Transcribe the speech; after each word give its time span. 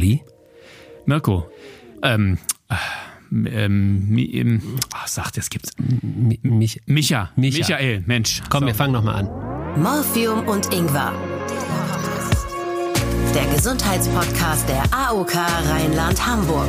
Olli? 0.00 0.24
Mirko, 1.04 1.46
ähm, 2.02 2.38
äh, 2.70 2.74
ähm, 3.64 4.16
ähm, 4.32 4.62
ach, 4.94 5.06
sagt, 5.06 5.36
es 5.36 5.50
gibt's. 5.50 5.72
Mi 5.78 6.40
mich, 6.42 6.80
Micha, 6.86 7.30
Micha. 7.36 7.58
Michael, 7.58 8.02
Mensch. 8.06 8.40
Komm, 8.48 8.60
So. 8.62 8.66
wir 8.68 8.74
fangen 8.74 8.94
nochmal 8.94 9.16
an. 9.16 9.82
Morphium 9.82 10.48
und 10.48 10.72
Ingwer. 10.72 11.12
Der 13.34 13.44
Gesundheitspodcast 13.54 14.68
der 14.70 14.84
AOK 14.90 15.34
Rheinland-Hamburg. 15.34 16.68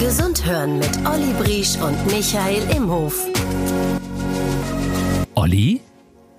Gesund 0.00 0.44
hören 0.44 0.80
mit 0.80 0.90
Olli 1.06 1.32
Briesch 1.40 1.76
und 1.80 2.04
Michael 2.06 2.68
Imhof. 2.76 3.14
Olli? 5.36 5.80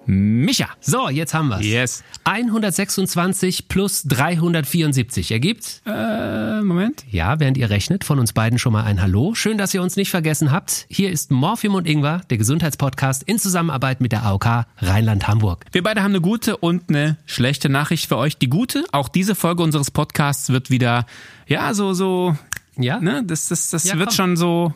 Micha. 0.06 0.68
So, 0.82 1.10
jetzt 1.10 1.34
haben 1.34 1.48
wir's. 1.50 1.66
Yes. 1.66 2.04
126 2.26 3.68
plus 3.68 4.04
374 4.04 5.32
ergibt, 5.32 5.82
Äh, 5.86 6.62
Moment. 6.62 7.06
ja, 7.10 7.40
während 7.40 7.58
ihr 7.58 7.70
rechnet, 7.70 8.04
von 8.04 8.20
uns 8.20 8.34
beiden 8.34 8.60
schon 8.60 8.74
mal 8.74 8.84
ein 8.84 9.02
Hallo. 9.02 9.34
Schön, 9.36 9.58
dass 9.58 9.74
ihr 9.74 9.82
uns 9.82 9.96
nicht 9.96 10.10
vergessen 10.10 10.52
habt. 10.52 10.86
Hier 10.90 11.12
ist 11.12 11.32
Morphium 11.32 11.76
und 11.76 11.88
Ingwer, 11.88 12.22
der 12.30 12.38
Gesundheitspodcast 12.38 13.24
in 13.24 13.40
Zusammenarbeit 13.40 14.02
mit 14.02 14.12
der 14.12 14.24
AOK 14.26 14.66
Rheinland-Hamburg. 14.80 15.66
Wir 15.72 15.84
beide 15.84 16.02
haben 16.04 16.12
eine 16.12 16.22
gute 16.22 16.58
und 16.58 16.90
eine 16.90 17.18
schlechte 17.26 17.70
Nachricht 17.70 18.08
für 18.08 18.18
euch. 18.18 18.38
Die 18.38 18.49
gute, 18.49 18.85
auch 18.91 19.08
diese 19.10 19.35
Folge 19.35 19.63
unseres 19.63 19.91
Podcasts 19.91 20.49
wird 20.49 20.70
wieder, 20.70 21.05
ja, 21.48 21.74
so, 21.74 21.94
so, 21.94 22.35
Ja? 22.77 22.99
ne, 22.99 23.24
das, 23.26 23.48
das, 23.48 23.70
das 23.70 23.84
Ja, 23.85 23.98
wird 23.98 24.10
komm. 24.10 24.16
schon 24.16 24.38
so. 24.38 24.74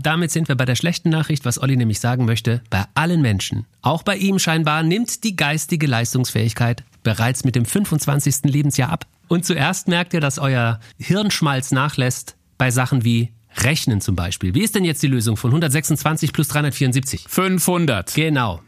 Damit 0.00 0.30
sind 0.30 0.48
wir 0.48 0.56
bei 0.56 0.64
der 0.64 0.74
schlechten 0.74 1.10
Nachricht, 1.10 1.44
was 1.44 1.60
Olli 1.60 1.76
nämlich 1.76 2.00
sagen 2.00 2.24
möchte. 2.24 2.62
Bei 2.70 2.84
allen 2.94 3.22
Menschen, 3.22 3.66
auch 3.80 4.02
bei 4.02 4.16
ihm 4.16 4.38
scheinbar, 4.38 4.82
nimmt 4.82 5.24
die 5.24 5.36
geistige 5.36 5.86
Leistungsfähigkeit 5.86 6.84
bereits 7.02 7.44
mit 7.44 7.54
dem 7.54 7.64
25. 7.64 8.44
Lebensjahr 8.44 8.90
ab. 8.90 9.06
Und 9.28 9.44
zuerst 9.44 9.88
merkt 9.88 10.14
ihr, 10.14 10.20
dass 10.20 10.38
euer 10.38 10.80
Hirnschmalz 10.98 11.72
nachlässt 11.72 12.36
bei 12.58 12.70
Sachen 12.70 13.04
wie 13.04 13.32
Rechnen 13.56 14.00
zum 14.00 14.16
Beispiel. 14.16 14.54
Wie 14.54 14.62
ist 14.62 14.74
denn 14.74 14.84
jetzt 14.84 15.02
die 15.02 15.08
Lösung 15.08 15.36
von 15.36 15.50
126 15.50 16.32
plus 16.32 16.48
374? 16.48 17.26
500. 17.28 18.14
Genau. 18.14 18.62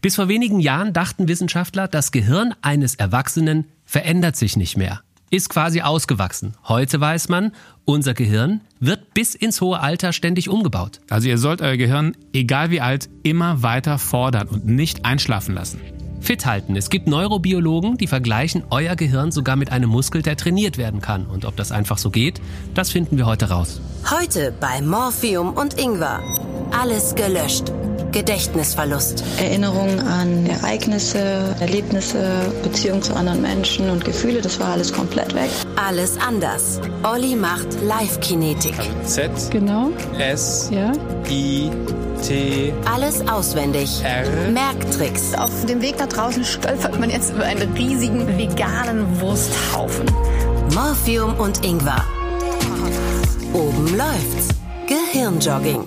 Bis 0.00 0.16
vor 0.16 0.28
wenigen 0.28 0.60
Jahren 0.60 0.92
dachten 0.92 1.28
Wissenschaftler, 1.28 1.88
das 1.88 2.10
Gehirn 2.10 2.54
eines 2.62 2.96
Erwachsenen 2.96 3.66
verändert 3.84 4.36
sich 4.36 4.56
nicht 4.56 4.76
mehr. 4.76 5.02
Ist 5.32 5.48
quasi 5.48 5.80
ausgewachsen. 5.80 6.54
Heute 6.66 7.00
weiß 7.00 7.28
man, 7.28 7.52
unser 7.84 8.14
Gehirn 8.14 8.62
wird 8.80 9.14
bis 9.14 9.36
ins 9.36 9.60
hohe 9.60 9.78
Alter 9.78 10.12
ständig 10.12 10.48
umgebaut. 10.48 11.00
Also 11.08 11.28
ihr 11.28 11.38
sollt 11.38 11.62
euer 11.62 11.76
Gehirn, 11.76 12.16
egal 12.32 12.72
wie 12.72 12.80
alt, 12.80 13.08
immer 13.22 13.62
weiter 13.62 13.98
fordern 13.98 14.48
und 14.48 14.66
nicht 14.66 15.04
einschlafen 15.04 15.54
lassen. 15.54 15.80
Fit 16.20 16.46
halten. 16.46 16.74
Es 16.74 16.90
gibt 16.90 17.06
Neurobiologen, 17.06 17.96
die 17.96 18.08
vergleichen 18.08 18.64
euer 18.70 18.96
Gehirn 18.96 19.30
sogar 19.30 19.54
mit 19.54 19.70
einem 19.70 19.88
Muskel, 19.88 20.22
der 20.22 20.36
trainiert 20.36 20.78
werden 20.78 21.00
kann. 21.00 21.26
Und 21.26 21.44
ob 21.44 21.54
das 21.54 21.70
einfach 21.70 21.98
so 21.98 22.10
geht, 22.10 22.40
das 22.74 22.90
finden 22.90 23.16
wir 23.16 23.26
heute 23.26 23.50
raus. 23.50 23.80
Heute 24.10 24.52
bei 24.58 24.82
Morphium 24.82 25.52
und 25.52 25.78
Ingwer. 25.78 26.20
Alles 26.72 27.14
gelöscht. 27.14 27.72
Gedächtnisverlust. 28.12 29.22
Erinnerungen 29.38 30.00
an 30.00 30.46
Ereignisse, 30.46 31.54
Erlebnisse, 31.60 32.52
Beziehungen 32.62 33.02
zu 33.02 33.14
anderen 33.14 33.42
Menschen 33.42 33.90
und 33.90 34.04
Gefühle, 34.04 34.40
das 34.40 34.58
war 34.60 34.68
alles 34.72 34.92
komplett 34.92 35.34
weg. 35.34 35.50
Alles 35.76 36.16
anders. 36.18 36.80
Olli 37.02 37.36
macht 37.36 37.68
Live-Kinetik. 37.82 38.74
Z, 39.04 39.30
Genau, 39.50 39.90
S, 40.18 40.68
ja. 40.72 40.92
I, 41.28 41.70
T, 42.26 42.72
Alles 42.92 43.26
auswendig. 43.28 44.02
R. 44.04 44.50
Merktricks. 44.50 45.34
Auf 45.34 45.64
dem 45.66 45.80
Weg 45.80 45.98
nach 45.98 46.08
draußen 46.08 46.44
stolpert 46.44 46.98
man 47.00 47.10
jetzt 47.10 47.32
über 47.32 47.44
einen 47.44 47.72
riesigen 47.72 48.26
veganen 48.36 49.20
Wursthaufen. 49.20 50.06
Morphium 50.74 51.34
und 51.38 51.64
Ingwer. 51.64 52.04
Oben 53.52 53.96
läuft's. 53.96 54.48
Gehirnjogging. 54.86 55.84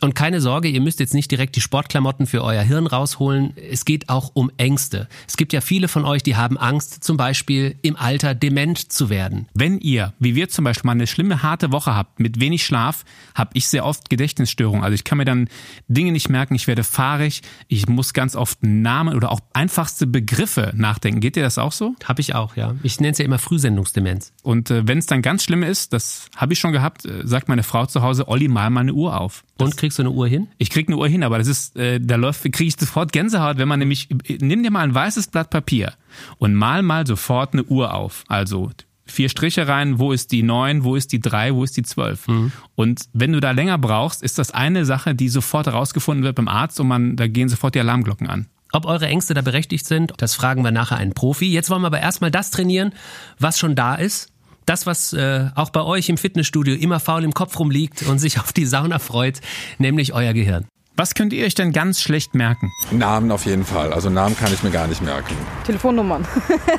Und 0.00 0.14
keine 0.14 0.40
Sorge, 0.40 0.68
ihr 0.68 0.80
müsst 0.80 0.98
jetzt 0.98 1.12
nicht 1.12 1.30
direkt 1.30 1.56
die 1.56 1.60
Sportklamotten 1.60 2.26
für 2.26 2.42
euer 2.42 2.62
Hirn 2.62 2.86
rausholen. 2.86 3.52
Es 3.56 3.84
geht 3.84 4.08
auch 4.08 4.30
um 4.34 4.50
Ängste. 4.56 5.08
Es 5.28 5.36
gibt 5.36 5.52
ja 5.52 5.60
viele 5.60 5.88
von 5.88 6.04
euch, 6.04 6.22
die 6.22 6.36
haben 6.36 6.56
Angst, 6.56 7.04
zum 7.04 7.16
Beispiel 7.18 7.76
im 7.82 7.96
Alter 7.96 8.34
dement 8.34 8.92
zu 8.92 9.10
werden. 9.10 9.46
Wenn 9.54 9.78
ihr, 9.78 10.14
wie 10.18 10.34
wir 10.34 10.48
zum 10.48 10.64
Beispiel, 10.64 10.86
mal 10.86 10.92
eine 10.92 11.06
schlimme, 11.06 11.42
harte 11.42 11.70
Woche 11.70 11.94
habt, 11.94 12.18
mit 12.18 12.40
wenig 12.40 12.64
Schlaf, 12.64 13.04
habe 13.34 13.50
ich 13.54 13.68
sehr 13.68 13.84
oft 13.84 14.08
Gedächtnisstörungen. 14.08 14.82
Also 14.82 14.94
ich 14.94 15.04
kann 15.04 15.18
mir 15.18 15.26
dann 15.26 15.48
Dinge 15.88 16.12
nicht 16.12 16.30
merken, 16.30 16.54
ich 16.54 16.66
werde 16.66 16.82
fahrig, 16.82 17.42
ich 17.68 17.86
muss 17.86 18.14
ganz 18.14 18.36
oft 18.36 18.62
Namen 18.62 19.14
oder 19.14 19.30
auch 19.30 19.40
einfachste 19.52 20.06
Begriffe 20.06 20.72
nachdenken. 20.74 21.20
Geht 21.20 21.36
dir 21.36 21.42
das 21.42 21.58
auch 21.58 21.72
so? 21.72 21.94
Hab 22.04 22.18
ich 22.18 22.34
auch, 22.34 22.56
ja. 22.56 22.74
Ich 22.82 23.00
nenne 23.00 23.12
es 23.12 23.18
ja 23.18 23.26
immer 23.26 23.38
Frühsendungsdemenz. 23.38 24.32
Und 24.42 24.70
äh, 24.70 24.88
wenn 24.88 24.98
es 24.98 25.06
dann 25.06 25.20
ganz 25.20 25.44
schlimm 25.44 25.62
ist, 25.62 25.92
das 25.92 26.26
habe 26.36 26.54
ich 26.54 26.58
schon 26.58 26.72
gehabt, 26.72 27.04
äh, 27.04 27.26
sagt 27.26 27.48
meine 27.48 27.62
Frau 27.62 27.84
zu 27.84 28.00
Hause, 28.00 28.28
Olli, 28.28 28.48
mal 28.48 28.70
mal 28.70 28.80
eine 28.80 28.94
Uhr 28.94 29.20
auf. 29.20 29.44
Und 29.60 29.76
kriegst 29.76 29.98
du 29.98 30.02
eine 30.02 30.10
Uhr 30.10 30.26
hin? 30.28 30.48
Ich 30.58 30.70
krieg 30.70 30.88
eine 30.88 30.96
Uhr 30.96 31.08
hin, 31.08 31.22
aber 31.22 31.38
das 31.38 31.48
ist, 31.48 31.76
äh, 31.76 32.00
da 32.00 32.16
läuft, 32.16 32.42
kriege 32.42 32.64
ich 32.64 32.76
sofort 32.78 33.12
Gänsehaut, 33.12 33.58
wenn 33.58 33.68
man 33.68 33.78
nämlich, 33.78 34.08
nimm 34.40 34.62
dir 34.62 34.70
mal 34.70 34.80
ein 34.80 34.94
weißes 34.94 35.28
Blatt 35.28 35.50
Papier 35.50 35.92
und 36.38 36.54
mal 36.54 36.82
mal 36.82 37.06
sofort 37.06 37.52
eine 37.52 37.64
Uhr 37.64 37.94
auf. 37.94 38.24
Also 38.28 38.70
vier 39.06 39.28
Striche 39.28 39.68
rein, 39.68 39.98
wo 39.98 40.12
ist 40.12 40.32
die 40.32 40.42
neun, 40.42 40.84
wo 40.84 40.96
ist 40.96 41.12
die 41.12 41.20
drei, 41.20 41.54
wo 41.54 41.64
ist 41.64 41.76
die 41.76 41.82
zwölf. 41.82 42.26
Und 42.74 43.02
wenn 43.12 43.32
du 43.32 43.40
da 43.40 43.50
länger 43.50 43.76
brauchst, 43.76 44.22
ist 44.22 44.38
das 44.38 44.52
eine 44.52 44.84
Sache, 44.84 45.14
die 45.14 45.28
sofort 45.28 45.66
herausgefunden 45.66 46.24
wird 46.24 46.36
beim 46.36 46.48
Arzt 46.48 46.80
und 46.80 46.88
man, 46.88 47.16
da 47.16 47.26
gehen 47.26 47.48
sofort 47.48 47.74
die 47.74 47.80
Alarmglocken 47.80 48.28
an. 48.28 48.46
Ob 48.72 48.86
eure 48.86 49.06
Ängste 49.06 49.34
da 49.34 49.42
berechtigt 49.42 49.84
sind, 49.84 50.12
das 50.18 50.34
fragen 50.34 50.62
wir 50.62 50.70
nachher 50.70 50.96
einen 50.96 51.12
Profi. 51.12 51.50
Jetzt 51.52 51.70
wollen 51.70 51.82
wir 51.82 51.88
aber 51.88 52.00
erstmal 52.00 52.30
das 52.30 52.50
trainieren, 52.50 52.92
was 53.38 53.58
schon 53.58 53.74
da 53.74 53.96
ist. 53.96 54.29
Das, 54.70 54.86
was 54.86 55.12
äh, 55.12 55.48
auch 55.56 55.70
bei 55.70 55.82
euch 55.82 56.08
im 56.10 56.16
Fitnessstudio 56.16 56.76
immer 56.76 57.00
faul 57.00 57.24
im 57.24 57.34
Kopf 57.34 57.58
rumliegt 57.58 58.04
und 58.04 58.20
sich 58.20 58.38
auf 58.38 58.52
die 58.52 58.66
Sauna 58.66 59.00
freut, 59.00 59.40
nämlich 59.78 60.14
euer 60.14 60.32
Gehirn. 60.32 60.64
Was 60.94 61.14
könnt 61.14 61.32
ihr 61.32 61.44
euch 61.44 61.56
denn 61.56 61.72
ganz 61.72 62.00
schlecht 62.00 62.36
merken? 62.36 62.70
Namen 62.92 63.32
auf 63.32 63.46
jeden 63.46 63.64
Fall. 63.64 63.92
Also 63.92 64.10
Namen 64.10 64.36
kann 64.36 64.54
ich 64.54 64.62
mir 64.62 64.70
gar 64.70 64.86
nicht 64.86 65.02
merken. 65.02 65.34
Telefonnummern. 65.66 66.24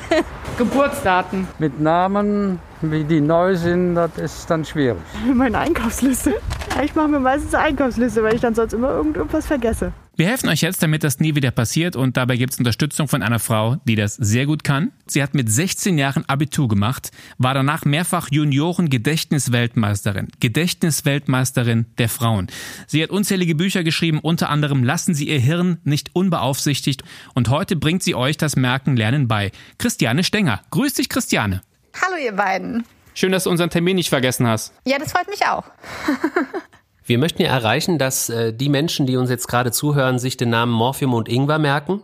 Geburtsdaten. 0.56 1.46
Mit 1.58 1.80
Namen, 1.80 2.60
wie 2.80 3.04
die 3.04 3.20
neu 3.20 3.56
sind, 3.56 3.94
das 3.94 4.16
ist 4.16 4.50
dann 4.50 4.64
schwierig. 4.64 4.96
Meine 5.34 5.58
Einkaufsliste. 5.58 6.36
Ich 6.82 6.94
mache 6.94 7.08
mir 7.08 7.20
meistens 7.20 7.54
eine 7.54 7.64
Einkaufsliste, 7.64 8.22
weil 8.22 8.36
ich 8.36 8.40
dann 8.40 8.54
sonst 8.54 8.72
immer 8.72 8.88
irgendwas 8.88 9.44
vergesse. 9.44 9.92
Wir 10.14 10.26
helfen 10.26 10.50
euch 10.50 10.60
jetzt, 10.60 10.82
damit 10.82 11.04
das 11.04 11.20
nie 11.20 11.34
wieder 11.34 11.50
passiert 11.50 11.96
und 11.96 12.18
dabei 12.18 12.36
gibt 12.36 12.52
es 12.52 12.58
Unterstützung 12.58 13.08
von 13.08 13.22
einer 13.22 13.38
Frau, 13.38 13.76
die 13.86 13.94
das 13.96 14.14
sehr 14.14 14.44
gut 14.44 14.62
kann. 14.62 14.92
Sie 15.06 15.22
hat 15.22 15.32
mit 15.32 15.50
16 15.50 15.96
Jahren 15.96 16.28
Abitur 16.28 16.68
gemacht, 16.68 17.12
war 17.38 17.54
danach 17.54 17.86
mehrfach 17.86 18.28
Junioren-Gedächtnisweltmeisterin, 18.30 20.28
Gedächtnisweltmeisterin 20.38 21.86
der 21.96 22.10
Frauen. 22.10 22.48
Sie 22.86 23.02
hat 23.02 23.08
unzählige 23.08 23.54
Bücher 23.54 23.84
geschrieben, 23.84 24.18
unter 24.18 24.50
anderem 24.50 24.84
Lassen 24.84 25.14
Sie 25.14 25.28
Ihr 25.30 25.40
Hirn 25.40 25.78
nicht 25.82 26.10
unbeaufsichtigt 26.12 27.02
und 27.32 27.48
heute 27.48 27.76
bringt 27.76 28.02
sie 28.02 28.14
euch 28.14 28.36
das 28.36 28.54
Merken 28.54 28.98
Lernen 28.98 29.28
bei. 29.28 29.50
Christiane 29.78 30.24
Stenger. 30.24 30.60
Grüß 30.72 30.92
dich, 30.92 31.08
Christiane. 31.08 31.62
Hallo 32.02 32.22
ihr 32.22 32.32
beiden. 32.32 32.84
Schön, 33.14 33.32
dass 33.32 33.44
du 33.44 33.50
unseren 33.50 33.70
Termin 33.70 33.96
nicht 33.96 34.10
vergessen 34.10 34.46
hast. 34.46 34.74
Ja, 34.84 34.98
das 34.98 35.12
freut 35.12 35.28
mich 35.28 35.46
auch. 35.46 35.64
Wir 37.04 37.18
möchten 37.18 37.42
ja 37.42 37.48
erreichen, 37.48 37.98
dass 37.98 38.28
äh, 38.28 38.52
die 38.52 38.68
Menschen, 38.68 39.06
die 39.06 39.16
uns 39.16 39.28
jetzt 39.28 39.48
gerade 39.48 39.72
zuhören, 39.72 40.18
sich 40.18 40.36
den 40.36 40.50
Namen 40.50 40.72
Morphium 40.72 41.14
und 41.14 41.28
Ingwer 41.28 41.58
merken. 41.58 42.02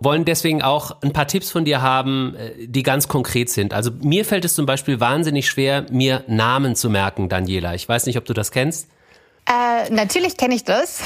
Wollen 0.00 0.24
deswegen 0.24 0.62
auch 0.62 1.02
ein 1.02 1.12
paar 1.12 1.26
Tipps 1.26 1.50
von 1.50 1.64
dir 1.64 1.80
haben, 1.80 2.34
äh, 2.36 2.66
die 2.66 2.82
ganz 2.82 3.08
konkret 3.08 3.48
sind. 3.48 3.72
Also 3.72 3.90
mir 4.02 4.24
fällt 4.24 4.44
es 4.44 4.54
zum 4.54 4.66
Beispiel 4.66 5.00
wahnsinnig 5.00 5.48
schwer, 5.48 5.86
mir 5.90 6.24
Namen 6.26 6.76
zu 6.76 6.90
merken, 6.90 7.28
Daniela. 7.28 7.74
Ich 7.74 7.88
weiß 7.88 8.06
nicht, 8.06 8.18
ob 8.18 8.26
du 8.26 8.34
das 8.34 8.50
kennst. 8.50 8.88
Äh, 9.46 9.90
natürlich 9.90 10.36
kenne 10.36 10.54
ich 10.54 10.64
das. 10.64 11.00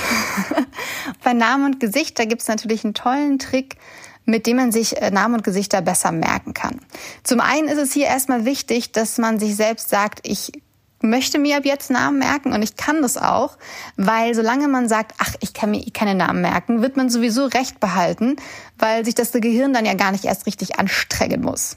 Bei 1.24 1.32
Namen 1.32 1.66
und 1.66 1.80
Gesicht, 1.80 2.18
da 2.18 2.24
gibt's 2.24 2.48
natürlich 2.48 2.84
einen 2.84 2.94
tollen 2.94 3.38
Trick, 3.38 3.76
mit 4.24 4.46
dem 4.46 4.58
man 4.58 4.72
sich 4.72 5.00
äh, 5.00 5.10
Namen 5.10 5.36
und 5.36 5.44
Gesichter 5.44 5.80
besser 5.80 6.12
merken 6.12 6.54
kann. 6.54 6.80
Zum 7.24 7.40
einen 7.40 7.68
ist 7.68 7.78
es 7.78 7.92
hier 7.92 8.06
erstmal 8.06 8.44
wichtig, 8.44 8.92
dass 8.92 9.18
man 9.18 9.38
sich 9.38 9.56
selbst 9.56 9.88
sagt, 9.88 10.20
ich 10.22 10.52
möchte 11.00 11.38
mir 11.38 11.58
ab 11.58 11.64
jetzt 11.64 11.90
Namen 11.90 12.18
merken 12.18 12.52
und 12.52 12.62
ich 12.62 12.76
kann 12.76 13.02
das 13.02 13.16
auch, 13.16 13.56
weil 13.96 14.34
solange 14.34 14.68
man 14.68 14.88
sagt, 14.88 15.14
ach, 15.18 15.34
ich 15.40 15.54
kann 15.54 15.70
mir 15.70 15.80
eh 15.80 15.90
keine 15.90 16.14
Namen 16.14 16.40
merken, 16.40 16.82
wird 16.82 16.96
man 16.96 17.08
sowieso 17.08 17.46
Recht 17.46 17.80
behalten, 17.80 18.36
weil 18.78 19.04
sich 19.04 19.14
das 19.14 19.32
Gehirn 19.32 19.72
dann 19.72 19.84
ja 19.84 19.94
gar 19.94 20.12
nicht 20.12 20.24
erst 20.24 20.46
richtig 20.46 20.78
anstrengen 20.78 21.42
muss. 21.42 21.76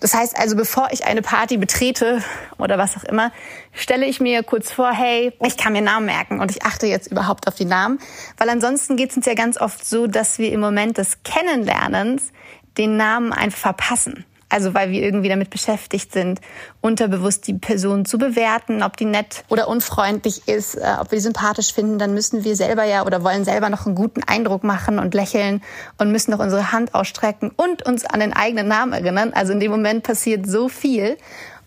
Das 0.00 0.14
heißt 0.14 0.36
also, 0.38 0.56
bevor 0.56 0.88
ich 0.90 1.04
eine 1.06 1.22
Party 1.22 1.56
betrete 1.56 2.22
oder 2.58 2.78
was 2.78 2.96
auch 2.96 3.04
immer, 3.04 3.32
stelle 3.72 4.06
ich 4.06 4.20
mir 4.20 4.42
kurz 4.42 4.72
vor, 4.72 4.90
hey, 4.90 5.32
ich 5.44 5.56
kann 5.56 5.72
mir 5.72 5.82
Namen 5.82 6.06
merken 6.06 6.40
und 6.40 6.50
ich 6.50 6.64
achte 6.64 6.86
jetzt 6.86 7.10
überhaupt 7.10 7.46
auf 7.46 7.54
die 7.54 7.64
Namen, 7.64 7.98
weil 8.38 8.48
ansonsten 8.48 8.96
geht 8.96 9.10
es 9.10 9.16
uns 9.16 9.26
ja 9.26 9.34
ganz 9.34 9.60
oft 9.60 9.84
so, 9.84 10.06
dass 10.06 10.38
wir 10.38 10.52
im 10.52 10.60
Moment 10.60 10.98
des 10.98 11.22
Kennenlernens 11.22 12.32
den 12.78 12.96
Namen 12.96 13.32
einfach 13.32 13.58
verpassen. 13.58 14.24
Also 14.48 14.74
weil 14.74 14.90
wir 14.90 15.02
irgendwie 15.02 15.28
damit 15.28 15.50
beschäftigt 15.50 16.12
sind, 16.12 16.40
unterbewusst 16.80 17.48
die 17.48 17.54
Person 17.54 18.04
zu 18.04 18.16
bewerten, 18.16 18.82
ob 18.84 18.96
die 18.96 19.04
nett 19.04 19.44
oder 19.48 19.66
unfreundlich 19.66 20.46
ist, 20.46 20.76
äh, 20.76 20.96
ob 21.00 21.10
wir 21.10 21.18
die 21.18 21.22
sympathisch 21.22 21.72
finden, 21.72 21.98
dann 21.98 22.14
müssen 22.14 22.44
wir 22.44 22.54
selber 22.54 22.84
ja 22.84 23.04
oder 23.04 23.24
wollen 23.24 23.44
selber 23.44 23.70
noch 23.70 23.86
einen 23.86 23.96
guten 23.96 24.22
Eindruck 24.22 24.62
machen 24.62 25.00
und 25.00 25.14
lächeln 25.14 25.62
und 25.98 26.12
müssen 26.12 26.30
noch 26.30 26.38
unsere 26.38 26.70
Hand 26.70 26.94
ausstrecken 26.94 27.50
und 27.56 27.84
uns 27.84 28.04
an 28.04 28.20
den 28.20 28.32
eigenen 28.32 28.68
Namen 28.68 28.92
erinnern. 28.92 29.32
Also 29.34 29.52
in 29.52 29.60
dem 29.60 29.72
Moment 29.72 30.04
passiert 30.04 30.46
so 30.48 30.68
viel. 30.68 31.16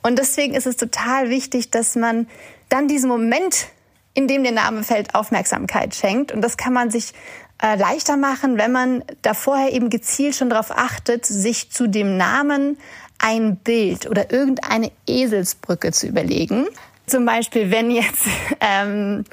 Und 0.02 0.18
deswegen 0.18 0.54
ist 0.54 0.66
es 0.66 0.78
total 0.78 1.30
wichtig, 1.30 1.72
dass 1.72 1.98
man 1.98 2.28
dann 2.70 2.88
diesen 2.88 3.10
Moment, 3.10 3.68
in 4.14 4.28
dem 4.28 4.44
der 4.44 4.54
Name 4.54 4.84
fällt, 4.84 5.16
Aufmerksamkeit 5.16 5.96
schenkt. 5.96 6.32
Und 6.32 6.42
das 6.42 6.56
kann 6.56 6.72
man 6.72 6.90
sich 6.90 7.14
äh, 7.62 7.76
leichter 7.76 8.18
machen, 8.18 8.58
wenn 8.58 8.72
man 8.72 9.04
da 9.22 9.34
vorher 9.34 9.74
eben 9.74 9.90
gezielt 9.90 10.36
schon 10.36 10.50
darauf 10.50 10.72
achtet, 10.72 11.26
sich 11.26 11.72
zu 11.72 11.88
dem 11.88 12.18
Namen 12.18 12.78
ein 13.18 13.58
Bild 13.58 14.10
oder 14.10 14.32
irgendeine 14.32 14.92
Eselsbrücke 15.08 15.92
zu 15.92 16.08
überlegen. 16.08 16.68
Zum 17.06 17.26
Beispiel, 17.26 17.72
wenn 17.72 17.92
jetzt 17.92 18.26
ähm, 18.62 19.26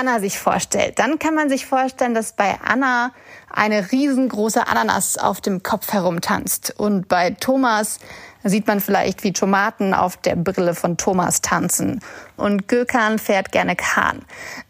Anna 0.00 0.18
sich 0.18 0.38
vorstellt, 0.38 0.98
dann 0.98 1.18
kann 1.18 1.34
man 1.34 1.50
sich 1.50 1.66
vorstellen, 1.66 2.14
dass 2.14 2.32
bei 2.32 2.58
Anna 2.64 3.12
eine 3.50 3.92
riesengroße 3.92 4.66
Ananas 4.66 5.18
auf 5.18 5.42
dem 5.42 5.62
Kopf 5.62 5.92
herumtanzt 5.92 6.72
und 6.78 7.06
bei 7.06 7.32
Thomas 7.32 7.98
sieht 8.42 8.66
man 8.66 8.80
vielleicht, 8.80 9.24
wie 9.24 9.34
Tomaten 9.34 9.92
auf 9.92 10.16
der 10.16 10.36
Brille 10.36 10.74
von 10.74 10.96
Thomas 10.96 11.42
tanzen. 11.42 12.00
Und 12.38 12.66
Gökan 12.68 13.18
fährt 13.18 13.52
gerne 13.52 13.76
Kahn. 13.76 14.22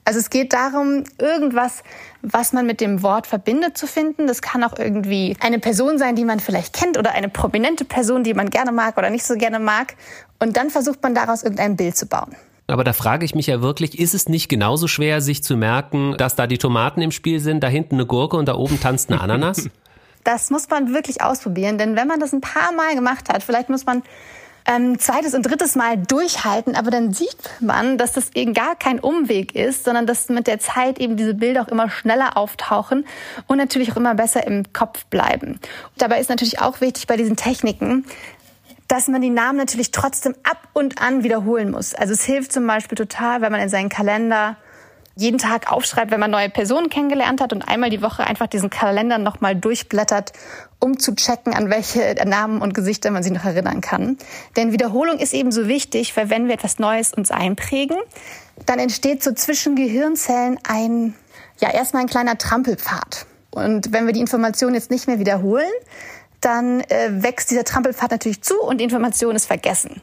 Also 0.05 0.19
es 0.19 0.31
geht 0.31 0.53
darum, 0.53 1.05
irgendwas, 1.19 1.85
was 2.23 2.53
man 2.53 2.67
mit 2.67 2.81
dem 2.81 3.05
Wort 3.05 3.29
verbindet, 3.29 3.79
zu 3.79 3.87
finden. 3.87 4.27
Das 4.27 4.43
kann 4.43 4.65
auch 4.65 4.77
irgendwie 4.77 5.37
eine 5.39 5.61
Person 5.61 5.99
sein, 5.99 6.17
die 6.17 6.25
man 6.25 6.41
vielleicht 6.41 6.75
kennt 6.75 6.99
oder 6.99 7.13
eine 7.13 7.29
prominente 7.29 7.85
Person, 7.85 8.25
die 8.25 8.35
man 8.35 8.51
gerne 8.51 8.73
mag 8.73 8.97
oder 8.97 9.11
nicht 9.11 9.25
so 9.25 9.37
gerne 9.37 9.61
mag. 9.61 9.95
Und 10.41 10.57
dann 10.57 10.71
versucht 10.71 11.01
man 11.05 11.15
daraus 11.15 11.45
irgendein 11.45 11.77
Bild 11.77 11.97
zu 11.97 12.07
bauen. 12.07 12.35
Aber 12.71 12.85
da 12.85 12.93
frage 12.93 13.25
ich 13.25 13.35
mich 13.35 13.47
ja 13.47 13.63
wirklich, 13.63 13.99
ist 13.99 14.15
es 14.15 14.29
nicht 14.29 14.49
genauso 14.49 14.89
schwer, 14.89 15.21
sich 15.21 15.43
zu 15.43 15.57
merken, 15.57 16.15
dass 16.17 16.37
da 16.37 16.47
die 16.47 16.59
Tomaten 16.59 17.03
im 17.03 17.11
Spiel 17.11 17.41
sind, 17.41 17.63
da 17.63 17.69
hinten 17.69 17.97
eine 17.97 18.07
Gurke 18.07 18.37
und 18.37 18.47
da 18.47 18.55
oben 18.55 18.81
tanzt 18.81 19.11
eine 19.11 19.21
Ananas? 19.21 19.69
Das 20.23 20.51
muss 20.51 20.69
man 20.69 20.93
wirklich 20.93 21.23
ausprobieren, 21.23 21.79
denn 21.79 21.97
wenn 21.97 22.07
man 22.07 22.21
das 22.21 22.35
ein 22.35 22.43
paar 22.43 22.73
Mal 22.73 22.95
gemacht 22.95 23.31
hat, 23.33 23.43
vielleicht 23.43 23.71
muss 23.71 23.87
man 23.87 24.03
ähm, 24.67 24.99
zweites 24.99 25.35
und 25.35 25.43
drittes 25.43 25.75
Mal 25.75 25.97
durchhalten, 25.97 26.77
aber 26.77 26.91
dann 26.91 27.13
sieht 27.13 27.51
man, 27.61 27.99
dass 27.99 28.13
das 28.13 28.31
eben 28.35 28.53
gar 28.53 28.77
kein 28.77 29.01
Umweg 29.01 29.55
ist, 29.55 29.85
sondern 29.85 30.07
dass 30.07 30.29
mit 30.29 30.47
der 30.47 30.59
Zeit 30.59 30.99
eben 30.99 31.17
diese 31.17 31.35
Bilder 31.35 31.63
auch 31.63 31.69
immer 31.69 31.91
schneller 31.91 32.37
auftauchen 32.37 33.07
und 33.47 33.57
natürlich 33.57 33.93
auch 33.93 33.97
immer 33.97 34.15
besser 34.15 34.47
im 34.47 34.73
Kopf 34.73 35.07
bleiben. 35.07 35.59
Dabei 35.97 36.21
ist 36.21 36.31
natürlich 36.31 36.61
auch 36.61 36.81
wichtig 36.81 37.07
bei 37.07 37.17
diesen 37.17 37.37
Techniken, 37.37 38.05
dass 38.91 39.07
man 39.07 39.21
die 39.21 39.31
Namen 39.31 39.57
natürlich 39.57 39.93
trotzdem 39.93 40.35
ab 40.43 40.69
und 40.73 41.01
an 41.01 41.23
wiederholen 41.23 41.71
muss. 41.71 41.95
Also 41.95 42.13
es 42.13 42.25
hilft 42.25 42.53
zum 42.53 42.67
Beispiel 42.67 42.99
total, 42.99 43.41
wenn 43.41 43.53
man 43.53 43.61
in 43.61 43.69
seinen 43.69 43.89
Kalender 43.89 44.57
jeden 45.15 45.39
Tag 45.39 45.71
aufschreibt, 45.71 46.11
wenn 46.11 46.19
man 46.19 46.33
neue 46.33 46.51
Personen 46.51 46.91
kennengelernt 46.91 47.41
hat 47.41 47.53
und 47.53 47.63
einmal 47.63 47.91
die 47.91 48.03
Woche 48.03 48.27
einfach 48.27 48.49
diesen 48.49 48.69
Kalender 48.69 49.19
nochmal 49.19 49.55
durchblättert, 49.55 50.33
um 50.81 50.99
zu 50.99 51.15
checken, 51.15 51.55
an 51.55 51.71
welche 51.71 52.17
Namen 52.27 52.61
und 52.61 52.75
Gesichter 52.75 53.13
man 53.13 53.23
sich 53.23 53.33
noch 53.33 53.45
erinnern 53.45 53.81
kann. 53.81 54.19
Denn 54.57 54.73
Wiederholung 54.73 55.19
ist 55.19 55.35
eben 55.35 55.53
so 55.53 55.69
wichtig, 55.69 56.17
weil 56.17 56.29
wenn 56.29 56.49
wir 56.49 56.55
etwas 56.55 56.81
Neues 56.81 57.15
uns 57.15 57.31
einprägen, 57.31 57.97
dann 58.67 58.81
entsteht 58.81 59.23
so 59.23 59.33
zwischen 59.33 59.77
Gehirnzellen 59.77 60.59
ein, 60.65 61.15
ja, 61.61 61.71
erstmal 61.71 62.03
ein 62.03 62.09
kleiner 62.09 62.39
Trampelpfad. 62.39 63.27
Und 63.51 63.93
wenn 63.93 64.07
wir 64.07 64.13
die 64.13 64.21
Information 64.21 64.75
jetzt 64.75 64.91
nicht 64.91 65.07
mehr 65.07 65.21
wiederholen, 65.21 65.71
dann 66.41 66.81
äh, 66.83 67.23
wächst 67.23 67.51
dieser 67.51 67.65
Trampelpfad 67.65 68.11
natürlich 68.11 68.43
zu 68.43 68.61
und 68.61 68.79
die 68.79 68.85
Information 68.85 69.37
ist 69.37 69.47
vergessen. 69.47 70.01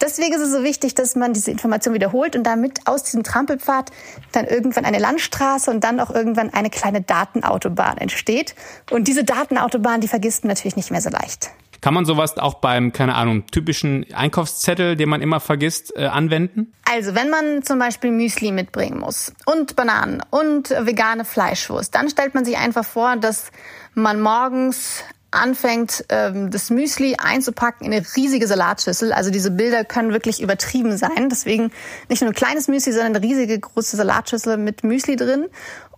Deswegen 0.00 0.34
ist 0.34 0.42
es 0.42 0.52
so 0.52 0.62
wichtig, 0.62 0.94
dass 0.94 1.16
man 1.16 1.32
diese 1.32 1.50
Information 1.50 1.94
wiederholt 1.94 2.36
und 2.36 2.44
damit 2.44 2.80
aus 2.86 3.02
diesem 3.02 3.22
Trampelpfad 3.22 3.90
dann 4.32 4.46
irgendwann 4.46 4.84
eine 4.84 4.98
Landstraße 4.98 5.70
und 5.70 5.82
dann 5.84 6.00
auch 6.00 6.10
irgendwann 6.10 6.52
eine 6.52 6.68
kleine 6.68 7.00
Datenautobahn 7.00 7.96
entsteht. 7.98 8.54
Und 8.90 9.08
diese 9.08 9.24
Datenautobahn, 9.24 10.00
die 10.00 10.08
vergisst 10.08 10.44
man 10.44 10.50
natürlich 10.50 10.76
nicht 10.76 10.90
mehr 10.90 11.00
so 11.00 11.08
leicht. 11.08 11.50
Kann 11.80 11.94
man 11.94 12.04
sowas 12.04 12.36
auch 12.38 12.54
beim, 12.54 12.92
keine 12.92 13.14
Ahnung, 13.14 13.46
typischen 13.46 14.06
Einkaufszettel, 14.12 14.96
den 14.96 15.08
man 15.08 15.20
immer 15.22 15.40
vergisst, 15.40 15.96
äh, 15.96 16.06
anwenden? 16.06 16.72
Also, 16.90 17.14
wenn 17.14 17.30
man 17.30 17.62
zum 17.62 17.78
Beispiel 17.78 18.10
Müsli 18.10 18.50
mitbringen 18.50 18.98
muss 18.98 19.32
und 19.44 19.76
Bananen 19.76 20.22
und 20.30 20.70
vegane 20.70 21.24
Fleischwurst, 21.24 21.94
dann 21.94 22.08
stellt 22.08 22.34
man 22.34 22.44
sich 22.44 22.56
einfach 22.56 22.84
vor, 22.84 23.16
dass 23.16 23.50
man 23.94 24.20
morgens 24.20 25.04
anfängt, 25.30 26.04
ähm, 26.08 26.50
das 26.50 26.70
Müsli 26.70 27.16
einzupacken 27.18 27.86
in 27.86 27.92
eine 27.92 28.06
riesige 28.16 28.46
Salatschüssel. 28.46 29.12
Also 29.12 29.30
diese 29.30 29.50
Bilder 29.50 29.84
können 29.84 30.12
wirklich 30.12 30.40
übertrieben 30.40 30.96
sein. 30.96 31.28
Deswegen 31.30 31.72
nicht 32.08 32.22
nur 32.22 32.30
ein 32.30 32.34
kleines 32.34 32.68
Müsli, 32.68 32.92
sondern 32.92 33.16
eine 33.16 33.24
riesige 33.24 33.58
große 33.58 33.96
Salatschüssel 33.96 34.56
mit 34.56 34.84
Müsli 34.84 35.16
drin. 35.16 35.46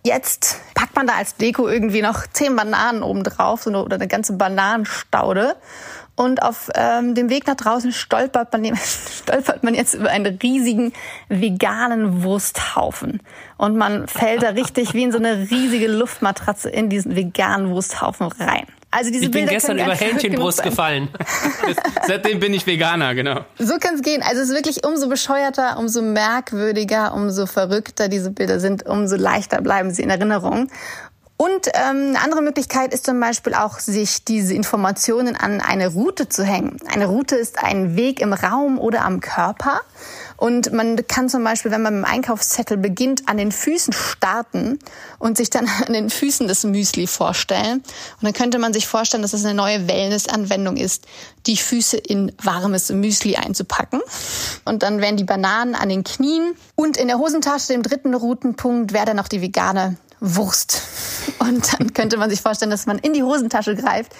Jetzt 0.03 0.59
packt 0.75 0.95
man 0.95 1.07
da 1.07 1.15
als 1.15 1.35
Deko 1.35 1.67
irgendwie 1.67 2.01
noch 2.01 2.25
zehn 2.27 2.55
Bananen 2.55 3.03
oben 3.03 3.23
drauf 3.23 3.67
oder 3.67 3.95
eine 3.95 4.07
ganze 4.07 4.33
Bananenstaude. 4.33 5.55
Und 6.15 6.43
auf 6.43 6.69
ähm, 6.75 7.15
dem 7.15 7.29
Weg 7.29 7.47
nach 7.47 7.55
draußen 7.55 7.93
stolpert 7.93 8.51
man, 8.51 8.75
stolpert 9.23 9.63
man 9.63 9.73
jetzt 9.73 9.93
über 9.93 10.09
einen 10.09 10.37
riesigen 10.41 10.91
veganen 11.29 12.23
Wursthaufen. 12.23 13.21
Und 13.57 13.77
man 13.77 14.07
fällt 14.07 14.43
da 14.43 14.49
richtig 14.49 14.93
wie 14.93 15.03
in 15.03 15.13
so 15.13 15.17
eine 15.17 15.49
riesige 15.49 15.87
Luftmatratze 15.87 16.69
in 16.69 16.89
diesen 16.89 17.15
veganen 17.15 17.69
Wursthaufen 17.69 18.27
rein. 18.27 18.67
Also 18.91 19.11
diese 19.11 19.25
ich 19.25 19.31
bin 19.31 19.41
Bilder 19.41 19.53
gestern 19.53 19.77
über 19.77 19.93
Hähnchenbrust 19.93 20.63
gefallen. 20.63 21.09
Seitdem 22.07 22.39
bin 22.39 22.53
ich 22.53 22.65
Veganer, 22.65 23.13
genau. 23.13 23.45
So 23.59 23.77
kann 23.77 23.95
es 23.95 24.01
gehen. 24.01 24.23
Also 24.23 24.41
es 24.41 24.49
ist 24.49 24.55
wirklich 24.55 24.83
umso 24.85 25.09
bescheuerter, 25.09 25.77
umso 25.77 26.01
merkwürdiger, 26.01 27.13
umso 27.13 27.45
verrückter 27.45 28.07
diese 28.07 28.31
Bilder 28.31 28.59
sind, 28.59 28.87
umso 28.87 29.15
leichter 29.15 29.61
bleiben 29.61 29.91
sie 29.91 30.01
in 30.01 30.09
Erinnerung. 30.09 30.69
Und 31.37 31.67
ähm, 31.67 32.09
eine 32.09 32.21
andere 32.21 32.41
Möglichkeit 32.41 32.93
ist 32.93 33.05
zum 33.05 33.19
Beispiel 33.19 33.53
auch, 33.53 33.79
sich 33.79 34.25
diese 34.25 34.53
Informationen 34.53 35.37
an 35.37 35.61
eine 35.61 35.87
Route 35.87 36.27
zu 36.27 36.43
hängen. 36.43 36.77
Eine 36.91 37.05
Route 37.05 37.35
ist 37.37 37.63
ein 37.63 37.95
Weg 37.95 38.19
im 38.19 38.33
Raum 38.33 38.77
oder 38.77 39.05
am 39.05 39.21
Körper. 39.21 39.79
Und 40.39 40.71
man 40.71 41.05
kann 41.05 41.27
zum 41.27 41.43
Beispiel, 41.43 41.69
wenn 41.69 41.81
man 41.81 41.95
mit 41.95 42.05
dem 42.05 42.11
Einkaufszettel 42.13 42.77
beginnt, 42.77 43.27
an 43.27 43.35
den 43.35 43.51
Füßen 43.51 43.91
starten 43.91 44.79
und 45.19 45.35
sich 45.35 45.49
dann 45.49 45.67
an 45.85 45.91
den 45.91 46.09
Füßen 46.09 46.47
des 46.47 46.63
Müsli 46.63 47.07
vorstellen. 47.07 47.79
Und 47.79 48.23
dann 48.23 48.31
könnte 48.31 48.57
man 48.57 48.71
sich 48.71 48.87
vorstellen, 48.87 49.21
dass 49.21 49.33
es 49.33 49.43
eine 49.43 49.53
neue 49.53 49.89
Wellness-Anwendung 49.89 50.77
ist, 50.77 51.05
die 51.45 51.57
Füße 51.57 51.97
in 51.97 52.31
warmes 52.41 52.89
Müsli 52.89 53.35
einzupacken. 53.35 53.99
Und 54.63 54.81
dann 54.81 55.01
wären 55.01 55.17
die 55.17 55.25
Bananen 55.25 55.75
an 55.75 55.89
den 55.89 56.05
Knien. 56.05 56.55
Und 56.75 56.95
in 56.95 57.09
der 57.09 57.17
Hosentasche, 57.17 57.73
dem 57.73 57.83
dritten 57.83 58.13
Routenpunkt, 58.13 58.93
wäre 58.93 59.07
dann 59.07 59.17
noch 59.17 59.27
die 59.27 59.41
vegane 59.41 59.97
Wurst. 60.21 60.83
Und 61.39 61.73
dann 61.73 61.93
könnte 61.93 62.15
man 62.15 62.29
sich 62.29 62.39
vorstellen, 62.39 62.71
dass 62.71 62.85
man 62.85 62.97
in 62.99 63.11
die 63.11 63.23
Hosentasche 63.23 63.75
greift 63.75 64.13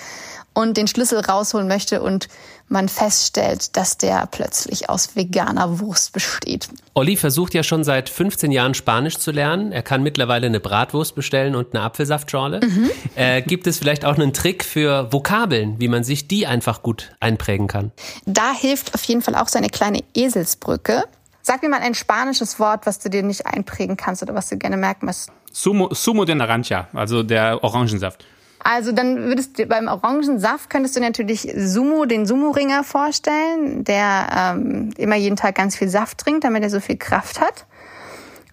und 0.60 0.76
den 0.76 0.88
Schlüssel 0.88 1.20
rausholen 1.20 1.68
möchte 1.68 2.02
und 2.02 2.28
man 2.68 2.90
feststellt, 2.90 3.78
dass 3.78 3.98
der 3.98 4.28
plötzlich 4.28 4.90
aus 4.90 5.16
veganer 5.16 5.80
Wurst 5.80 6.12
besteht. 6.12 6.68
Olli 6.94 7.16
versucht 7.16 7.54
ja 7.54 7.64
schon 7.64 7.84
seit 7.84 8.10
15 8.10 8.52
Jahren 8.52 8.74
Spanisch 8.74 9.18
zu 9.18 9.32
lernen. 9.32 9.72
Er 9.72 9.82
kann 9.82 10.04
mittlerweile 10.04 10.48
eine 10.48 10.60
Bratwurst 10.60 11.16
bestellen 11.16 11.56
und 11.56 11.74
eine 11.74 11.84
Apfelsaftschorle. 11.84 12.60
Mhm. 12.62 12.92
Äh, 13.16 13.42
gibt 13.42 13.68
es 13.68 13.80
vielleicht 13.80 14.06
auch 14.06 14.16
einen 14.16 14.34
Trick 14.34 14.64
für 14.64 15.12
Vokabeln, 15.12 15.80
wie 15.80 15.88
man 15.88 16.04
sich 16.04 16.28
die 16.28 16.46
einfach 16.46 16.84
gut 16.84 17.12
einprägen 17.20 17.68
kann? 17.68 17.92
Da 18.26 18.54
hilft 18.54 18.94
auf 18.94 19.04
jeden 19.06 19.22
Fall 19.22 19.36
auch 19.36 19.48
seine 19.48 19.70
kleine 19.70 20.04
Eselsbrücke. 20.14 21.06
Sag 21.42 21.64
mir 21.64 21.70
mal 21.70 21.82
ein 21.82 21.96
spanisches 21.96 22.60
Wort, 22.60 22.86
was 22.86 23.00
du 23.00 23.10
dir 23.10 23.24
nicht 23.24 23.46
einprägen 23.46 23.98
kannst 23.98 24.22
oder 24.22 24.36
was 24.36 24.50
du 24.50 24.58
gerne 24.58 24.78
merken 24.78 25.06
musst. 25.06 25.32
Sumo, 25.52 25.94
Sumo 25.94 26.26
de 26.26 26.36
Naranja, 26.36 26.90
also 26.94 27.24
der 27.24 27.64
Orangensaft. 27.64 28.26
Also 28.64 28.92
dann 28.92 29.24
würdest 29.24 29.58
du 29.58 29.66
beim 29.66 29.88
Orangensaft 29.88 30.70
könntest 30.70 30.96
du 30.96 31.00
natürlich 31.00 31.52
Sumo, 31.56 32.06
den 32.06 32.26
Sumo-Ringer 32.26 32.84
vorstellen, 32.84 33.84
der 33.84 34.54
ähm, 34.56 34.92
immer 34.98 35.16
jeden 35.16 35.38
Tag 35.38 35.56
ganz 35.56 35.76
viel 35.76 35.88
Saft 35.88 36.20
trinkt, 36.20 36.44
damit 36.44 36.64
er 36.64 36.70
so 36.70 36.80
viel 36.80 36.98
Kraft 36.98 37.40
hat. 37.40 37.66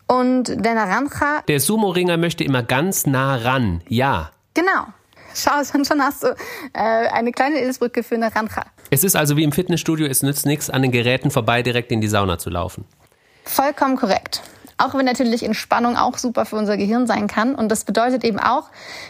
Und 0.07 0.65
der 0.65 0.75
Naranja. 0.75 1.43
Der 1.49 1.59
Sumo-Ringer 1.59 2.17
möchte 2.17 2.45
immer 2.45 2.63
ganz 2.63 3.07
nah 3.07 3.37
ran, 3.37 3.83
ja. 3.89 4.31
Genau. 4.55 4.87
Schau, 5.35 5.63
schon 5.65 6.01
hast 6.01 6.23
du 6.23 6.29
äh, 6.73 6.79
eine 6.79 7.33
kleine 7.33 7.61
Eselsbrücke 7.61 8.03
für 8.03 8.17
Naranja. 8.17 8.65
Es 8.91 9.03
ist 9.03 9.17
also 9.17 9.37
wie 9.37 9.43
im 9.43 9.53
Fitnessstudio, 9.53 10.07
es 10.07 10.23
nützt 10.23 10.47
nichts, 10.47 10.71
an 10.71 10.83
den 10.83 10.93
Geräten 10.93 11.31
vorbei 11.31 11.63
direkt 11.63 11.91
in 11.91 12.01
die 12.01 12.09
Sauna 12.09 12.39
zu 12.39 12.49
laufen. 12.49 12.85
Vollkommen 13.45 13.97
korrekt. 13.97 14.43
Auch 14.79 14.95
wenn 14.95 15.07
natürlich 15.07 15.43
Entspannung 15.43 15.97
auch 15.97 16.19
super 16.19 16.45
für 16.45 16.57
unser 16.57 16.77
Gehirn 16.77 17.07
sein 17.07 17.29
kann. 17.29 17.55
Und 17.55 17.71
das 17.71 17.85
bedeutet 17.85 18.25
eben 18.25 18.39
auch, 18.39 18.65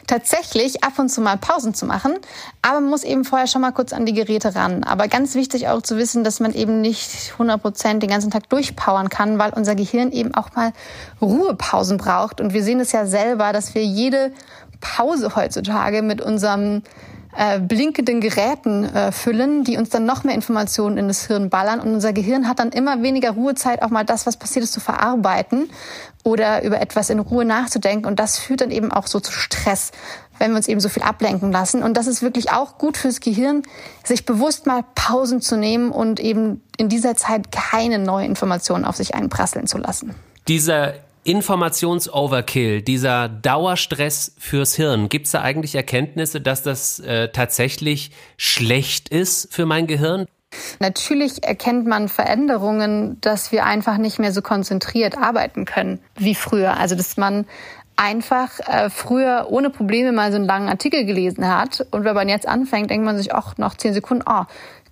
tatsächlich 0.06 0.84
ab 0.84 0.98
und 0.98 1.08
zu 1.08 1.20
mal 1.20 1.36
Pausen 1.36 1.74
zu 1.74 1.86
machen. 1.86 2.14
Aber 2.62 2.80
man 2.80 2.90
muss 2.90 3.02
eben 3.02 3.24
vorher 3.24 3.48
schon 3.48 3.62
mal 3.62 3.72
kurz 3.72 3.92
an 3.92 4.06
die 4.06 4.12
Geräte 4.12 4.54
ran. 4.54 4.84
Aber 4.84 5.08
ganz 5.08 5.34
wichtig 5.34 5.68
auch 5.68 5.82
zu 5.82 5.96
wissen, 5.96 6.22
dass 6.22 6.38
man 6.38 6.54
eben 6.54 6.80
nicht 6.80 7.32
100 7.32 7.60
Prozent 7.60 8.02
den 8.02 8.10
ganzen 8.10 8.30
Tag 8.30 8.48
durchpowern 8.48 9.08
kann, 9.08 9.38
weil 9.38 9.52
unser 9.54 9.74
Gehirn 9.74 10.12
eben 10.12 10.34
auch 10.34 10.54
mal 10.54 10.72
Ruhepausen 11.20 11.96
braucht. 11.96 12.40
Und 12.40 12.52
wir 12.52 12.62
sehen 12.62 12.78
es 12.78 12.92
ja 12.92 13.06
selber, 13.06 13.52
dass 13.52 13.74
wir 13.74 13.84
jede 13.84 14.32
Pause 14.80 15.34
heutzutage 15.34 16.02
mit 16.02 16.20
unserem 16.20 16.82
äh, 17.36 17.60
blinkenden 17.60 18.20
Geräten 18.20 18.84
äh, 18.84 19.12
füllen, 19.12 19.62
die 19.62 19.76
uns 19.76 19.90
dann 19.90 20.06
noch 20.06 20.24
mehr 20.24 20.34
Informationen 20.34 20.96
in 20.96 21.08
das 21.08 21.26
Hirn 21.26 21.50
ballern. 21.50 21.80
Und 21.80 21.92
unser 21.92 22.12
Gehirn 22.12 22.48
hat 22.48 22.58
dann 22.58 22.70
immer 22.70 23.02
weniger 23.02 23.32
Ruhezeit, 23.32 23.82
auch 23.82 23.90
mal 23.90 24.04
das, 24.04 24.26
was 24.26 24.36
passiert 24.36 24.64
ist, 24.64 24.72
zu 24.72 24.80
verarbeiten 24.80 25.68
oder 26.24 26.64
über 26.64 26.80
etwas 26.80 27.10
in 27.10 27.18
Ruhe 27.18 27.44
nachzudenken. 27.44 28.06
Und 28.06 28.18
das 28.18 28.38
führt 28.38 28.62
dann 28.62 28.70
eben 28.70 28.90
auch 28.90 29.06
so 29.06 29.20
zu 29.20 29.32
Stress, 29.32 29.92
wenn 30.38 30.52
wir 30.52 30.56
uns 30.56 30.68
eben 30.68 30.80
so 30.80 30.88
viel 30.88 31.02
ablenken 31.02 31.52
lassen. 31.52 31.82
Und 31.82 31.96
das 31.96 32.06
ist 32.06 32.22
wirklich 32.22 32.52
auch 32.52 32.78
gut 32.78 32.96
fürs 32.96 33.20
Gehirn, 33.20 33.62
sich 34.02 34.24
bewusst 34.24 34.66
mal 34.66 34.84
Pausen 34.94 35.40
zu 35.40 35.56
nehmen 35.56 35.90
und 35.90 36.20
eben 36.20 36.62
in 36.78 36.88
dieser 36.88 37.16
Zeit 37.16 37.52
keine 37.52 37.98
neuen 37.98 38.26
Informationen 38.26 38.84
auf 38.84 38.96
sich 38.96 39.14
einprasseln 39.14 39.66
zu 39.66 39.78
lassen. 39.78 40.14
Dieser 40.48 40.94
Informationsoverkill, 41.26 42.82
dieser 42.82 43.28
Dauerstress 43.28 44.34
fürs 44.38 44.74
Hirn, 44.74 45.08
gibt 45.08 45.26
es 45.26 45.32
da 45.32 45.42
eigentlich 45.42 45.74
Erkenntnisse, 45.74 46.40
dass 46.40 46.62
das 46.62 47.00
äh, 47.00 47.28
tatsächlich 47.28 48.10
schlecht 48.36 49.08
ist 49.08 49.52
für 49.52 49.66
mein 49.66 49.86
Gehirn? 49.86 50.26
Natürlich 50.78 51.42
erkennt 51.42 51.86
man 51.86 52.08
Veränderungen, 52.08 53.20
dass 53.20 53.52
wir 53.52 53.64
einfach 53.64 53.98
nicht 53.98 54.18
mehr 54.18 54.32
so 54.32 54.42
konzentriert 54.42 55.18
arbeiten 55.18 55.64
können 55.64 56.00
wie 56.16 56.34
früher. 56.34 56.76
Also 56.76 56.94
dass 56.94 57.16
man 57.16 57.46
einfach 57.96 58.60
äh, 58.60 58.90
früher 58.90 59.46
ohne 59.50 59.70
Probleme 59.70 60.12
mal 60.12 60.30
so 60.30 60.36
einen 60.36 60.46
langen 60.46 60.68
Artikel 60.68 61.04
gelesen 61.04 61.48
hat. 61.48 61.86
Und 61.90 62.04
wenn 62.04 62.14
man 62.14 62.28
jetzt 62.28 62.46
anfängt, 62.46 62.90
denkt 62.90 63.04
man 63.04 63.16
sich, 63.16 63.34
ach, 63.34 63.56
nach 63.56 63.76
zehn 63.76 63.94
Sekunden, 63.94 64.24
oh, 64.28 64.44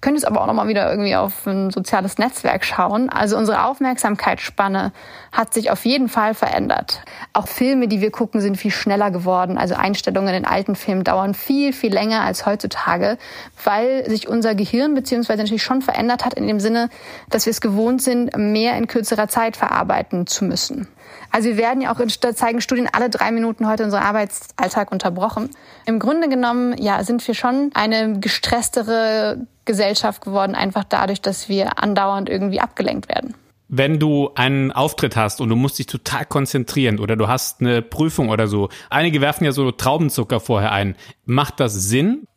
könnte 0.05 0.19
es 0.19 0.25
aber 0.27 0.43
auch 0.43 0.47
nochmal 0.47 0.69
wieder 0.69 0.91
irgendwie 0.91 1.17
auf 1.17 1.47
ein 1.47 1.71
soziales 1.71 2.19
Netzwerk 2.19 2.67
schauen. 2.67 3.09
Also 3.09 3.39
unsere 3.39 3.65
Aufmerksamkeitsspanne 3.65 4.93
hat 5.33 5.55
sich 5.55 5.71
auf 5.71 5.87
jeden 5.87 6.11
Fall 6.11 6.35
verändert. 6.35 7.01
Auch 7.33 7.49
Filme, 7.49 7.89
die 7.89 8.03
wir 8.03 8.11
gucken, 8.11 8.43
sind 8.43 8.59
viel 8.59 8.71
schneller 8.71 9.11
geworden. 9.11 9.57
Also 9.57 9.77
Einstellungen 9.77 10.35
in 10.35 10.45
alten 10.45 10.77
Filmen 10.77 11.05
dauern 11.05 11.33
viel, 11.33 11.73
viel 11.73 11.91
länger 11.91 12.21
als 12.21 12.45
heutzutage, 12.45 13.17
weil 13.65 14.05
sich 14.07 14.29
unser 14.29 14.55
Gehirn 14.55 14.93
beziehungsweise 14.93 15.41
natürlich 15.41 15.63
schon 15.63 15.81
verändert 15.81 16.27
hat 16.27 16.35
in 16.35 16.47
dem 16.47 16.61
Sinne, 16.61 16.91
dass 17.31 17.47
wir 17.47 17.53
es 17.53 17.63
gewohnt 17.63 18.03
sind, 18.03 18.37
mehr 18.37 18.77
in 18.77 18.89
kürzerer 18.89 19.29
Zeit 19.29 19.57
verarbeiten 19.57 20.27
zu 20.27 20.45
müssen. 20.45 20.87
Also 21.35 21.49
wir 21.49 21.57
werden 21.57 21.81
ja 21.81 21.93
auch 21.93 21.99
in 21.99 22.09
zeigen 22.09 22.61
Studien 22.61 22.89
alle 22.93 23.11
drei 23.11 23.33
Minuten 23.33 23.67
heute 23.67 23.83
unser 23.83 24.03
Arbeitsalltag 24.03 24.93
unterbrochen. 24.93 25.51
Im 25.85 25.99
Grunde 25.99 26.29
genommen, 26.29 26.81
ja, 26.81 27.03
sind 27.03 27.27
wir 27.27 27.35
schon 27.35 27.73
eine 27.75 28.21
gestresstere 28.21 29.45
Gesellschaft 29.65 30.25
geworden, 30.25 30.55
einfach 30.55 30.85
dadurch, 30.85 31.21
dass 31.21 31.49
wir 31.49 31.83
andauernd 31.83 32.29
irgendwie 32.29 32.61
abgelenkt 32.61 33.09
werden. 33.09 33.35
Wenn 33.67 33.99
du 33.99 34.31
einen 34.37 34.71
Auftritt 34.71 35.17
hast 35.17 35.41
und 35.41 35.49
du 35.49 35.57
musst 35.57 35.77
dich 35.81 35.87
total 35.87 36.25
konzentrieren 36.25 37.01
oder 37.01 37.17
du 37.17 37.27
hast 37.27 37.61
eine 37.61 37.83
Prüfung 37.83 38.29
oder 38.29 38.47
so, 38.47 38.69
einige 38.89 39.21
werfen 39.21 39.45
ja 39.45 39.51
so 39.51 39.73
Traubenzucker 39.73 40.39
vorher 40.39 40.71
ein. 40.71 40.95
Macht 41.25 41.59
das 41.59 41.75
Sinn? 41.75 42.29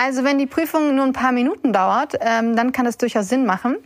Also 0.00 0.22
wenn 0.22 0.38
die 0.38 0.46
Prüfung 0.46 0.94
nur 0.94 1.04
ein 1.04 1.12
paar 1.12 1.32
Minuten 1.32 1.72
dauert, 1.72 2.14
ähm, 2.20 2.54
dann 2.54 2.70
kann 2.70 2.86
es 2.86 2.98
durchaus 2.98 3.28
Sinn 3.28 3.44
machen, 3.46 3.78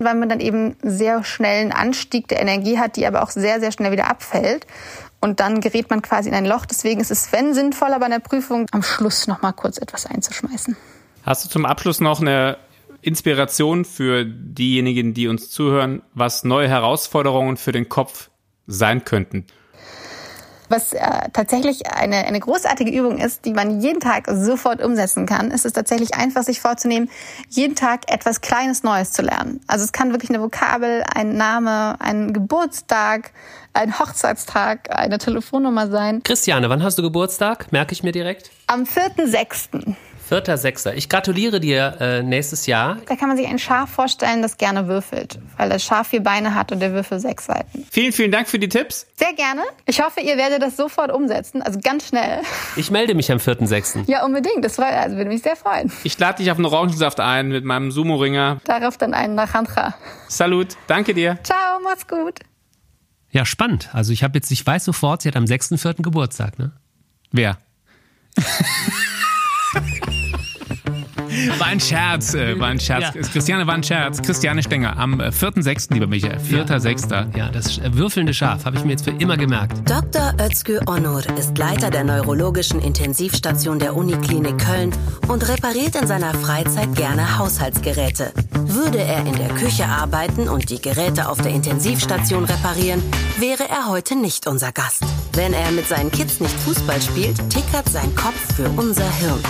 weil 0.00 0.16
man 0.16 0.28
dann 0.28 0.40
eben 0.40 0.74
sehr 0.82 1.22
schnell 1.22 1.60
einen 1.60 1.70
Anstieg 1.70 2.26
der 2.26 2.40
Energie 2.40 2.76
hat, 2.76 2.96
die 2.96 3.06
aber 3.06 3.22
auch 3.22 3.30
sehr, 3.30 3.60
sehr 3.60 3.70
schnell 3.70 3.92
wieder 3.92 4.10
abfällt. 4.10 4.66
Und 5.20 5.38
dann 5.38 5.60
gerät 5.60 5.88
man 5.88 6.02
quasi 6.02 6.28
in 6.28 6.34
ein 6.34 6.44
Loch. 6.44 6.66
Deswegen 6.66 7.00
ist 7.00 7.12
es, 7.12 7.30
wenn 7.30 7.54
sinnvoller 7.54 8.00
bei 8.00 8.06
einer 8.06 8.18
Prüfung, 8.18 8.66
am 8.72 8.82
Schluss 8.82 9.28
noch 9.28 9.42
mal 9.42 9.52
kurz 9.52 9.78
etwas 9.78 10.06
einzuschmeißen. 10.06 10.76
Hast 11.22 11.44
du 11.44 11.48
zum 11.48 11.64
Abschluss 11.64 12.00
noch 12.00 12.20
eine 12.20 12.56
Inspiration 13.00 13.84
für 13.84 14.24
diejenigen, 14.24 15.14
die 15.14 15.28
uns 15.28 15.50
zuhören, 15.50 16.02
was 16.14 16.42
neue 16.42 16.66
Herausforderungen 16.66 17.56
für 17.56 17.70
den 17.70 17.88
Kopf 17.88 18.30
sein 18.66 19.04
könnten? 19.04 19.46
Was 20.70 20.92
äh, 20.92 21.00
tatsächlich 21.32 21.88
eine, 21.88 22.24
eine 22.26 22.38
großartige 22.38 22.92
Übung 22.92 23.18
ist, 23.18 23.44
die 23.44 23.52
man 23.52 23.80
jeden 23.80 23.98
Tag 23.98 24.28
sofort 24.30 24.80
umsetzen 24.80 25.26
kann, 25.26 25.50
ist 25.50 25.66
es 25.66 25.72
tatsächlich 25.72 26.14
einfach, 26.14 26.44
sich 26.44 26.60
vorzunehmen, 26.60 27.10
jeden 27.48 27.74
Tag 27.74 28.08
etwas 28.08 28.40
Kleines 28.40 28.84
Neues 28.84 29.10
zu 29.10 29.22
lernen. 29.22 29.60
Also 29.66 29.84
es 29.84 29.90
kann 29.90 30.12
wirklich 30.12 30.30
eine 30.30 30.40
Vokabel, 30.40 31.02
ein 31.12 31.36
Name, 31.36 32.00
ein 32.00 32.32
Geburtstag, 32.32 33.32
ein 33.72 33.98
Hochzeitstag, 33.98 34.96
eine 34.96 35.18
Telefonnummer 35.18 35.90
sein. 35.90 36.22
Christiane, 36.22 36.68
wann 36.70 36.84
hast 36.84 36.96
du 36.98 37.02
Geburtstag? 37.02 37.72
Merke 37.72 37.92
ich 37.92 38.04
mir 38.04 38.12
direkt? 38.12 38.52
Am 38.68 38.84
4.6. 38.84 39.96
Vierter, 40.30 40.56
sechster. 40.56 40.94
Ich 40.94 41.08
gratuliere 41.08 41.58
dir 41.58 41.96
äh, 41.98 42.22
nächstes 42.22 42.66
Jahr. 42.66 42.98
Da 43.06 43.16
kann 43.16 43.26
man 43.26 43.36
sich 43.36 43.48
ein 43.48 43.58
Schaf 43.58 43.90
vorstellen, 43.90 44.42
das 44.42 44.58
gerne 44.58 44.86
würfelt, 44.86 45.40
weil 45.56 45.68
das 45.68 45.82
Schaf 45.82 46.06
vier 46.06 46.22
Beine 46.22 46.54
hat 46.54 46.70
und 46.70 46.78
der 46.78 46.92
Würfel 46.92 47.18
sechs 47.18 47.46
Seiten. 47.46 47.84
Vielen, 47.90 48.12
vielen 48.12 48.30
Dank 48.30 48.46
für 48.46 48.60
die 48.60 48.68
Tipps. 48.68 49.08
Sehr 49.16 49.32
gerne. 49.32 49.62
Ich 49.86 50.00
hoffe, 50.00 50.20
ihr 50.20 50.36
werdet 50.36 50.62
das 50.62 50.76
sofort 50.76 51.10
umsetzen, 51.10 51.62
also 51.62 51.80
ganz 51.82 52.06
schnell. 52.06 52.42
Ich 52.76 52.92
melde 52.92 53.16
mich 53.16 53.32
am 53.32 53.40
vierten, 53.40 53.66
sechsten. 53.66 54.04
Ja, 54.06 54.24
unbedingt. 54.24 54.64
Das 54.64 54.76
freut, 54.76 54.94
also 54.94 55.16
würde 55.16 55.30
mich 55.30 55.42
sehr 55.42 55.56
freuen. 55.56 55.90
Ich 56.04 56.16
lade 56.16 56.36
dich 56.36 56.52
auf 56.52 56.58
einen 56.58 56.66
Orangensaft 56.66 57.18
ein 57.18 57.48
mit 57.48 57.64
meinem 57.64 57.90
Sumo-Ringer. 57.90 58.60
Darauf 58.62 58.96
dann 58.98 59.14
einen 59.14 59.34
Nachandra. 59.34 59.94
Salut. 60.28 60.76
Danke 60.86 61.12
dir. 61.12 61.40
Ciao, 61.42 61.80
mach's 61.82 62.06
gut. 62.06 62.38
Ja, 63.30 63.44
spannend. 63.44 63.88
Also 63.92 64.12
ich 64.12 64.22
habe 64.22 64.38
jetzt, 64.38 64.52
ich 64.52 64.64
weiß 64.64 64.84
sofort, 64.84 65.22
sie 65.22 65.28
hat 65.28 65.34
am 65.34 65.46
6.4. 65.46 66.02
Geburtstag, 66.02 66.56
ne? 66.60 66.70
Wer? 67.32 67.58
War 71.58 71.66
ein 71.66 71.80
Scherz, 71.80 72.34
äh, 72.34 72.58
war 72.58 72.68
ein 72.68 72.80
Scherz. 72.80 73.14
Ja. 73.14 73.22
Christiane 73.22 73.66
war 73.66 73.74
ein 73.74 73.82
Scherz. 73.82 74.20
Christiane 74.22 74.62
Stenger 74.62 74.98
am 74.98 75.20
4.6., 75.20 75.90
äh, 75.90 75.94
lieber 75.94 76.06
Michael. 76.06 76.38
4.6. 76.38 77.10
Ja. 77.10 77.26
ja, 77.36 77.48
das 77.50 77.80
würfelnde 77.82 78.34
Schaf 78.34 78.64
habe 78.64 78.76
ich 78.76 78.84
mir 78.84 78.92
jetzt 78.92 79.04
für 79.04 79.10
immer 79.12 79.36
gemerkt. 79.36 79.88
Dr. 79.88 80.34
Özgür 80.40 80.82
Onur 80.86 81.22
ist 81.38 81.56
Leiter 81.56 81.90
der 81.90 82.04
neurologischen 82.04 82.80
Intensivstation 82.80 83.78
der 83.78 83.96
Uniklinik 83.96 84.58
Köln 84.58 84.92
und 85.28 85.48
repariert 85.48 85.94
in 85.96 86.06
seiner 86.06 86.34
Freizeit 86.34 86.94
gerne 86.94 87.38
Haushaltsgeräte. 87.38 88.32
Würde 88.52 88.98
er 88.98 89.26
in 89.26 89.36
der 89.36 89.48
Küche 89.48 89.86
arbeiten 89.86 90.48
und 90.48 90.70
die 90.70 90.80
Geräte 90.80 91.28
auf 91.28 91.40
der 91.40 91.52
Intensivstation 91.52 92.44
reparieren, 92.44 93.02
wäre 93.38 93.68
er 93.68 93.88
heute 93.88 94.16
nicht 94.16 94.46
unser 94.46 94.72
Gast. 94.72 95.04
Wenn 95.34 95.52
er 95.52 95.70
mit 95.72 95.86
seinen 95.86 96.10
Kids 96.10 96.40
nicht 96.40 96.54
Fußball 96.60 97.00
spielt, 97.00 97.36
tickert 97.50 97.88
sein 97.88 98.14
Kopf 98.14 98.54
für 98.54 98.68
unser 98.70 99.10
Hirn. 99.18 99.40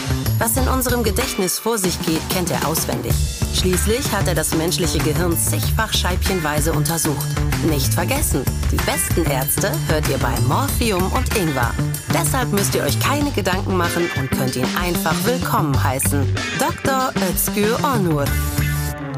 Was 0.41 0.57
in 0.57 0.67
unserem 0.69 1.03
Gedächtnis 1.03 1.59
vor 1.59 1.77
sich 1.77 2.01
geht, 2.07 2.23
kennt 2.31 2.51
er 2.51 2.67
auswendig. 2.67 3.13
Schließlich 3.53 4.11
hat 4.11 4.27
er 4.27 4.35
das 4.35 4.57
menschliche 4.57 4.97
Gehirn 4.97 5.37
zigfach 5.37 5.93
scheibchenweise 5.93 6.73
untersucht. 6.73 7.27
Nicht 7.69 7.93
vergessen, 7.93 8.43
die 8.73 8.77
besten 8.77 9.31
Ärzte 9.31 9.71
hört 9.89 10.09
ihr 10.09 10.17
bei 10.17 10.33
Morphium 10.49 11.13
und 11.13 11.37
Ingwer. 11.37 11.75
Deshalb 12.15 12.51
müsst 12.53 12.75
ihr 12.75 12.85
euch 12.85 12.99
keine 13.01 13.31
Gedanken 13.33 13.77
machen 13.77 14.05
und 14.19 14.31
könnt 14.31 14.57
ihn 14.57 14.65
einfach 14.81 15.15
willkommen 15.27 15.85
heißen. 15.85 16.27
Dr. 16.59 17.13
Özgür 17.31 17.79
Onur. 17.85 18.25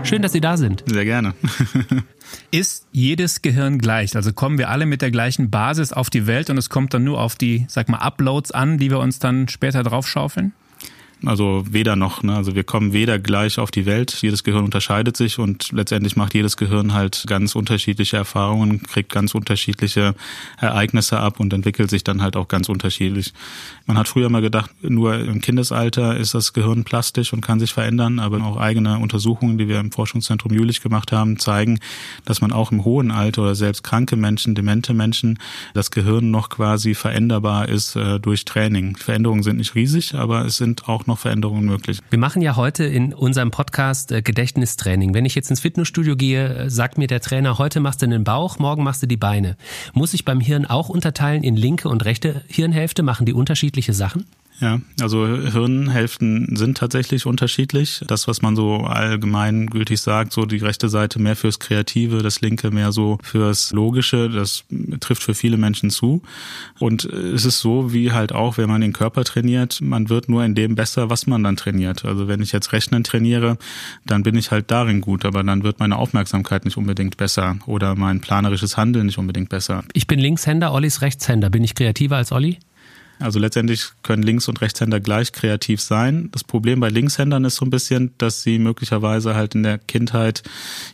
Schön, 0.03 0.23
dass 0.23 0.33
Sie 0.33 0.41
da 0.41 0.57
sind. 0.57 0.83
Sehr 0.87 1.05
gerne. 1.05 1.35
Ist 2.51 2.89
jedes 2.91 3.43
Gehirn 3.43 3.79
gleich? 3.79 4.17
Also 4.17 4.33
kommen 4.33 4.59
wir 4.59 4.71
alle 4.71 4.87
mit 4.87 5.03
der 5.03 5.13
gleichen 5.13 5.51
Basis 5.51 5.93
auf 5.93 6.11
die 6.11 6.27
Welt 6.27 6.51
und 6.51 6.59
es 6.59 6.69
kommt 6.69 6.95
dann 6.95 7.05
nur 7.05 7.21
auf 7.21 7.37
die, 7.37 7.65
sag 7.69 7.89
mal, 7.89 7.99
Uploads 7.99 8.51
an, 8.51 8.79
die 8.79 8.91
wir 8.91 8.99
uns 8.99 9.21
dann 9.21 9.47
später 9.47 9.85
draufschaufeln? 9.85 10.53
Also 11.25 11.65
weder 11.71 11.95
noch. 11.95 12.23
Ne? 12.23 12.35
Also 12.35 12.55
wir 12.55 12.65
kommen 12.65 12.93
weder 12.93 13.19
gleich 13.19 13.59
auf 13.59 13.71
die 13.71 13.87
Welt. 13.87 14.19
Jedes 14.23 14.43
Gehirn 14.43 14.65
unterscheidet 14.65 15.17
sich 15.17 15.39
und 15.39 15.71
letztendlich 15.71 16.17
macht 16.17 16.35
jedes 16.35 16.57
Gehirn 16.57 16.95
halt 16.95 17.25
ganz 17.27 17.55
unterschiedliche 17.55 18.17
Erfahrungen, 18.17 18.83
kriegt 18.83 19.13
ganz 19.13 19.35
unterschiedliche 19.35 20.15
Ereignisse 20.59 21.21
ab 21.21 21.39
und 21.39 21.53
entwickelt 21.53 21.91
sich 21.91 22.03
dann 22.03 22.23
halt 22.23 22.37
auch 22.37 22.49
ganz 22.49 22.69
unterschiedlich. 22.69 23.33
Man 23.87 23.99
hat 23.99 24.09
früher 24.09 24.29
mal 24.31 24.43
gedacht, 24.43 24.71
nur 24.83 25.19
im 25.19 25.41
Kindesalter 25.41 26.17
ist 26.17 26.35
das 26.35 26.53
Gehirn 26.53 26.85
plastisch 26.85 27.33
und 27.33 27.41
kann 27.41 27.61
sich 27.61 27.73
verändern, 27.73 28.19
aber 28.19 28.43
auch 28.43 28.57
eigene 28.57 28.99
Untersuchungen, 28.99 29.59
die 29.59 29.69
wir 29.69 29.79
im 29.79 29.93
Forschungszentrum 29.93 30.53
Jülich 30.53 30.81
gemacht 30.81 31.13
haben, 31.13 31.39
zeigen, 31.39 31.79
dass 32.25 32.41
man 32.41 32.53
auch 32.53 32.73
im 32.73 32.85
hohen 32.85 33.11
Alter 33.11 33.43
oder 33.43 33.55
selbst 33.55 33.83
kranke 33.85 34.17
Menschen, 34.17 34.55
demente 34.55 34.95
Menschen, 34.95 35.39
das 35.75 35.91
Gehirn 35.91 36.31
noch 36.31 36.49
quasi 36.49 36.95
veränderbar 36.95 37.69
ist 37.69 37.97
äh, 37.97 38.19
durch 38.19 38.45
Training. 38.45 38.97
Veränderungen 38.97 39.43
sind 39.43 39.59
nicht 39.59 39.75
riesig, 39.75 40.15
aber 40.15 40.45
es 40.45 40.57
sind 40.57 40.89
auch 40.89 41.07
noch 41.07 41.12
noch 41.13 41.19
Veränderungen 41.19 41.65
möglich. 41.65 42.01
Wir 42.11 42.19
machen 42.19 42.43
ja 42.43 42.57
heute 42.57 42.85
in 42.85 43.13
unserem 43.13 43.51
Podcast 43.51 44.13
äh, 44.13 44.23
Gedächtnistraining. 44.23 45.15
Wenn 45.15 45.25
ich 45.25 45.35
jetzt 45.35 45.51
ins 45.51 45.61
Fitnessstudio 45.61 46.17
gehe, 46.17 46.49
äh, 46.49 46.71
sagt 46.71 46.99
mir 46.99 47.07
der 47.07 47.21
Trainer, 47.21 47.59
heute 47.59 47.81
machst 47.81 48.03
du 48.03 48.09
den 48.09 48.25
Bauch, 48.25 48.59
morgen 48.59 48.83
machst 48.83 49.03
du 49.03 49.07
die 49.07 49.17
Beine. 49.19 49.57
Muss 49.93 50.15
ich 50.15 50.25
beim 50.25 50.41
Hirn 50.41 50.65
auch 50.65 50.89
unterteilen 50.89 51.43
in 51.43 51.57
linke 51.57 51.89
und 51.89 52.05
rechte 52.05 52.43
Hirnhälfte? 52.49 53.03
Machen 53.03 53.27
die 53.27 53.35
unterschiedliche 53.35 53.93
Sachen? 53.93 54.25
Ja, 54.63 54.81
also 55.01 55.27
Hirnhälften 55.27 56.55
sind 56.55 56.79
tatsächlich 56.79 57.27
unterschiedlich. 57.27 58.01
Das, 58.07 58.29
was 58.29 58.43
man 58.43 58.55
so 58.55 58.77
allgemeingültig 58.77 60.01
sagt, 60.01 60.33
so 60.33 60.47
die 60.47 60.59
rechte 60.59 60.89
Seite 60.89 61.21
mehr 61.21 61.35
fürs 61.35 61.59
Kreative, 61.59 62.23
das 62.23 62.41
linke 62.43 62.71
mehr 62.71 62.93
so 62.93 63.19
fürs 63.25 63.73
Logische, 63.73 64.31
das 64.31 64.63
trifft 65.01 65.25
für 65.25 65.35
viele 65.35 65.57
Menschen 65.57 65.91
zu. 65.91 66.23
Und 66.79 67.05
es 67.05 67.45
ist 67.45 67.59
so, 67.59 67.93
wie 67.93 68.13
halt 68.13 68.31
auch, 68.31 68.57
wenn 68.57 68.69
man 68.69 68.83
den 68.83 68.93
Körper 68.93 69.25
trainiert, 69.25 69.81
man 69.81 70.09
wird 70.09 70.29
nur 70.29 70.45
in 70.45 70.55
dem 70.55 70.77
besser, 70.77 71.11
was 71.11 71.27
man 71.27 71.43
dann 71.43 71.57
trainiert. 71.57 72.05
Also 72.05 72.29
wenn 72.29 72.41
ich 72.41 72.53
jetzt 72.53 72.73
Rechnen 72.73 73.03
trainiere, 73.03 73.59
dann 74.07 74.23
bin 74.23 74.37
ich 74.37 74.53
halt 74.53 74.71
darin 74.71 75.01
gut, 75.01 75.25
aber 75.25 75.43
dann 75.43 75.65
wird 75.65 75.81
meine 75.81 75.97
Aufmerksamkeit 75.97 76.65
nicht 76.65 76.77
unbedingt 76.77 77.17
besser 77.17 77.57
oder 77.67 77.97
mein 77.97 78.21
planerisches 78.21 78.77
Handeln 78.77 79.07
nicht 79.07 79.19
unbedingt 79.19 79.49
besser. 79.49 79.83
Ich 79.93 80.07
bin 80.07 80.21
Linkshänder, 80.21 80.73
Olli 80.73 80.87
ist 80.87 81.03
Rechtshänder. 81.03 81.51
Bin 81.51 81.65
ich 81.65 81.75
kreativer 81.75 82.15
als 82.19 82.31
Olli? 82.31 82.59
Also 83.23 83.39
letztendlich 83.39 83.89
können 84.03 84.23
Links- 84.23 84.49
und 84.49 84.61
Rechtshänder 84.61 85.01
gleich 85.01 85.33
kreativ 85.33 85.81
sein. 85.81 86.29
Das 86.33 86.45
Problem 86.45 86.81
bei 86.81 86.89
Linkshändern 86.89 87.45
ist 87.45 87.57
so 87.57 87.65
ein 87.65 87.71
bisschen, 87.71 88.13
dass 88.19 88.43
sie 88.43 88.59
möglicherweise 88.59 89.35
halt 89.35 89.55
in 89.55 89.63
der 89.63 89.79
Kindheit 89.79 90.43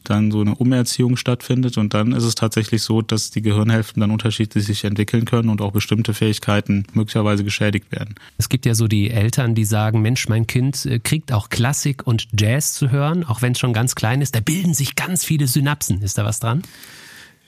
dann 0.04 0.30
so 0.30 0.40
eine 0.40 0.54
Umerziehung 0.54 1.16
stattfindet 1.16 1.78
und 1.78 1.94
dann 1.94 2.12
ist 2.12 2.24
es 2.24 2.34
tatsächlich 2.34 2.82
so, 2.82 3.02
dass 3.02 3.30
die 3.30 3.42
Gehirnhälften 3.42 4.00
dann 4.00 4.10
unterschiedlich 4.10 4.66
sich 4.66 4.84
entwickeln 4.84 5.24
können 5.24 5.48
und 5.48 5.60
auch 5.60 5.72
bestimmte 5.72 6.14
Fähigkeiten 6.14 6.86
möglicherweise 6.92 7.44
geschädigt 7.44 7.90
werden. 7.92 8.14
Es 8.36 8.48
gibt 8.48 8.66
ja 8.66 8.74
so 8.74 8.88
die 8.88 9.10
Eltern, 9.10 9.54
die 9.54 9.64
sagen, 9.64 10.02
Mensch, 10.02 10.28
mein 10.28 10.46
Kind 10.46 10.86
äh, 10.86 10.98
kriegt 10.98 11.32
auch 11.32 11.48
Klassik 11.48 12.06
und 12.06 12.28
Jazz 12.38 12.74
zu 12.74 12.90
hören, 12.90 13.24
auch 13.24 13.42
wenn 13.42 13.52
es 13.52 13.58
schon 13.58 13.72
ganz 13.72 13.94
klein 13.94 14.20
ist. 14.20 14.34
Da 14.34 14.40
bilden 14.40 14.74
sich 14.74 14.96
ganz 14.96 15.24
viele 15.24 15.46
Synapsen. 15.46 16.02
Ist 16.02 16.18
da 16.18 16.24
was 16.24 16.40
dran? 16.40 16.62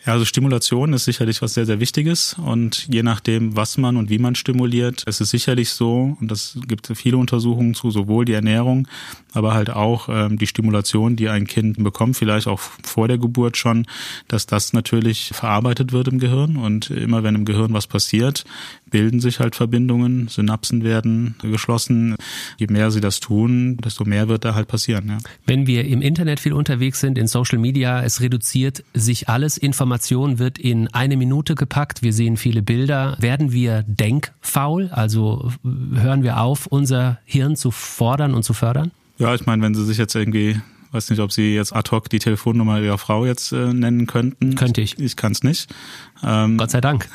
Ja, 0.07 0.15
also 0.15 0.25
Stimulation 0.25 0.95
ist 0.95 1.05
sicherlich 1.05 1.43
was 1.43 1.53
sehr, 1.53 1.67
sehr 1.67 1.79
Wichtiges 1.79 2.35
und 2.43 2.89
je 2.91 3.03
nachdem, 3.03 3.55
was 3.55 3.77
man 3.77 3.99
und 3.99 4.09
wie 4.09 4.19
man 4.19 4.35
stimuliert, 4.35 5.03
es 5.07 5.21
ist 5.21 5.29
sicherlich 5.29 5.71
so, 5.71 6.17
und 6.19 6.31
das 6.31 6.59
gibt 6.67 6.91
viele 6.95 7.19
Untersuchungen 7.19 7.75
zu, 7.75 7.91
sowohl 7.91 8.25
die 8.25 8.33
Ernährung, 8.33 8.89
aber 9.35 9.53
halt 9.53 9.69
auch 9.69 10.09
ähm, 10.09 10.39
die 10.39 10.47
Stimulation, 10.47 11.17
die 11.17 11.29
ein 11.29 11.47
Kind 11.47 11.85
bekommt, 11.85 12.17
vielleicht 12.17 12.47
auch 12.47 12.61
vor 12.61 13.09
der 13.09 13.19
Geburt 13.19 13.59
schon, 13.59 13.87
dass 14.27 14.47
das 14.47 14.73
natürlich 14.73 15.33
verarbeitet 15.35 15.93
wird 15.93 16.09
im 16.09 16.19
Gehirn 16.19 16.57
und 16.57 16.89
immer 16.89 17.23
wenn 17.23 17.35
im 17.35 17.45
Gehirn 17.45 17.75
was 17.75 17.87
passiert, 17.87 18.45
bilden 18.91 19.21
sich 19.21 19.39
halt 19.39 19.55
Verbindungen, 19.55 20.29
Synapsen 20.29 20.83
werden 20.83 21.37
geschlossen. 21.43 22.17
Je 22.59 22.67
mehr 22.69 22.91
sie 22.91 23.01
das 23.01 23.21
tun, 23.21 23.77
desto 23.77 24.05
mehr 24.05 24.29
wird 24.29 24.45
da 24.45 24.55
halt 24.55 24.67
passieren. 24.67 25.09
Ja. 25.09 25.19
Wenn 25.47 25.67
wir 25.67 25.85
im 25.85 26.01
Internet 26.03 26.41
viel 26.41 26.55
unterwegs 26.55 27.01
sind, 27.01 27.19
in 27.19 27.27
Social 27.27 27.59
Media, 27.59 28.03
es 28.03 28.21
reduziert 28.21 28.83
sich 28.95 29.29
alles. 29.29 29.57
Information 29.59 29.90
wird 30.39 30.59
in 30.59 30.89
eine 30.89 31.17
Minute 31.17 31.55
gepackt. 31.55 32.03
Wir 32.03 32.13
sehen 32.13 32.37
viele 32.37 32.63
Bilder. 32.63 33.17
Werden 33.21 33.53
wir 33.53 33.83
denkfaul? 33.87 34.91
Also 34.93 35.53
hören 35.63 36.23
wir 36.23 36.41
auf, 36.41 36.67
unser 36.67 37.19
Hirn 37.25 37.57
zu 37.57 37.71
fordern 37.71 38.35
und 38.35 38.43
zu 38.43 38.53
fördern? 38.53 38.93
Ja, 39.19 39.35
ich 39.35 39.47
meine, 39.47 39.63
wenn 39.63 39.75
Sie 39.75 39.85
sich 39.85 39.99
jetzt 39.99 40.15
irgendwie 40.15 40.61
weiß 40.93 41.11
nicht, 41.11 41.21
ob 41.21 41.33
Sie 41.33 41.55
jetzt 41.55 41.75
ad 41.75 41.91
hoc 41.91 42.09
die 42.09 42.19
Telefonnummer 42.19 42.81
Ihrer 42.81 42.99
Frau 42.99 43.25
jetzt 43.27 43.53
äh, 43.53 43.73
nennen 43.73 44.07
könnten. 44.07 44.55
Könnte 44.55 44.81
ich. 44.81 44.99
Ich 44.99 45.17
kann 45.17 45.33
es 45.33 45.43
nicht. 45.43 45.73
Ähm, 46.23 46.59
Gott 46.59 46.71
sei 46.71 46.81
Dank. 46.81 47.09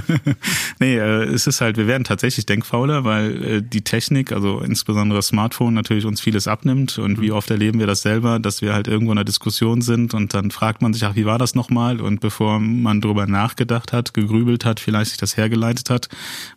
nee, 0.80 0.96
äh, 0.96 1.24
es 1.24 1.46
ist 1.46 1.60
halt, 1.60 1.76
wir 1.76 1.86
werden 1.86 2.04
tatsächlich 2.04 2.46
denkfauler, 2.46 3.04
weil 3.04 3.44
äh, 3.44 3.62
die 3.62 3.82
Technik, 3.82 4.32
also 4.32 4.60
insbesondere 4.60 5.22
Smartphone, 5.22 5.74
natürlich 5.74 6.06
uns 6.06 6.20
vieles 6.20 6.48
abnimmt. 6.48 6.98
Und 6.98 7.20
wie 7.20 7.32
oft 7.32 7.50
erleben 7.50 7.78
wir 7.78 7.86
das 7.86 8.02
selber, 8.02 8.38
dass 8.38 8.62
wir 8.62 8.72
halt 8.72 8.88
irgendwo 8.88 9.12
in 9.12 9.18
einer 9.18 9.24
Diskussion 9.24 9.80
sind 9.80 10.14
und 10.14 10.34
dann 10.34 10.50
fragt 10.50 10.82
man 10.82 10.92
sich, 10.92 11.04
ach, 11.04 11.14
wie 11.14 11.26
war 11.26 11.38
das 11.38 11.54
nochmal? 11.54 12.00
Und 12.00 12.20
bevor 12.20 12.58
man 12.58 13.00
drüber 13.00 13.26
nachgedacht 13.26 13.92
hat, 13.92 14.14
gegrübelt 14.14 14.64
hat, 14.64 14.80
vielleicht 14.80 15.10
sich 15.10 15.18
das 15.18 15.36
hergeleitet 15.36 15.90
hat, 15.90 16.08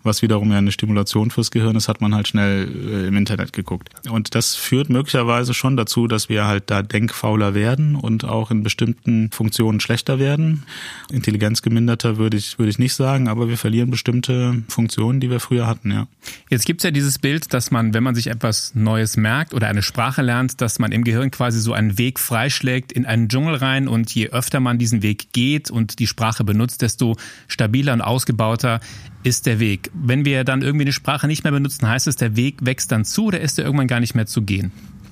was 0.03 0.21
wiederum 0.21 0.51
ja 0.51 0.57
eine 0.57 0.71
Stimulation 0.71 1.31
fürs 1.31 1.51
Gehirn 1.51 1.75
ist, 1.75 1.87
hat 1.87 2.01
man 2.01 2.15
halt 2.15 2.27
schnell 2.27 2.67
äh, 2.67 3.07
im 3.07 3.15
Internet 3.15 3.53
geguckt. 3.53 3.89
Und 4.09 4.35
das 4.35 4.55
führt 4.55 4.89
möglicherweise 4.89 5.53
schon 5.53 5.77
dazu, 5.77 6.07
dass 6.07 6.29
wir 6.29 6.45
halt 6.45 6.71
da 6.71 6.81
denkfauler 6.81 7.53
werden 7.53 7.95
und 7.95 8.25
auch 8.25 8.51
in 8.51 8.63
bestimmten 8.63 9.31
Funktionen 9.31 9.79
schlechter 9.79 10.19
werden. 10.19 10.63
Intelligenz 11.11 11.61
abgeminderter 11.75 12.17
würde 12.17 12.37
ich, 12.37 12.57
würde 12.57 12.69
ich 12.69 12.79
nicht 12.79 12.93
sagen, 12.93 13.27
aber 13.27 13.49
wir 13.49 13.57
verlieren 13.57 13.91
bestimmte 13.91 14.63
Funktionen, 14.69 15.19
die 15.19 15.29
wir 15.29 15.41
früher 15.41 15.67
hatten, 15.67 15.91
ja. 15.91 16.07
Jetzt 16.49 16.65
gibt's 16.65 16.85
ja 16.85 16.91
dieses 16.91 17.19
Bild, 17.19 17.53
dass 17.53 17.69
man, 17.69 17.93
wenn 17.93 18.01
man 18.01 18.15
sich 18.15 18.27
etwas 18.27 18.73
Neues 18.75 19.17
merkt 19.17 19.53
oder 19.53 19.67
eine 19.67 19.81
Sprache 19.81 20.21
lernt, 20.21 20.61
dass 20.61 20.79
man 20.79 20.93
im 20.93 21.03
Gehirn 21.03 21.31
quasi 21.31 21.59
so 21.59 21.73
einen 21.73 21.97
Weg 21.97 22.17
freischlägt 22.17 22.93
in 22.93 23.05
einen 23.05 23.27
Dschungel 23.27 23.55
rein 23.55 23.89
und 23.89 24.09
je 24.15 24.29
öfter 24.29 24.61
man 24.61 24.77
diesen 24.77 25.01
Weg 25.01 25.33
geht 25.33 25.69
und 25.69 25.99
die 25.99 26.07
Sprache 26.07 26.45
benutzt, 26.45 26.81
desto 26.81 27.17
stabiler 27.49 27.91
und 27.91 28.01
ausgebauter 28.01 28.79
ist 29.23 29.45
der 29.45 29.59
Weg. 29.59 29.91
Wenn 29.93 30.23
wir 30.23 30.45
dann 30.45 30.61
irgendwie 30.61 30.85
eine 30.85 30.93
Sprache 30.93 31.27
nicht 31.27 31.43
mehr 31.43 31.51
benutzen, 31.51 31.89
heißt 31.89 32.07
es, 32.07 32.15
der 32.15 32.37
Weg 32.37 32.59
wächst 32.61 32.93
dann 32.93 33.03
zu 33.03 33.25
oder 33.25 33.41
ist 33.41 33.59
er 33.59 33.65
irgendwann 33.65 33.87
gar 33.87 33.99
nicht 33.99 34.15
mehr 34.15 34.27
zu 34.27 34.43
gehen? 34.43 34.71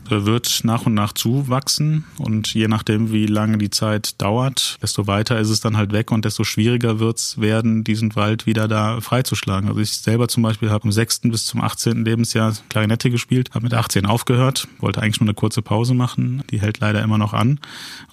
Wird 0.09 0.61
nach 0.63 0.85
und 0.85 0.93
nach 0.93 1.13
zuwachsen 1.13 2.05
und 2.17 2.53
je 2.53 2.67
nachdem, 2.67 3.11
wie 3.11 3.25
lange 3.25 3.57
die 3.57 3.69
Zeit 3.69 4.21
dauert, 4.21 4.77
desto 4.81 5.07
weiter 5.07 5.39
ist 5.39 5.49
es 5.49 5.59
dann 5.59 5.77
halt 5.77 5.91
weg 5.91 6.11
und 6.11 6.25
desto 6.25 6.43
schwieriger 6.43 6.99
wird 6.99 7.17
es 7.17 7.39
werden, 7.39 7.83
diesen 7.83 8.15
Wald 8.15 8.45
wieder 8.45 8.67
da 8.67 9.01
freizuschlagen. 9.01 9.69
Also 9.69 9.81
ich 9.81 9.91
selber 9.91 10.27
zum 10.27 10.43
Beispiel 10.43 10.69
habe 10.69 10.85
im 10.85 10.91
6. 10.91 11.21
bis 11.23 11.45
zum 11.45 11.61
18. 11.61 12.05
Lebensjahr 12.05 12.53
Klarinette 12.69 13.09
gespielt, 13.09 13.51
habe 13.53 13.63
mit 13.63 13.73
18 13.73 14.05
aufgehört, 14.05 14.67
wollte 14.79 15.01
eigentlich 15.01 15.19
nur 15.19 15.27
eine 15.27 15.35
kurze 15.35 15.61
Pause 15.61 15.93
machen, 15.93 16.43
die 16.49 16.61
hält 16.61 16.79
leider 16.79 17.01
immer 17.01 17.17
noch 17.17 17.33
an 17.33 17.59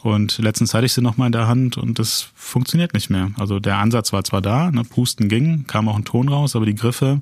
und 0.02 0.38
letztens 0.38 0.74
hatte 0.74 0.86
ich 0.86 0.92
sie 0.92 1.02
nochmal 1.02 1.26
in 1.26 1.32
der 1.32 1.48
Hand 1.48 1.76
und 1.76 1.98
das 1.98 2.28
funktioniert 2.34 2.94
nicht 2.94 3.10
mehr. 3.10 3.30
Also 3.36 3.60
der 3.60 3.78
Ansatz 3.78 4.12
war 4.12 4.24
zwar 4.24 4.40
da, 4.40 4.70
ne, 4.70 4.84
Pusten 4.84 5.28
ging, 5.28 5.66
kam 5.66 5.88
auch 5.88 5.96
ein 5.96 6.04
Ton 6.04 6.28
raus, 6.28 6.56
aber 6.56 6.66
die 6.66 6.74
Griffe, 6.74 7.20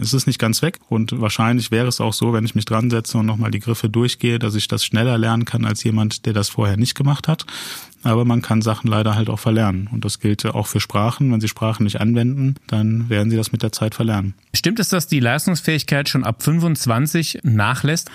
es 0.00 0.14
ist 0.14 0.26
nicht 0.26 0.38
ganz 0.38 0.62
weg 0.62 0.78
und 0.88 1.20
wahrscheinlich 1.20 1.70
wäre 1.70 1.86
es 1.86 2.00
auch 2.00 2.12
so, 2.12 2.32
wenn 2.32 2.44
ich 2.44 2.54
mich 2.54 2.64
dran 2.64 2.90
setze 2.90 3.18
und 3.18 3.26
nochmal 3.26 3.50
die 3.50 3.60
Griffe 3.60 3.88
durchgehe, 3.88 4.38
dass 4.38 4.54
ich 4.54 4.66
das 4.66 4.84
schneller 4.84 5.18
lernen 5.18 5.44
kann 5.44 5.64
als 5.64 5.84
jemand, 5.84 6.26
der 6.26 6.32
das 6.32 6.48
vorher 6.48 6.76
nicht 6.76 6.94
gemacht 6.94 7.28
hat. 7.28 7.44
Aber 8.02 8.24
man 8.24 8.40
kann 8.40 8.62
Sachen 8.62 8.88
leider 8.88 9.14
halt 9.14 9.28
auch 9.28 9.38
verlernen. 9.38 9.88
Und 9.92 10.06
das 10.06 10.20
gilt 10.20 10.46
auch 10.46 10.66
für 10.66 10.80
Sprachen. 10.80 11.30
Wenn 11.30 11.40
Sie 11.40 11.48
Sprachen 11.48 11.84
nicht 11.84 12.00
anwenden, 12.00 12.54
dann 12.66 13.10
werden 13.10 13.30
Sie 13.30 13.36
das 13.36 13.52
mit 13.52 13.62
der 13.62 13.72
Zeit 13.72 13.94
verlernen. 13.94 14.32
Stimmt 14.54 14.80
es, 14.80 14.88
dass 14.88 15.06
die 15.06 15.20
Leistungsfähigkeit 15.20 16.08
schon 16.08 16.24
ab 16.24 16.42
25 16.42 17.40
nachlässt? 17.42 18.10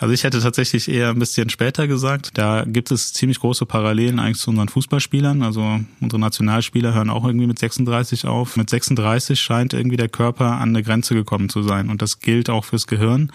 Also 0.00 0.14
ich 0.14 0.22
hätte 0.22 0.40
tatsächlich 0.40 0.88
eher 0.88 1.10
ein 1.10 1.18
bisschen 1.18 1.50
später 1.50 1.88
gesagt. 1.88 2.30
Da 2.34 2.64
gibt 2.64 2.90
es 2.90 3.12
ziemlich 3.12 3.40
große 3.40 3.66
Parallelen 3.66 4.20
eigentlich 4.20 4.38
zu 4.38 4.50
unseren 4.50 4.68
Fußballspielern. 4.68 5.42
Also 5.42 5.80
unsere 6.00 6.20
Nationalspieler 6.20 6.94
hören 6.94 7.10
auch 7.10 7.24
irgendwie 7.24 7.46
mit 7.46 7.58
36 7.58 8.26
auf. 8.26 8.56
Mit 8.56 8.70
36 8.70 9.40
scheint 9.40 9.74
irgendwie 9.74 9.96
der 9.96 10.08
Körper 10.08 10.52
an 10.52 10.70
eine 10.70 10.82
Grenze 10.82 11.14
gekommen 11.14 11.48
zu 11.48 11.62
sein. 11.62 11.90
Und 11.90 12.00
das 12.00 12.20
gilt 12.20 12.48
auch 12.48 12.64
fürs 12.64 12.86
Gehirn. 12.86 13.32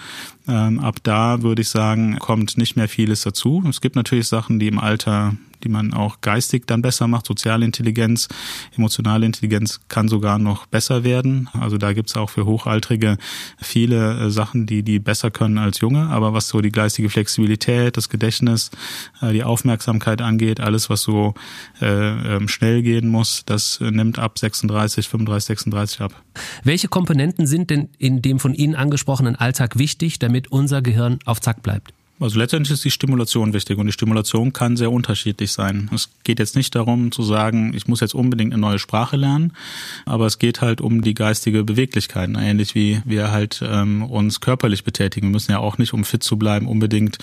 Ähm, 0.47 0.79
ab 0.79 0.97
da 1.03 1.41
würde 1.41 1.61
ich 1.61 1.69
sagen, 1.69 2.17
kommt 2.19 2.57
nicht 2.57 2.75
mehr 2.75 2.87
vieles 2.87 3.21
dazu. 3.21 3.63
Es 3.67 3.81
gibt 3.81 3.95
natürlich 3.95 4.27
Sachen, 4.27 4.59
die 4.59 4.67
im 4.67 4.79
Alter 4.79 5.35
die 5.63 5.69
man 5.69 5.93
auch 5.93 6.21
geistig 6.21 6.67
dann 6.67 6.81
besser 6.81 7.07
macht. 7.07 7.25
Soziale 7.25 7.65
Intelligenz, 7.65 8.27
emotionale 8.75 9.25
Intelligenz 9.25 9.79
kann 9.87 10.07
sogar 10.07 10.39
noch 10.39 10.65
besser 10.65 11.03
werden. 11.03 11.49
Also 11.59 11.77
da 11.77 11.93
gibt's 11.93 12.15
auch 12.15 12.29
für 12.29 12.45
Hochaltrige 12.45 13.17
viele 13.57 14.27
äh, 14.27 14.29
Sachen, 14.29 14.65
die 14.65 14.83
die 14.83 14.99
besser 14.99 15.31
können 15.31 15.57
als 15.57 15.79
Junge. 15.79 16.07
Aber 16.07 16.33
was 16.33 16.47
so 16.47 16.61
die 16.61 16.71
geistige 16.71 17.09
Flexibilität, 17.09 17.97
das 17.97 18.09
Gedächtnis, 18.09 18.71
äh, 19.21 19.33
die 19.33 19.43
Aufmerksamkeit 19.43 20.21
angeht, 20.21 20.59
alles, 20.59 20.89
was 20.89 21.01
so 21.01 21.33
äh, 21.81 21.85
ähm, 22.35 22.47
schnell 22.47 22.81
gehen 22.83 23.07
muss, 23.07 23.43
das 23.45 23.79
nimmt 23.79 24.19
ab 24.19 24.39
36, 24.39 25.07
35, 25.07 25.47
36 25.47 26.01
ab. 26.01 26.23
Welche 26.63 26.87
Komponenten 26.87 27.47
sind 27.47 27.69
denn 27.69 27.89
in 27.97 28.21
dem 28.21 28.39
von 28.39 28.53
Ihnen 28.53 28.75
angesprochenen 28.75 29.35
Alltag 29.35 29.77
wichtig, 29.77 30.19
damit 30.19 30.51
unser 30.51 30.81
Gehirn 30.81 31.19
auf 31.25 31.41
Zack 31.41 31.63
bleibt? 31.63 31.93
Also 32.23 32.39
letztendlich 32.39 32.71
ist 32.71 32.85
die 32.85 32.91
Stimulation 32.91 33.51
wichtig 33.51 33.77
und 33.77 33.85
die 33.85 33.91
Stimulation 33.91 34.53
kann 34.53 34.77
sehr 34.77 34.93
unterschiedlich 34.93 35.51
sein. 35.51 35.89
Es 35.93 36.07
geht 36.23 36.39
jetzt 36.39 36.55
nicht 36.55 36.73
darum 36.73 37.11
zu 37.11 37.21
sagen, 37.21 37.73
ich 37.75 37.89
muss 37.89 37.99
jetzt 37.99 38.15
unbedingt 38.15 38.53
eine 38.53 38.61
neue 38.61 38.79
Sprache 38.79 39.17
lernen, 39.17 39.51
aber 40.05 40.25
es 40.25 40.39
geht 40.39 40.61
halt 40.61 40.79
um 40.79 41.01
die 41.01 41.15
geistige 41.15 41.65
Beweglichkeit, 41.65 42.29
ähnlich 42.29 42.75
wie 42.75 43.01
wir 43.03 43.31
halt 43.31 43.61
ähm, 43.61 44.03
uns 44.03 44.39
körperlich 44.39 44.85
betätigen. 44.85 45.27
Wir 45.27 45.31
müssen 45.33 45.51
ja 45.51 45.59
auch 45.59 45.77
nicht, 45.77 45.93
um 45.93 46.05
fit 46.05 46.23
zu 46.23 46.37
bleiben, 46.37 46.69
unbedingt 46.69 47.17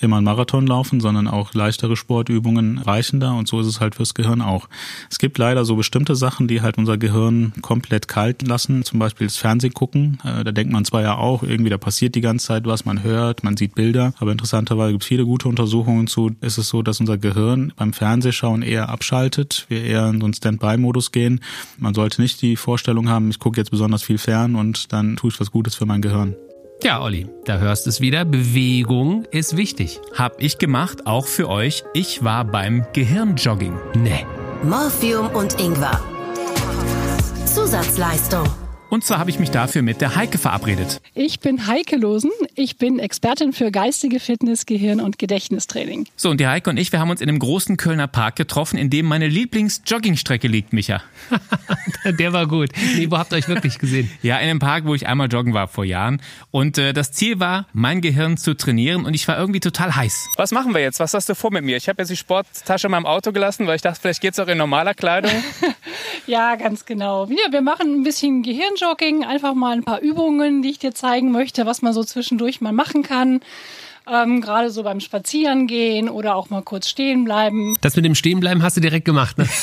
immer 0.00 0.18
einen 0.18 0.24
Marathon 0.24 0.68
laufen, 0.68 1.00
sondern 1.00 1.26
auch 1.26 1.52
leichtere 1.52 1.96
Sportübungen 1.96 2.78
reichen 2.78 3.18
da 3.18 3.32
und 3.32 3.48
so 3.48 3.58
ist 3.58 3.66
es 3.66 3.80
halt 3.80 3.96
fürs 3.96 4.14
Gehirn 4.14 4.40
auch. 4.40 4.68
Es 5.10 5.18
gibt 5.18 5.36
leider 5.36 5.64
so 5.64 5.74
bestimmte 5.74 6.14
Sachen, 6.14 6.46
die 6.46 6.62
halt 6.62 6.78
unser 6.78 6.96
Gehirn 6.96 7.54
komplett 7.60 8.06
kalt 8.06 8.46
lassen, 8.46 8.84
zum 8.84 9.00
Beispiel 9.00 9.26
das 9.26 9.36
Fernsehen 9.36 9.74
gucken. 9.74 10.18
Äh, 10.22 10.44
da 10.44 10.52
denkt 10.52 10.72
man 10.72 10.84
zwar 10.84 11.02
ja 11.02 11.16
auch, 11.16 11.42
irgendwie 11.42 11.70
da 11.70 11.78
passiert 11.78 12.14
die 12.14 12.20
ganze 12.20 12.46
Zeit 12.46 12.66
was, 12.66 12.84
man 12.84 13.02
hört, 13.02 13.42
man 13.42 13.56
sieht 13.56 13.74
Bilder, 13.74 14.14
aber 14.20 14.43
interessanterweise 14.44 14.92
gibt 14.92 15.04
es 15.04 15.08
viele 15.08 15.24
gute 15.24 15.48
Untersuchungen 15.48 16.06
zu, 16.06 16.32
ist 16.42 16.58
es 16.58 16.68
so, 16.68 16.82
dass 16.82 17.00
unser 17.00 17.16
Gehirn 17.16 17.72
beim 17.76 17.94
Fernsehschauen 17.94 18.60
eher 18.60 18.90
abschaltet, 18.90 19.64
wir 19.68 19.82
eher 19.82 20.06
in 20.08 20.20
so 20.20 20.26
einen 20.26 20.34
Standby-Modus 20.34 21.12
gehen. 21.12 21.40
Man 21.78 21.94
sollte 21.94 22.20
nicht 22.20 22.42
die 22.42 22.56
Vorstellung 22.56 23.08
haben, 23.08 23.30
ich 23.30 23.38
gucke 23.38 23.58
jetzt 23.58 23.70
besonders 23.70 24.02
viel 24.02 24.18
fern 24.18 24.54
und 24.54 24.92
dann 24.92 25.16
tue 25.16 25.30
ich 25.30 25.40
was 25.40 25.50
Gutes 25.50 25.74
für 25.74 25.86
mein 25.86 26.02
Gehirn. 26.02 26.36
Ja, 26.82 27.00
Olli, 27.00 27.26
da 27.46 27.56
hörst 27.56 27.86
du 27.86 27.90
es 27.90 28.02
wieder. 28.02 28.26
Bewegung 28.26 29.24
ist 29.30 29.56
wichtig. 29.56 30.00
Hab 30.14 30.42
ich 30.42 30.58
gemacht, 30.58 31.06
auch 31.06 31.26
für 31.26 31.48
euch. 31.48 31.84
Ich 31.94 32.22
war 32.22 32.44
beim 32.44 32.84
Gehirnjogging. 32.92 33.72
Nee. 33.94 34.26
Morphium 34.62 35.28
und 35.28 35.58
Ingwer. 35.58 35.98
Zusatzleistung. 37.46 38.63
Und 38.90 39.02
zwar 39.02 39.18
habe 39.18 39.30
ich 39.30 39.40
mich 39.40 39.50
dafür 39.50 39.82
mit 39.82 40.00
der 40.00 40.14
Heike 40.14 40.38
verabredet. 40.38 41.00
Ich 41.14 41.40
bin 41.40 41.66
Heike 41.66 41.96
Losen. 41.96 42.30
Ich 42.54 42.76
bin 42.76 42.98
Expertin 43.00 43.52
für 43.52 43.72
geistige 43.72 44.20
Fitness, 44.20 44.66
Gehirn 44.66 45.00
und 45.00 45.18
Gedächtnistraining. 45.18 46.06
So, 46.16 46.30
und 46.30 46.38
die 46.38 46.46
Heike 46.46 46.70
und 46.70 46.76
ich, 46.76 46.92
wir 46.92 47.00
haben 47.00 47.10
uns 47.10 47.20
in 47.20 47.28
einem 47.28 47.40
großen 47.40 47.76
Kölner 47.76 48.06
Park 48.06 48.36
getroffen, 48.36 48.76
in 48.78 48.90
dem 48.90 49.06
meine 49.06 49.26
Lieblings-Joggingstrecke 49.26 50.46
liegt, 50.46 50.72
Micha. 50.72 51.02
der 52.04 52.32
war 52.32 52.46
gut. 52.46 52.70
Nee, 52.94 53.10
wo 53.10 53.18
habt 53.18 53.32
ihr 53.32 53.38
euch 53.38 53.48
wirklich 53.48 53.78
gesehen? 53.78 54.10
Ja, 54.22 54.38
in 54.38 54.48
einem 54.48 54.58
Park, 54.58 54.84
wo 54.86 54.94
ich 54.94 55.06
einmal 55.06 55.28
joggen 55.28 55.54
war 55.54 55.68
vor 55.68 55.84
Jahren. 55.84 56.22
Und 56.50 56.78
äh, 56.78 56.92
das 56.92 57.12
Ziel 57.12 57.40
war, 57.40 57.66
mein 57.72 58.00
Gehirn 58.00 58.36
zu 58.36 58.54
trainieren 58.54 59.04
und 59.04 59.14
ich 59.14 59.26
war 59.28 59.36
irgendwie 59.36 59.60
total 59.60 59.94
heiß. 59.96 60.28
Was 60.36 60.52
machen 60.52 60.72
wir 60.72 60.80
jetzt? 60.80 61.00
Was 61.00 61.12
hast 61.14 61.28
du 61.28 61.34
vor 61.34 61.50
mit 61.52 61.64
mir? 61.64 61.76
Ich 61.76 61.88
habe 61.88 62.00
jetzt 62.00 62.10
die 62.10 62.16
Sporttasche 62.16 62.86
in 62.86 62.92
meinem 62.92 63.06
Auto 63.06 63.32
gelassen, 63.32 63.66
weil 63.66 63.76
ich 63.76 63.82
dachte, 63.82 64.00
vielleicht 64.00 64.22
geht's 64.22 64.38
auch 64.38 64.48
in 64.48 64.56
normaler 64.56 64.94
Kleidung. 64.94 65.32
ja, 66.26 66.54
ganz 66.54 66.86
genau. 66.86 67.26
Ja, 67.26 67.50
wir 67.52 67.60
machen 67.60 68.00
ein 68.00 68.02
bisschen 68.02 68.42
Gehirnjogging 68.42 68.83
Gehirnjogging, 68.84 69.24
einfach 69.24 69.54
mal 69.54 69.72
ein 69.72 69.82
paar 69.82 70.00
Übungen, 70.00 70.62
die 70.62 70.70
ich 70.70 70.78
dir 70.78 70.94
zeigen 70.94 71.32
möchte, 71.32 71.64
was 71.64 71.80
man 71.80 71.94
so 71.94 72.04
zwischendurch 72.04 72.60
mal 72.60 72.72
machen 72.72 73.02
kann. 73.02 73.40
Ähm, 74.06 74.42
Gerade 74.42 74.68
so 74.70 74.82
beim 74.82 75.00
Spazierengehen 75.00 76.10
oder 76.10 76.36
auch 76.36 76.50
mal 76.50 76.62
kurz 76.62 76.88
stehen 76.88 77.24
bleiben. 77.24 77.74
Das 77.80 77.96
mit 77.96 78.04
dem 78.04 78.14
Stehenbleiben 78.14 78.62
hast 78.62 78.76
du 78.76 78.82
direkt 78.82 79.06
gemacht, 79.06 79.38
ne? 79.38 79.48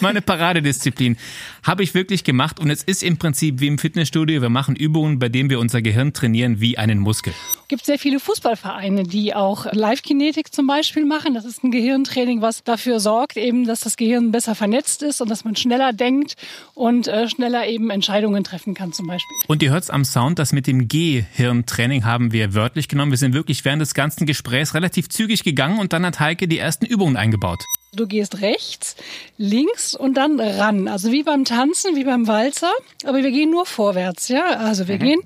Meine 0.00 0.22
Paradedisziplin. 0.22 1.16
Habe 1.64 1.82
ich 1.82 1.92
wirklich 1.92 2.22
gemacht 2.22 2.60
und 2.60 2.70
es 2.70 2.84
ist 2.84 3.02
im 3.02 3.18
Prinzip 3.18 3.60
wie 3.60 3.66
im 3.66 3.78
Fitnessstudio. 3.78 4.40
Wir 4.40 4.48
machen 4.48 4.76
Übungen, 4.76 5.18
bei 5.18 5.28
denen 5.28 5.50
wir 5.50 5.58
unser 5.58 5.82
Gehirn 5.82 6.12
trainieren 6.12 6.60
wie 6.60 6.78
einen 6.78 6.98
Muskel. 6.98 7.34
Es 7.62 7.68
gibt 7.68 7.84
sehr 7.84 7.98
viele 7.98 8.20
Fußballvereine, 8.20 9.02
die 9.02 9.34
auch 9.34 9.66
Live-Kinetik 9.72 10.54
zum 10.54 10.66
Beispiel 10.66 11.04
machen. 11.04 11.34
Das 11.34 11.44
ist 11.44 11.64
ein 11.64 11.70
Gehirntraining, 11.70 12.40
was 12.40 12.62
dafür 12.62 13.00
sorgt, 13.00 13.36
eben, 13.36 13.66
dass 13.66 13.80
das 13.80 13.96
Gehirn 13.96 14.30
besser 14.30 14.54
vernetzt 14.54 15.02
ist 15.02 15.20
und 15.20 15.30
dass 15.30 15.44
man 15.44 15.56
schneller 15.56 15.92
denkt 15.92 16.36
und 16.74 17.08
äh, 17.08 17.28
schneller 17.28 17.66
eben 17.66 17.90
Entscheidungen 17.90 18.44
treffen 18.44 18.74
kann 18.74 18.92
zum 18.92 19.08
Beispiel. 19.08 19.36
Und 19.48 19.62
ihr 19.62 19.70
hört 19.70 19.82
es 19.82 19.90
am 19.90 20.04
Sound, 20.04 20.38
das 20.38 20.52
mit 20.52 20.66
dem 20.66 20.86
Gehirntraining 20.88 22.04
haben 22.04 22.32
wir 22.32 22.54
wörtlich 22.54 22.88
genommen. 22.88 23.10
Wir 23.10 23.18
sind 23.18 23.34
wirklich 23.34 23.64
während 23.64 23.82
des 23.82 23.94
ganzen 23.94 24.26
Gesprächs 24.26 24.74
relativ 24.74 25.08
zügig 25.08 25.42
gegangen 25.42 25.78
und 25.78 25.92
dann 25.92 26.06
hat 26.06 26.20
Heike 26.20 26.46
die 26.46 26.58
ersten 26.58 26.86
Übungen 26.86 27.16
eingebaut. 27.16 27.64
Du 27.92 28.06
gehst 28.06 28.42
rechts, 28.42 28.96
links 29.38 29.94
und 29.94 30.14
dann 30.14 30.38
ran. 30.38 30.88
Also 30.88 31.10
wie 31.10 31.22
beim 31.22 31.44
Tanzen, 31.44 31.96
wie 31.96 32.04
beim 32.04 32.26
Walzer. 32.26 32.72
Aber 33.04 33.22
wir 33.22 33.30
gehen 33.30 33.50
nur 33.50 33.64
vorwärts, 33.64 34.28
ja? 34.28 34.44
Also 34.58 34.88
wir 34.88 34.96
mhm. 34.96 35.00
gehen 35.00 35.20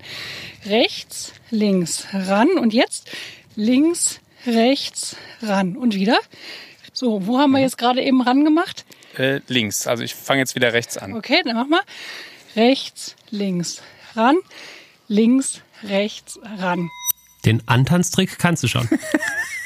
rechts, 0.65 1.33
links, 1.49 2.07
ran. 2.13 2.49
Und 2.57 2.73
jetzt 2.73 3.11
links, 3.55 4.21
rechts, 4.47 5.17
ran. 5.41 5.75
Und 5.75 5.93
wieder. 5.95 6.17
So, 6.93 7.27
wo 7.27 7.37
haben 7.37 7.51
wir 7.51 7.59
jetzt 7.59 7.77
gerade 7.77 8.01
eben 8.01 8.21
ran 8.21 8.45
gemacht? 8.45 8.85
Äh, 9.17 9.41
links. 9.47 9.85
Also 9.85 10.03
ich 10.03 10.15
fange 10.15 10.39
jetzt 10.39 10.55
wieder 10.55 10.71
rechts 10.71 10.97
an. 10.97 11.13
Okay, 11.13 11.41
dann 11.43 11.55
mach 11.55 11.67
mal. 11.67 11.81
Rechts, 12.55 13.15
links, 13.29 13.81
ran. 14.15 14.37
Links, 15.09 15.61
rechts, 15.83 16.39
ran. 16.59 16.89
Den 17.45 17.61
Antanztrick 17.67 18.39
kannst 18.39 18.63
du 18.63 18.67
schon. 18.67 18.87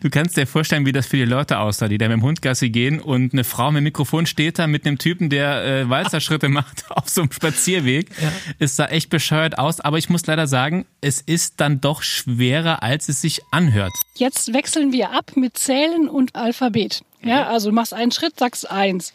Du 0.00 0.10
kannst 0.10 0.36
dir 0.36 0.46
vorstellen, 0.46 0.86
wie 0.86 0.92
das 0.92 1.06
für 1.06 1.16
die 1.16 1.24
Leute 1.24 1.58
aussah, 1.58 1.88
die 1.88 1.98
da 1.98 2.08
mit 2.08 2.18
dem 2.18 2.22
Hund 2.22 2.42
Gassi 2.42 2.70
gehen 2.70 3.00
und 3.00 3.32
eine 3.32 3.44
Frau 3.44 3.70
mit 3.70 3.80
dem 3.80 3.84
Mikrofon 3.84 4.26
steht 4.26 4.58
da 4.58 4.66
mit 4.66 4.86
einem 4.86 4.98
Typen, 4.98 5.30
der 5.30 5.64
äh, 5.64 5.88
Walzerschritte 5.88 6.48
macht 6.50 6.84
auf 6.90 7.08
so 7.08 7.22
einem 7.22 7.32
Spazierweg. 7.32 8.10
Ja. 8.20 8.32
Es 8.58 8.76
sah 8.76 8.86
echt 8.86 9.10
bescheuert 9.10 9.58
aus, 9.58 9.80
aber 9.80 9.98
ich 9.98 10.08
muss 10.08 10.26
leider 10.26 10.46
sagen, 10.46 10.86
es 11.00 11.20
ist 11.20 11.60
dann 11.60 11.80
doch 11.80 12.02
schwerer, 12.02 12.82
als 12.82 13.08
es 13.08 13.20
sich 13.20 13.42
anhört. 13.50 13.92
Jetzt 14.14 14.52
wechseln 14.52 14.92
wir 14.92 15.10
ab 15.10 15.32
mit 15.36 15.58
Zählen 15.58 16.08
und 16.08 16.34
Alphabet. 16.34 17.02
Ja, 17.22 17.48
also 17.48 17.70
du 17.70 17.74
machst 17.74 17.92
einen 17.92 18.12
Schritt, 18.12 18.38
sagst 18.38 18.70
eins. 18.70 19.12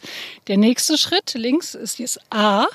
Der 0.47 0.57
nächste 0.57 0.97
Schritt 0.97 1.33
links 1.33 1.75
ist 1.75 1.99
jetzt 1.99 2.19
A 2.29 2.65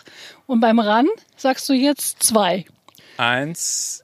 und 0.46 0.60
beim 0.60 0.78
Ran 0.78 1.06
sagst 1.36 1.68
du 1.68 1.74
jetzt 1.74 2.22
zwei. 2.22 2.64
Eins, 3.18 4.02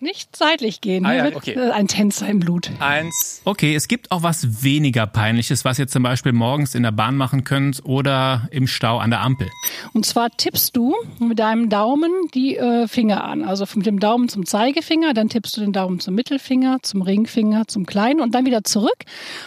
nicht 0.00 0.36
seitlich 0.36 0.80
gehen. 0.80 1.04
Ah, 1.04 1.14
ja, 1.14 1.36
okay. 1.36 1.56
Ein 1.58 1.88
Tänzer 1.88 2.28
im 2.28 2.40
Blut. 2.40 2.70
Eins. 2.80 3.42
Okay, 3.44 3.74
es 3.74 3.88
gibt 3.88 4.10
auch 4.10 4.22
was 4.22 4.62
weniger 4.62 5.06
Peinliches, 5.06 5.64
was 5.64 5.78
ihr 5.78 5.88
zum 5.88 6.02
Beispiel 6.02 6.32
morgens 6.32 6.74
in 6.74 6.82
der 6.82 6.92
Bahn 6.92 7.16
machen 7.16 7.44
könnt 7.44 7.84
oder 7.84 8.48
im 8.50 8.66
Stau 8.66 8.98
an 8.98 9.10
der 9.10 9.20
Ampel. 9.20 9.48
Und 9.92 10.06
zwar 10.06 10.30
tippst 10.30 10.76
du 10.76 10.94
mit 11.18 11.38
deinem 11.38 11.68
Daumen 11.68 12.10
die 12.34 12.56
äh, 12.56 12.88
Finger 12.88 13.24
an. 13.24 13.44
Also 13.44 13.66
mit 13.74 13.86
dem 13.86 14.00
Daumen 14.00 14.28
zum 14.28 14.46
Zeigefinger, 14.46 15.14
dann 15.14 15.28
tippst 15.28 15.56
du 15.56 15.60
den 15.60 15.72
Daumen 15.72 16.00
zum 16.00 16.14
Mittelfinger, 16.14 16.78
zum 16.82 17.02
Ringfinger, 17.02 17.68
zum 17.68 17.86
Kleinen 17.86 18.20
und 18.20 18.34
dann 18.34 18.46
wieder 18.46 18.64
zurück. 18.64 19.04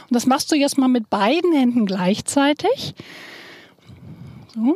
Und 0.09 0.13
das 0.13 0.25
machst 0.25 0.51
du 0.51 0.55
jetzt 0.55 0.77
mal 0.77 0.87
mit 0.87 1.09
beiden 1.09 1.53
Händen 1.53 1.85
gleichzeitig. 1.85 2.93
So, 4.53 4.75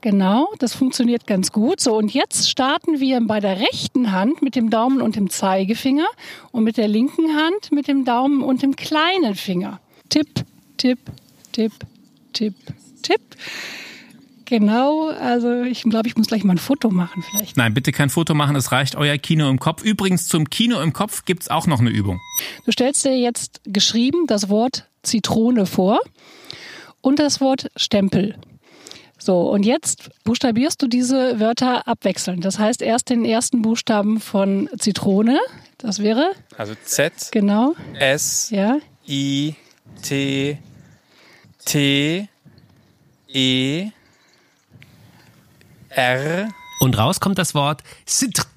Genau, 0.00 0.48
das 0.58 0.74
funktioniert 0.74 1.26
ganz 1.26 1.52
gut. 1.52 1.80
So, 1.80 1.96
und 1.96 2.12
jetzt 2.12 2.48
starten 2.50 3.00
wir 3.00 3.20
bei 3.20 3.40
der 3.40 3.60
rechten 3.60 4.12
Hand 4.12 4.42
mit 4.42 4.56
dem 4.56 4.70
Daumen 4.70 5.00
und 5.00 5.16
dem 5.16 5.30
Zeigefinger 5.30 6.06
und 6.52 6.64
mit 6.64 6.76
der 6.76 6.88
linken 6.88 7.36
Hand 7.36 7.72
mit 7.72 7.88
dem 7.88 8.04
Daumen 8.04 8.42
und 8.42 8.62
dem 8.62 8.76
kleinen 8.76 9.34
Finger. 9.34 9.80
Tipp, 10.08 10.44
tipp, 10.76 10.98
tipp, 11.52 11.72
tipp, 12.32 12.54
tipp. 13.02 13.20
Genau, 14.50 15.10
also 15.10 15.62
ich 15.62 15.84
glaube, 15.84 16.08
ich 16.08 16.16
muss 16.16 16.26
gleich 16.26 16.42
mal 16.42 16.54
ein 16.54 16.58
Foto 16.58 16.90
machen 16.90 17.22
vielleicht. 17.22 17.56
Nein, 17.56 17.72
bitte 17.72 17.92
kein 17.92 18.10
Foto 18.10 18.34
machen, 18.34 18.56
es 18.56 18.72
reicht 18.72 18.96
euer 18.96 19.16
Kino 19.16 19.48
im 19.48 19.60
Kopf. 19.60 19.84
Übrigens, 19.84 20.26
zum 20.26 20.50
Kino 20.50 20.80
im 20.80 20.92
Kopf 20.92 21.24
gibt 21.24 21.42
es 21.42 21.48
auch 21.48 21.68
noch 21.68 21.78
eine 21.78 21.90
Übung. 21.90 22.20
Du 22.64 22.72
stellst 22.72 23.04
dir 23.04 23.16
jetzt 23.16 23.60
geschrieben 23.64 24.26
das 24.26 24.48
Wort 24.48 24.88
Zitrone 25.04 25.66
vor 25.66 26.00
und 27.00 27.20
das 27.20 27.40
Wort 27.40 27.70
Stempel. 27.76 28.34
So, 29.22 29.50
und 29.50 29.64
jetzt 29.64 30.10
buchstabierst 30.24 30.80
du 30.80 30.86
diese 30.86 31.38
Wörter 31.38 31.86
abwechselnd. 31.86 32.44
Das 32.44 32.58
heißt, 32.58 32.80
erst 32.80 33.10
den 33.10 33.24
ersten 33.26 33.60
Buchstaben 33.60 34.18
von 34.18 34.68
Zitrone, 34.78 35.38
das 35.76 35.98
wäre? 35.98 36.32
Also 36.56 36.74
Z. 36.84 37.12
Genau. 37.30 37.74
S. 37.98 38.48
Ja. 38.50 38.78
I. 39.06 39.54
T. 40.02 40.58
T. 41.66 42.28
E. 43.28 43.90
R. 45.90 46.48
Und 46.80 46.96
raus 46.96 47.20
kommt 47.20 47.38
das 47.38 47.54
Wort 47.54 47.82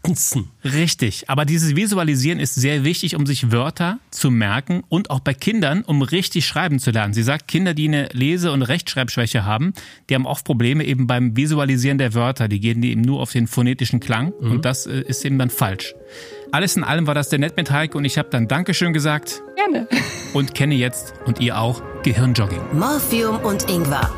Sitrzen. 0.05 0.49
Richtig. 0.63 1.29
Aber 1.29 1.45
dieses 1.45 1.75
Visualisieren 1.75 2.39
ist 2.39 2.55
sehr 2.55 2.83
wichtig, 2.83 3.15
um 3.15 3.25
sich 3.25 3.51
Wörter 3.51 3.99
zu 4.11 4.31
merken 4.31 4.83
und 4.89 5.09
auch 5.09 5.19
bei 5.19 5.33
Kindern, 5.33 5.83
um 5.83 6.01
richtig 6.01 6.45
schreiben 6.45 6.79
zu 6.79 6.91
lernen. 6.91 7.13
Sie 7.13 7.23
sagt, 7.23 7.47
Kinder, 7.47 7.73
die 7.73 7.87
eine 7.87 8.09
Lese- 8.11 8.51
und 8.51 8.63
Rechtschreibschwäche 8.63 9.45
haben, 9.45 9.73
die 10.09 10.15
haben 10.15 10.25
oft 10.25 10.45
Probleme 10.45 10.83
eben 10.83 11.07
beim 11.07 11.35
Visualisieren 11.37 11.97
der 11.97 12.13
Wörter. 12.13 12.47
Die 12.47 12.59
gehen 12.59 12.83
eben 12.83 13.01
nur 13.01 13.21
auf 13.21 13.31
den 13.31 13.47
phonetischen 13.47 13.99
Klang 13.99 14.33
mhm. 14.39 14.51
und 14.51 14.65
das 14.65 14.85
äh, 14.85 15.01
ist 15.01 15.23
eben 15.25 15.37
dann 15.39 15.49
falsch. 15.49 15.95
Alles 16.51 16.75
in 16.75 16.83
allem 16.83 17.07
war 17.07 17.15
das 17.15 17.29
der 17.29 17.39
nett 17.39 17.57
mit 17.57 17.71
Heike 17.71 17.97
und 17.97 18.05
ich 18.05 18.17
habe 18.17 18.29
dann 18.29 18.47
Dankeschön 18.47 18.93
gesagt. 18.93 19.41
Gerne. 19.55 19.87
Und 20.33 20.53
kenne 20.53 20.75
jetzt 20.75 21.13
und 21.25 21.39
ihr 21.39 21.57
auch 21.57 21.81
Gehirnjogging. 22.03 22.61
Morphium 22.73 23.37
und 23.37 23.69
Ingwer. 23.69 24.09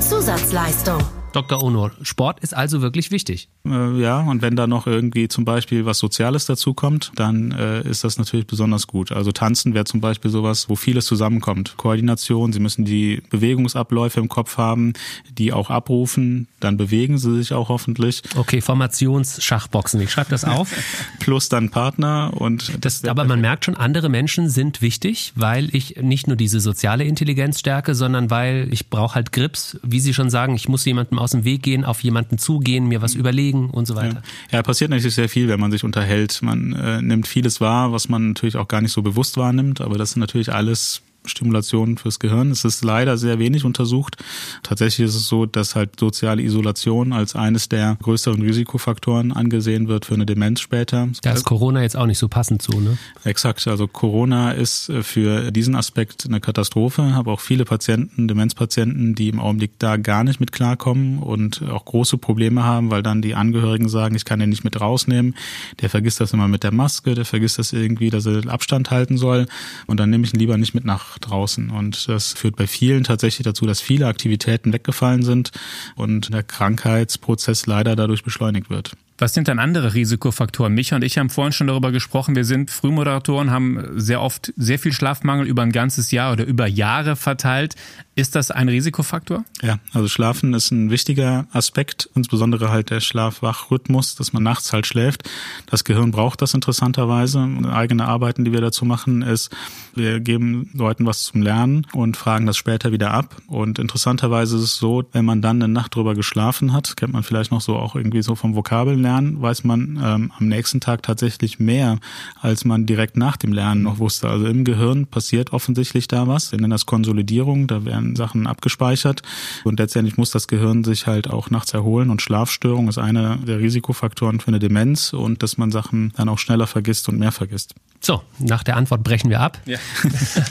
Zusatzleistung. 0.00 1.17
Dr. 1.38 1.62
Onor, 1.62 1.92
Sport 2.02 2.40
ist 2.40 2.52
also 2.52 2.82
wirklich 2.82 3.12
wichtig. 3.12 3.48
Äh, 3.64 4.00
ja, 4.00 4.20
und 4.20 4.42
wenn 4.42 4.56
da 4.56 4.66
noch 4.66 4.88
irgendwie 4.88 5.28
zum 5.28 5.44
Beispiel 5.44 5.86
was 5.86 5.98
Soziales 5.98 6.46
dazukommt, 6.46 7.12
dann 7.14 7.52
äh, 7.52 7.88
ist 7.88 8.02
das 8.02 8.18
natürlich 8.18 8.48
besonders 8.48 8.88
gut. 8.88 9.12
Also 9.12 9.30
Tanzen 9.30 9.72
wäre 9.72 9.84
zum 9.84 10.00
Beispiel 10.00 10.32
sowas, 10.32 10.68
wo 10.68 10.74
vieles 10.74 11.06
zusammenkommt. 11.06 11.74
Koordination, 11.76 12.52
Sie 12.52 12.58
müssen 12.58 12.84
die 12.84 13.22
Bewegungsabläufe 13.30 14.18
im 14.18 14.28
Kopf 14.28 14.58
haben, 14.58 14.94
die 15.30 15.52
auch 15.52 15.70
abrufen, 15.70 16.48
dann 16.58 16.76
bewegen 16.76 17.18
Sie 17.18 17.36
sich 17.36 17.52
auch 17.52 17.68
hoffentlich. 17.68 18.22
Okay, 18.34 18.60
Formationsschachboxen, 18.60 20.00
ich 20.00 20.10
schreibe 20.10 20.30
das 20.30 20.44
auf. 20.44 20.72
Plus 21.20 21.48
dann 21.48 21.70
Partner 21.70 22.32
und... 22.34 22.84
Das, 22.84 23.04
aber 23.04 23.24
man 23.26 23.40
merkt 23.40 23.64
schon, 23.64 23.76
andere 23.76 24.08
Menschen 24.08 24.50
sind 24.50 24.82
wichtig, 24.82 25.32
weil 25.36 25.72
ich 25.72 25.96
nicht 26.02 26.26
nur 26.26 26.34
diese 26.34 26.58
soziale 26.58 27.04
Intelligenz 27.04 27.60
stärke, 27.60 27.94
sondern 27.94 28.28
weil 28.28 28.68
ich 28.72 28.90
brauche 28.90 29.14
halt 29.14 29.30
Grips, 29.30 29.78
wie 29.84 30.00
Sie 30.00 30.14
schon 30.14 30.30
sagen, 30.30 30.56
ich 30.56 30.68
muss 30.68 30.84
jemandem 30.84 31.20
aus 31.20 31.27
dem 31.30 31.44
Weg 31.44 31.62
gehen, 31.62 31.84
auf 31.84 32.02
jemanden 32.02 32.38
zugehen, 32.38 32.86
mir 32.86 33.02
was 33.02 33.14
überlegen 33.14 33.70
und 33.70 33.86
so 33.86 33.96
weiter. 33.96 34.22
Ja, 34.50 34.58
ja 34.58 34.62
passiert 34.62 34.90
natürlich 34.90 35.14
sehr 35.14 35.28
viel, 35.28 35.48
wenn 35.48 35.60
man 35.60 35.70
sich 35.70 35.84
unterhält. 35.84 36.40
Man 36.42 36.72
äh, 36.72 37.02
nimmt 37.02 37.26
vieles 37.26 37.60
wahr, 37.60 37.92
was 37.92 38.08
man 38.08 38.28
natürlich 38.28 38.56
auch 38.56 38.68
gar 38.68 38.80
nicht 38.80 38.92
so 38.92 39.02
bewusst 39.02 39.36
wahrnimmt, 39.36 39.80
aber 39.80 39.98
das 39.98 40.12
sind 40.12 40.20
natürlich 40.20 40.52
alles 40.52 41.02
Stimulation 41.28 41.98
fürs 41.98 42.18
Gehirn. 42.18 42.50
Es 42.50 42.64
ist 42.64 42.84
leider 42.84 43.16
sehr 43.16 43.38
wenig 43.38 43.64
untersucht. 43.64 44.16
Tatsächlich 44.62 45.06
ist 45.06 45.14
es 45.14 45.28
so, 45.28 45.46
dass 45.46 45.74
halt 45.74 45.98
soziale 45.98 46.42
Isolation 46.42 47.12
als 47.12 47.36
eines 47.36 47.68
der 47.68 47.96
größeren 48.02 48.42
Risikofaktoren 48.42 49.32
angesehen 49.32 49.88
wird 49.88 50.04
für 50.04 50.14
eine 50.14 50.26
Demenz 50.26 50.60
später. 50.60 51.08
Da 51.22 51.32
ist 51.32 51.44
Corona 51.44 51.82
jetzt 51.82 51.96
auch 51.96 52.06
nicht 52.06 52.18
so 52.18 52.28
passend 52.28 52.62
zu, 52.62 52.80
ne? 52.80 52.98
Exakt. 53.24 53.66
Also 53.66 53.86
Corona 53.86 54.52
ist 54.52 54.88
äh, 54.88 55.02
für 55.02 55.50
diesen 55.50 55.74
Aspekt 55.74 56.26
eine 56.26 56.40
Katastrophe. 56.40 57.06
Ich 57.08 57.14
habe 57.14 57.30
auch 57.30 57.40
viele 57.40 57.64
Patienten, 57.64 58.28
Demenzpatienten, 58.28 59.14
die 59.14 59.28
im 59.28 59.40
Augenblick 59.40 59.72
da 59.78 59.96
gar 59.96 60.24
nicht 60.24 60.40
mit 60.40 60.52
klarkommen 60.52 61.18
und 61.18 61.62
auch 61.62 61.84
große 61.84 62.18
Probleme 62.18 62.64
haben, 62.64 62.90
weil 62.90 63.02
dann 63.02 63.22
die 63.22 63.34
Angehörigen 63.34 63.88
sagen, 63.88 64.14
ich 64.14 64.24
kann 64.24 64.38
den 64.38 64.50
nicht 64.50 64.64
mit 64.64 64.80
rausnehmen. 64.80 65.34
Der 65.80 65.90
vergisst 65.90 66.20
das 66.20 66.32
immer 66.32 66.48
mit 66.48 66.62
der 66.62 66.72
Maske, 66.72 67.14
der 67.14 67.24
vergisst 67.24 67.58
das 67.58 67.72
irgendwie, 67.72 68.10
dass 68.10 68.26
er 68.26 68.48
Abstand 68.48 68.90
halten 68.90 69.18
soll 69.18 69.46
und 69.86 70.00
dann 70.00 70.10
nehme 70.10 70.24
ich 70.24 70.34
ihn 70.34 70.40
lieber 70.40 70.56
nicht 70.56 70.74
mit 70.74 70.84
nach 70.84 71.17
draußen. 71.20 71.70
Und 71.70 72.08
das 72.08 72.32
führt 72.32 72.56
bei 72.56 72.66
vielen 72.66 73.04
tatsächlich 73.04 73.44
dazu, 73.44 73.66
dass 73.66 73.80
viele 73.80 74.06
Aktivitäten 74.06 74.72
weggefallen 74.72 75.22
sind 75.22 75.50
und 75.96 76.32
der 76.32 76.42
Krankheitsprozess 76.42 77.66
leider 77.66 77.96
dadurch 77.96 78.22
beschleunigt 78.22 78.70
wird. 78.70 78.96
Was 79.20 79.34
sind 79.34 79.48
dann 79.48 79.58
andere 79.58 79.94
Risikofaktoren? 79.94 80.72
Micha 80.72 80.94
und 80.94 81.02
ich 81.02 81.18
haben 81.18 81.28
vorhin 81.28 81.52
schon 81.52 81.66
darüber 81.66 81.90
gesprochen. 81.90 82.36
Wir 82.36 82.44
sind 82.44 82.70
Frühmoderatoren, 82.70 83.50
haben 83.50 83.84
sehr 83.96 84.22
oft 84.22 84.52
sehr 84.56 84.78
viel 84.78 84.92
Schlafmangel 84.92 85.46
über 85.48 85.62
ein 85.62 85.72
ganzes 85.72 86.12
Jahr 86.12 86.32
oder 86.32 86.44
über 86.44 86.68
Jahre 86.68 87.16
verteilt. 87.16 87.74
Ist 88.14 88.34
das 88.34 88.50
ein 88.50 88.68
Risikofaktor? 88.68 89.44
Ja, 89.62 89.78
also 89.92 90.08
Schlafen 90.08 90.54
ist 90.54 90.70
ein 90.70 90.90
wichtiger 90.90 91.46
Aspekt, 91.52 92.10
insbesondere 92.14 92.68
halt 92.68 92.90
der 92.90 93.00
Schlaf-Wach-Rhythmus, 93.00 94.16
dass 94.16 94.32
man 94.32 94.42
nachts 94.42 94.72
halt 94.72 94.86
schläft. 94.86 95.28
Das 95.66 95.84
Gehirn 95.84 96.10
braucht 96.10 96.42
das 96.42 96.54
interessanterweise. 96.54 97.48
Eigene 97.72 98.06
Arbeiten, 98.06 98.44
die 98.44 98.52
wir 98.52 98.60
dazu 98.60 98.84
machen, 98.84 99.22
ist, 99.22 99.54
wir 99.94 100.18
geben 100.18 100.70
Leuten 100.74 101.06
was 101.06 101.24
zum 101.24 101.42
Lernen 101.42 101.86
und 101.92 102.16
fragen 102.16 102.46
das 102.46 102.56
später 102.56 102.90
wieder 102.90 103.12
ab. 103.12 103.36
Und 103.46 103.78
interessanterweise 103.78 104.56
ist 104.56 104.62
es 104.62 104.76
so, 104.76 105.04
wenn 105.12 105.24
man 105.24 105.40
dann 105.40 105.62
eine 105.62 105.72
Nacht 105.72 105.94
drüber 105.94 106.14
geschlafen 106.14 106.72
hat, 106.72 106.96
kennt 106.96 107.12
man 107.12 107.22
vielleicht 107.22 107.52
noch 107.52 107.60
so 107.60 107.76
auch 107.76 107.94
irgendwie 107.94 108.22
so 108.22 108.34
vom 108.34 108.56
Vokabeln 108.56 109.00
lernen, 109.08 109.40
weiß 109.40 109.64
man 109.64 109.98
ähm, 110.02 110.32
am 110.38 110.48
nächsten 110.48 110.80
Tag 110.80 111.02
tatsächlich 111.02 111.58
mehr, 111.58 111.98
als 112.40 112.64
man 112.64 112.84
direkt 112.84 113.16
nach 113.16 113.36
dem 113.36 113.52
Lernen 113.52 113.82
noch 113.82 113.98
wusste. 113.98 114.28
Also 114.28 114.46
im 114.46 114.64
Gehirn 114.64 115.06
passiert 115.06 115.52
offensichtlich 115.52 116.08
da 116.08 116.28
was. 116.28 116.52
Wir 116.52 116.60
nennen 116.60 116.70
das 116.70 116.86
Konsolidierung, 116.86 117.66
da 117.66 117.84
werden 117.84 118.16
Sachen 118.16 118.46
abgespeichert. 118.46 119.22
Und 119.64 119.78
letztendlich 119.78 120.16
muss 120.18 120.30
das 120.30 120.46
Gehirn 120.46 120.84
sich 120.84 121.06
halt 121.06 121.30
auch 121.30 121.50
nachts 121.50 121.72
erholen. 121.72 122.10
Und 122.10 122.20
Schlafstörung 122.20 122.88
ist 122.88 122.98
einer 122.98 123.36
der 123.36 123.58
Risikofaktoren 123.58 124.40
für 124.40 124.48
eine 124.48 124.58
Demenz 124.58 125.12
und 125.12 125.42
dass 125.42 125.56
man 125.56 125.70
Sachen 125.70 126.12
dann 126.16 126.28
auch 126.28 126.38
schneller 126.38 126.66
vergisst 126.66 127.08
und 127.08 127.18
mehr 127.18 127.32
vergisst. 127.32 127.74
So, 128.00 128.22
nach 128.38 128.62
der 128.62 128.76
Antwort 128.76 129.02
brechen 129.02 129.28
wir 129.28 129.40
ab. 129.40 129.58
Ja. 129.64 129.78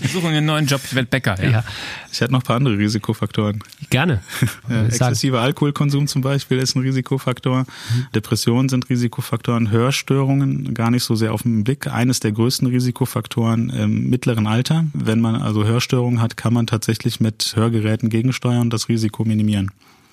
Wir 0.02 0.10
suchen 0.10 0.28
einen 0.28 0.46
neuen 0.46 0.66
Job, 0.66 0.82
ich 0.84 0.94
werde 0.94 1.08
Bäcker. 1.08 1.42
Ja. 1.42 1.50
ja. 1.50 1.64
Ich 2.12 2.20
hätte 2.20 2.34
noch 2.34 2.42
ein 2.42 2.46
paar 2.46 2.58
andere 2.58 2.78
Risikofaktoren. 2.78 3.64
Gerne. 3.90 4.22
Ja, 4.70 4.86
exzessiver 4.86 5.40
Alkoholkonsum 5.42 6.08
zum 6.08 6.22
Beispiel 6.22 6.58
ist 6.58 6.76
ein 6.76 6.82
Risikofaktor. 6.82 7.60
Mhm. 7.60 8.08
Depressionen 8.48 8.70
sind 8.70 8.90
Risikofaktoren. 8.90 9.72
Hörstörungen 9.72 10.74
gar 10.74 10.90
nicht 10.90 11.04
so 11.04 11.16
sehr 11.16 11.34
auf 11.34 11.44
den 11.44 11.66
Blick. 11.66 11.88
Eines 11.88 12.22
der 12.22 12.32
größten 12.32 12.70
Risikofaktoren 12.70 13.70
im 13.70 14.10
mittleren 14.10 14.48
Alter. 14.48 14.86
Wenn 14.94 15.20
man 15.20 15.36
also 15.36 15.66
Hörstörungen 15.66 16.22
hat, 16.22 16.38
kann 16.38 16.54
man 16.54 16.66
tatsächlich 16.66 17.20
mit 17.20 17.58
Hörgeräten 17.58 18.08
gegensteuern 18.08 18.70
das 18.70 18.88
Risiko 18.88 19.26
minimieren. 19.26 19.72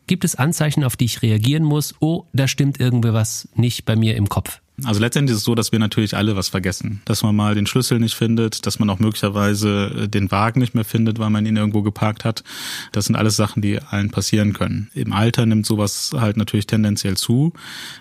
Gibt 0.09 0.25
es 0.25 0.35
Anzeichen, 0.35 0.83
auf 0.83 0.97
die 0.97 1.05
ich 1.05 1.23
reagieren 1.23 1.62
muss? 1.62 1.94
Oh, 2.01 2.25
da 2.33 2.49
stimmt 2.49 2.81
irgendwie 2.81 3.12
was 3.12 3.49
nicht 3.55 3.85
bei 3.85 3.94
mir 3.94 4.16
im 4.16 4.29
Kopf. 4.29 4.61
Also 4.82 5.00
letztendlich 5.00 5.34
ist 5.34 5.42
es 5.42 5.44
so, 5.44 5.54
dass 5.54 5.70
wir 5.70 5.78
natürlich 5.78 6.16
alle 6.16 6.34
was 6.34 6.48
vergessen. 6.48 7.00
Dass 7.04 7.22
man 7.22 7.37
mal 7.37 7.54
den 7.54 7.66
Schlüssel 7.66 8.00
nicht 8.00 8.16
findet, 8.16 8.66
dass 8.66 8.80
man 8.80 8.90
auch 8.90 8.98
möglicherweise 8.98 10.04
äh, 10.04 10.08
den 10.08 10.32
Wagen 10.32 10.58
nicht 10.58 10.74
mehr 10.74 10.84
findet, 10.84 11.20
weil 11.20 11.30
man 11.30 11.46
ihn 11.46 11.56
irgendwo 11.56 11.82
geparkt 11.82 12.24
hat. 12.24 12.42
Das 12.90 13.04
sind 13.04 13.14
alles 13.14 13.37
Sachen, 13.37 13.62
die 13.62 13.80
allen 13.80 14.10
passieren 14.10 14.52
können. 14.52 14.90
Im 14.92 15.12
Alter 15.12 15.46
nimmt 15.46 15.64
sowas 15.64 16.10
halt 16.16 16.37
natürlich 16.37 16.66
tendenziell 16.66 17.16
zu. 17.16 17.52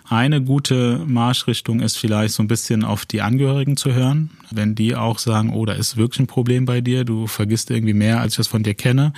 Eine 0.09 0.41
gute 0.41 1.03
Marschrichtung 1.05 1.79
ist 1.79 1.97
vielleicht 1.97 2.33
so 2.33 2.41
ein 2.41 2.47
bisschen 2.47 2.83
auf 2.83 3.05
die 3.05 3.21
Angehörigen 3.21 3.77
zu 3.77 3.93
hören. 3.93 4.31
Wenn 4.55 4.75
die 4.75 4.95
auch 4.95 5.19
sagen, 5.19 5.53
oh, 5.53 5.65
da 5.65 5.73
ist 5.73 5.97
wirklich 5.97 6.19
ein 6.19 6.27
Problem 6.27 6.65
bei 6.65 6.81
dir, 6.81 7.05
du 7.05 7.27
vergisst 7.27 7.71
irgendwie 7.71 7.93
mehr, 7.93 8.21
als 8.21 8.33
ich 8.33 8.37
das 8.37 8.47
von 8.47 8.63
dir 8.63 8.73
kenne. 8.73 9.13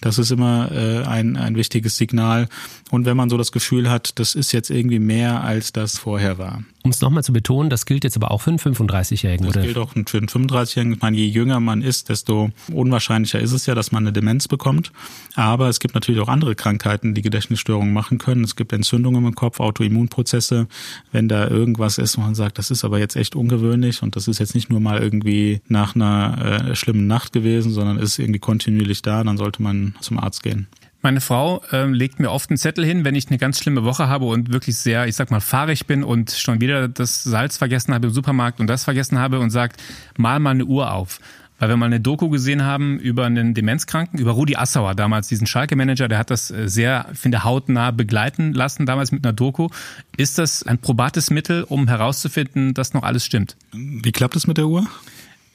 Das 0.00 0.18
ist 0.18 0.30
immer 0.30 0.70
äh, 0.72 1.02
ein, 1.04 1.36
ein 1.36 1.56
wichtiges 1.56 1.96
Signal. 1.96 2.48
Und 2.90 3.04
wenn 3.04 3.16
man 3.16 3.28
so 3.30 3.36
das 3.36 3.52
Gefühl 3.52 3.90
hat, 3.90 4.18
das 4.18 4.34
ist 4.34 4.52
jetzt 4.52 4.70
irgendwie 4.70 5.00
mehr, 5.00 5.42
als 5.42 5.72
das 5.72 5.98
vorher 5.98 6.38
war. 6.38 6.62
Um 6.86 6.90
es 6.90 7.00
nochmal 7.00 7.24
zu 7.24 7.32
betonen, 7.32 7.68
das 7.68 7.84
gilt 7.84 8.04
jetzt 8.04 8.16
aber 8.16 8.30
auch 8.30 8.42
für 8.42 8.50
einen 8.50 8.60
35-Jährigen, 8.60 9.46
oder? 9.46 9.54
Das 9.54 9.64
gilt 9.64 9.76
auch 9.76 9.90
für 9.90 10.18
einen 10.18 10.28
35-Jährigen. 10.28 10.94
Ich 10.94 11.02
meine, 11.02 11.16
je 11.16 11.26
jünger 11.26 11.58
man 11.58 11.82
ist, 11.82 12.10
desto 12.10 12.50
unwahrscheinlicher 12.72 13.40
ist 13.40 13.50
es 13.50 13.66
ja, 13.66 13.74
dass 13.74 13.90
man 13.90 14.04
eine 14.04 14.12
Demenz 14.12 14.46
bekommt. 14.46 14.92
Aber 15.34 15.68
es 15.68 15.80
gibt 15.80 15.96
natürlich 15.96 16.20
auch 16.20 16.28
andere 16.28 16.54
Krankheiten, 16.54 17.12
die 17.12 17.22
Gedächtnisstörungen 17.22 17.92
machen 17.92 18.18
können. 18.18 18.44
Es 18.44 18.54
gibt 18.54 18.72
Entzündungen 18.72 19.26
im 19.26 19.34
Kopf, 19.34 19.58
Autoimmunprozesse. 19.58 20.68
Wenn 21.10 21.26
da 21.26 21.48
irgendwas 21.48 21.98
ist, 21.98 22.18
wo 22.18 22.20
man 22.20 22.36
sagt, 22.36 22.56
das 22.58 22.70
ist 22.70 22.84
aber 22.84 23.00
jetzt 23.00 23.16
echt 23.16 23.34
ungewöhnlich 23.34 24.04
und 24.04 24.14
das 24.14 24.28
ist 24.28 24.38
jetzt 24.38 24.54
nicht 24.54 24.70
nur 24.70 24.75
mal 24.80 25.02
irgendwie 25.02 25.60
nach 25.68 25.94
einer 25.94 26.70
äh, 26.70 26.76
schlimmen 26.76 27.06
Nacht 27.06 27.32
gewesen, 27.32 27.72
sondern 27.72 27.98
ist 27.98 28.18
irgendwie 28.18 28.40
kontinuierlich 28.40 29.02
da, 29.02 29.22
dann 29.24 29.36
sollte 29.36 29.62
man 29.62 29.94
zum 30.00 30.18
Arzt 30.18 30.42
gehen. 30.42 30.66
Meine 31.02 31.20
Frau 31.20 31.62
äh, 31.70 31.86
legt 31.86 32.18
mir 32.18 32.32
oft 32.32 32.50
einen 32.50 32.56
Zettel 32.56 32.84
hin, 32.84 33.04
wenn 33.04 33.14
ich 33.14 33.28
eine 33.28 33.38
ganz 33.38 33.60
schlimme 33.60 33.84
Woche 33.84 34.08
habe 34.08 34.24
und 34.24 34.52
wirklich 34.52 34.76
sehr, 34.76 35.06
ich 35.06 35.14
sag 35.14 35.30
mal, 35.30 35.40
fahrig 35.40 35.86
bin 35.86 36.02
und 36.02 36.32
schon 36.32 36.60
wieder 36.60 36.88
das 36.88 37.22
Salz 37.22 37.58
vergessen 37.58 37.94
habe 37.94 38.08
im 38.08 38.12
Supermarkt 38.12 38.58
und 38.58 38.66
das 38.66 38.82
vergessen 38.82 39.18
habe 39.18 39.38
und 39.38 39.50
sagt, 39.50 39.80
mal 40.16 40.40
mal 40.40 40.50
eine 40.50 40.64
Uhr 40.64 40.92
auf. 40.92 41.20
Weil 41.58 41.70
wir 41.70 41.76
mal 41.76 41.86
eine 41.86 42.00
Doku 42.00 42.28
gesehen 42.28 42.64
haben 42.64 42.98
über 42.98 43.24
einen 43.24 43.54
Demenzkranken, 43.54 44.18
über 44.18 44.32
Rudi 44.32 44.56
Assauer, 44.56 44.94
damals 44.94 45.28
diesen 45.28 45.46
Schalke-Manager, 45.46 46.08
der 46.08 46.18
hat 46.18 46.30
das 46.30 46.50
äh, 46.50 46.68
sehr, 46.68 47.06
finde 47.14 47.44
hautnah 47.44 47.90
begleiten 47.90 48.52
lassen, 48.52 48.84
damals 48.84 49.10
mit 49.12 49.24
einer 49.24 49.32
Doku. 49.32 49.68
Ist 50.16 50.38
das 50.38 50.62
ein 50.64 50.78
probates 50.78 51.30
Mittel, 51.30 51.64
um 51.64 51.88
herauszufinden, 51.88 52.74
dass 52.74 52.92
noch 52.92 53.02
alles 53.02 53.24
stimmt? 53.24 53.56
Wie 53.72 54.12
klappt 54.12 54.36
es 54.36 54.46
mit 54.46 54.58
der 54.58 54.66
Uhr? 54.66 54.86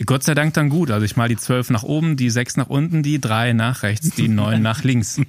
Gott 0.06 0.24
sei 0.24 0.34
Dank 0.34 0.54
dann 0.54 0.70
gut. 0.70 0.92
Also 0.92 1.06
ich 1.06 1.16
mal 1.16 1.30
die 1.30 1.38
zwölf 1.38 1.70
nach 1.70 1.84
oben, 1.84 2.16
die 2.18 2.30
sechs 2.30 2.58
nach 2.58 2.68
unten, 2.68 3.04
die 3.04 3.20
drei 3.20 3.54
nach 3.54 3.84
rechts, 3.84 4.12
die 4.12 4.28
neun 4.30 4.62
nach 4.62 4.84
links. 4.84 5.22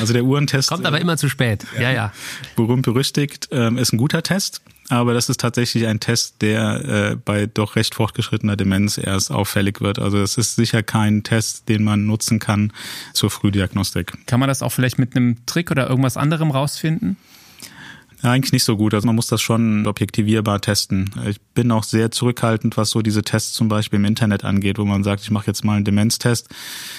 Also 0.00 0.12
der 0.12 0.24
Uhrentest. 0.24 0.68
Kommt 0.68 0.86
aber 0.86 1.00
immer 1.00 1.16
zu 1.16 1.28
spät. 1.28 1.66
Ja, 1.78 1.90
ja. 1.90 2.12
Berühmt 2.56 2.84
berüchtigt, 2.84 3.48
ähm, 3.50 3.76
ist 3.76 3.92
ein 3.92 3.98
guter 3.98 4.22
Test. 4.22 4.62
Aber 4.90 5.12
das 5.12 5.28
ist 5.28 5.40
tatsächlich 5.40 5.86
ein 5.86 6.00
Test, 6.00 6.40
der 6.40 6.84
äh, 7.12 7.16
bei 7.16 7.46
doch 7.46 7.76
recht 7.76 7.94
fortgeschrittener 7.94 8.56
Demenz 8.56 8.96
erst 8.96 9.30
auffällig 9.30 9.80
wird. 9.80 9.98
Also 9.98 10.18
es 10.18 10.38
ist 10.38 10.56
sicher 10.56 10.82
kein 10.82 11.22
Test, 11.22 11.68
den 11.68 11.84
man 11.84 12.06
nutzen 12.06 12.38
kann 12.38 12.72
zur 13.12 13.30
Frühdiagnostik. 13.30 14.12
Kann 14.26 14.40
man 14.40 14.48
das 14.48 14.62
auch 14.62 14.72
vielleicht 14.72 14.98
mit 14.98 15.14
einem 15.14 15.44
Trick 15.44 15.70
oder 15.70 15.88
irgendwas 15.88 16.16
anderem 16.16 16.50
rausfinden? 16.50 17.16
Ja, 18.22 18.32
eigentlich 18.32 18.52
nicht 18.52 18.64
so 18.64 18.76
gut. 18.76 18.94
Also 18.94 19.06
man 19.06 19.14
muss 19.14 19.28
das 19.28 19.40
schon 19.40 19.86
objektivierbar 19.86 20.60
testen. 20.60 21.10
Ich 21.28 21.40
bin 21.54 21.70
auch 21.70 21.84
sehr 21.84 22.10
zurückhaltend, 22.10 22.76
was 22.76 22.90
so 22.90 23.00
diese 23.00 23.22
Tests 23.22 23.52
zum 23.52 23.68
Beispiel 23.68 23.98
im 23.98 24.04
Internet 24.04 24.44
angeht, 24.44 24.78
wo 24.78 24.84
man 24.84 25.04
sagt, 25.04 25.22
ich 25.22 25.30
mache 25.30 25.46
jetzt 25.46 25.64
mal 25.64 25.76
einen 25.76 25.84
Demenztest. 25.84 26.48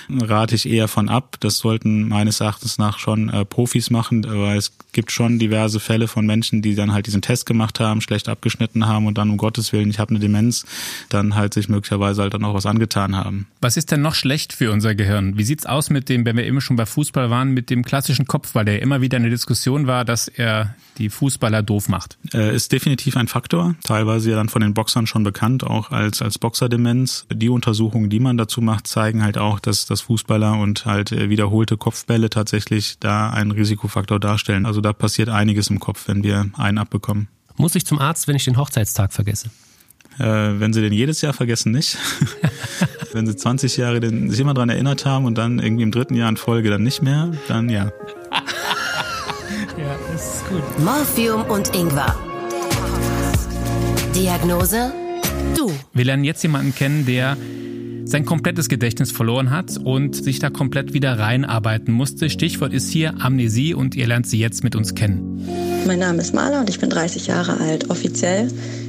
Rate 0.09 0.55
ich 0.55 0.67
eher 0.67 0.87
von 0.87 1.09
ab. 1.09 1.35
Das 1.41 1.57
sollten 1.57 2.07
meines 2.07 2.39
Erachtens 2.39 2.77
nach 2.77 2.99
schon 2.99 3.29
äh, 3.29 3.43
Profis 3.43 3.89
machen, 3.89 4.25
weil 4.27 4.57
es 4.57 4.71
gibt 4.93 5.11
schon 5.11 5.39
diverse 5.39 5.79
Fälle 5.79 6.07
von 6.07 6.25
Menschen, 6.25 6.61
die 6.61 6.75
dann 6.75 6.93
halt 6.93 7.07
diesen 7.07 7.21
Test 7.21 7.45
gemacht 7.45 7.79
haben, 7.81 7.99
schlecht 7.99 8.29
abgeschnitten 8.29 8.87
haben 8.87 9.05
und 9.05 9.17
dann 9.17 9.29
um 9.29 9.37
Gottes 9.37 9.73
Willen, 9.73 9.89
ich 9.89 9.99
habe 9.99 10.11
eine 10.11 10.19
Demenz, 10.19 10.65
dann 11.09 11.35
halt 11.35 11.53
sich 11.53 11.67
möglicherweise 11.67 12.21
halt 12.21 12.33
dann 12.33 12.45
auch 12.45 12.53
was 12.53 12.65
angetan 12.65 13.15
haben. 13.15 13.47
Was 13.61 13.75
ist 13.75 13.91
denn 13.91 14.01
noch 14.01 14.15
schlecht 14.15 14.53
für 14.53 14.71
unser 14.71 14.95
Gehirn? 14.95 15.37
Wie 15.37 15.43
sieht's 15.43 15.65
aus 15.65 15.89
mit 15.89 16.07
dem, 16.09 16.25
wenn 16.25 16.37
wir 16.37 16.45
eben 16.45 16.61
schon 16.61 16.77
bei 16.77 16.85
Fußball 16.85 17.29
waren, 17.29 17.51
mit 17.51 17.69
dem 17.69 17.83
klassischen 17.83 18.25
Kopf, 18.25 18.55
weil 18.55 18.65
der 18.65 18.81
immer 18.81 19.01
wieder 19.01 19.17
eine 19.17 19.29
Diskussion 19.29 19.85
war, 19.85 20.05
dass 20.05 20.27
er 20.27 20.75
die 20.97 21.08
Fußballer 21.09 21.63
doof 21.63 21.89
macht? 21.89 22.17
Äh, 22.33 22.55
ist 22.55 22.71
definitiv 22.71 23.17
ein 23.17 23.27
Faktor, 23.27 23.75
teilweise 23.83 24.31
ja 24.31 24.35
dann 24.35 24.49
von 24.49 24.61
den 24.61 24.73
Boxern 24.73 25.07
schon 25.07 25.23
bekannt, 25.23 25.63
auch 25.63 25.91
als, 25.91 26.21
als 26.21 26.39
Boxerdemenz. 26.39 27.25
Die 27.33 27.49
Untersuchungen, 27.49 28.09
die 28.09 28.19
man 28.19 28.37
dazu 28.37 28.61
macht, 28.61 28.87
zeigen 28.87 29.23
halt 29.23 29.37
auch, 29.37 29.59
dass, 29.59 29.85
dass 29.85 30.01
Fußballer 30.01 30.59
und 30.59 30.85
halt 30.85 31.11
äh, 31.11 31.29
wiederholte 31.29 31.77
Kopfbälle 31.77 32.29
tatsächlich 32.29 32.97
da 32.99 33.29
einen 33.29 33.51
Risikofaktor 33.51 34.19
darstellen. 34.19 34.65
Also 34.65 34.81
da 34.81 34.93
passiert 34.93 35.29
einiges 35.29 35.69
im 35.69 35.79
Kopf, 35.79 36.07
wenn 36.07 36.23
wir 36.23 36.49
einen 36.55 36.77
abbekommen. 36.77 37.27
Muss 37.57 37.75
ich 37.75 37.85
zum 37.85 37.99
Arzt, 37.99 38.27
wenn 38.27 38.35
ich 38.35 38.45
den 38.45 38.57
Hochzeitstag 38.57 39.11
vergesse? 39.11 39.49
Äh, 40.19 40.59
wenn 40.59 40.73
sie 40.73 40.81
den 40.81 40.91
jedes 40.91 41.21
Jahr 41.21 41.33
vergessen, 41.33 41.71
nicht. 41.71 41.97
wenn 43.13 43.25
sie 43.25 43.35
20 43.35 43.77
Jahre 43.77 43.99
den, 43.99 44.29
sich 44.29 44.39
immer 44.39 44.53
daran 44.53 44.69
erinnert 44.69 45.05
haben 45.05 45.25
und 45.25 45.37
dann 45.37 45.59
irgendwie 45.59 45.83
im 45.83 45.91
dritten 45.91 46.15
Jahr 46.15 46.29
in 46.29 46.37
Folge 46.37 46.69
dann 46.69 46.83
nicht 46.83 47.01
mehr, 47.01 47.31
dann 47.47 47.69
ja. 47.69 47.91
Morphium 50.79 51.43
und 51.43 51.75
Ingwer. 51.75 52.15
Diagnose? 54.15 54.91
Du. 55.55 55.71
Wir 55.93 56.05
lernen 56.05 56.23
jetzt 56.23 56.41
jemanden 56.41 56.73
kennen, 56.73 57.05
der 57.05 57.37
sein 58.05 58.25
komplettes 58.25 58.67
Gedächtnis 58.67 59.11
verloren 59.11 59.51
hat 59.51 59.77
und 59.77 60.15
sich 60.15 60.39
da 60.39 60.49
komplett 60.49 60.93
wieder 60.93 61.19
reinarbeiten 61.19 61.93
musste. 61.93 62.31
Stichwort 62.31 62.73
ist 62.73 62.89
hier 62.89 63.21
Amnesie 63.21 63.75
und 63.75 63.93
ihr 63.93 64.07
lernt 64.07 64.25
sie 64.25 64.39
jetzt 64.39 64.63
mit 64.63 64.75
uns 64.75 64.95
kennen. 64.95 65.47
Mein 65.85 65.99
Name 65.99 66.19
ist 66.19 66.33
Maler 66.33 66.61
und 66.61 66.69
ich 66.69 66.79
bin 66.79 66.89
30 66.89 67.27
Jahre 67.27 67.59
alt, 67.59 67.91
offiziell. 67.91 68.47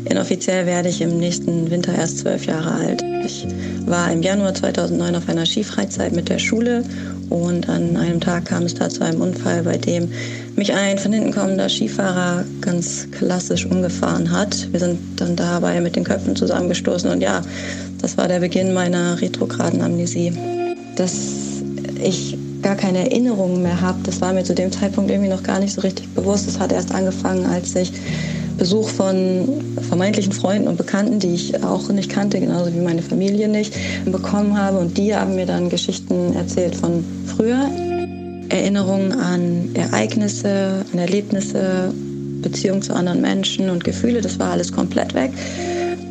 Inoffiziell 0.08 0.64
werde 0.64 0.88
ich 0.88 1.02
im 1.02 1.18
nächsten 1.18 1.70
Winter 1.70 1.94
erst 1.94 2.20
12 2.20 2.46
Jahre 2.46 2.72
alt. 2.72 3.04
Ich 3.22 3.46
war 3.86 4.10
im 4.12 4.22
Januar 4.22 4.54
2009 4.54 5.16
auf 5.16 5.28
einer 5.28 5.46
Skifreizeit 5.46 6.12
mit 6.12 6.28
der 6.28 6.38
Schule 6.38 6.84
und 7.28 7.68
an 7.68 7.96
einem 7.96 8.20
Tag 8.20 8.46
kam 8.46 8.64
es 8.64 8.74
da 8.74 8.88
zu 8.88 9.04
einem 9.04 9.20
Unfall, 9.20 9.62
bei 9.62 9.76
dem 9.76 10.08
mich 10.56 10.72
ein 10.74 10.98
von 10.98 11.12
hinten 11.12 11.32
kommender 11.32 11.68
Skifahrer 11.68 12.44
ganz 12.60 13.08
klassisch 13.10 13.66
umgefahren 13.66 14.30
hat. 14.32 14.72
Wir 14.72 14.80
sind 14.80 14.98
dann 15.16 15.36
dabei 15.36 15.80
mit 15.80 15.96
den 15.96 16.04
Köpfen 16.04 16.36
zusammengestoßen 16.36 17.10
und 17.10 17.20
ja, 17.20 17.42
das 18.00 18.16
war 18.16 18.28
der 18.28 18.40
Beginn 18.40 18.74
meiner 18.74 19.20
retrograden 19.20 19.80
Amnesie. 19.82 20.32
Dass 20.96 21.12
ich 22.02 22.36
gar 22.62 22.76
keine 22.76 23.10
Erinnerungen 23.10 23.62
mehr 23.62 23.80
habe, 23.80 23.98
das 24.04 24.20
war 24.20 24.32
mir 24.32 24.44
zu 24.44 24.54
dem 24.54 24.72
Zeitpunkt 24.72 25.10
irgendwie 25.10 25.30
noch 25.30 25.42
gar 25.42 25.60
nicht 25.60 25.72
so 25.72 25.80
richtig 25.80 26.08
bewusst. 26.14 26.46
Das 26.46 26.58
hat 26.58 26.72
erst 26.72 26.92
angefangen, 26.92 27.46
als 27.46 27.74
ich 27.76 27.92
Besuch 28.60 28.90
von 28.90 29.48
vermeintlichen 29.88 30.32
Freunden 30.32 30.68
und 30.68 30.76
Bekannten, 30.76 31.18
die 31.18 31.32
ich 31.32 31.64
auch 31.64 31.88
nicht 31.88 32.10
kannte, 32.10 32.38
genauso 32.38 32.74
wie 32.74 32.80
meine 32.80 33.00
Familie 33.00 33.48
nicht, 33.48 33.74
bekommen 34.04 34.56
habe. 34.56 34.78
Und 34.78 34.98
die 34.98 35.16
haben 35.16 35.34
mir 35.34 35.46
dann 35.46 35.70
Geschichten 35.70 36.34
erzählt 36.36 36.76
von 36.76 37.02
früher. 37.24 37.70
Erinnerungen 38.50 39.12
an 39.12 39.70
Ereignisse, 39.72 40.84
an 40.92 40.98
Erlebnisse, 40.98 41.94
Beziehung 42.42 42.82
zu 42.82 42.92
anderen 42.92 43.22
Menschen 43.22 43.70
und 43.70 43.82
Gefühle, 43.82 44.20
das 44.20 44.38
war 44.38 44.50
alles 44.50 44.72
komplett 44.72 45.14
weg. 45.14 45.30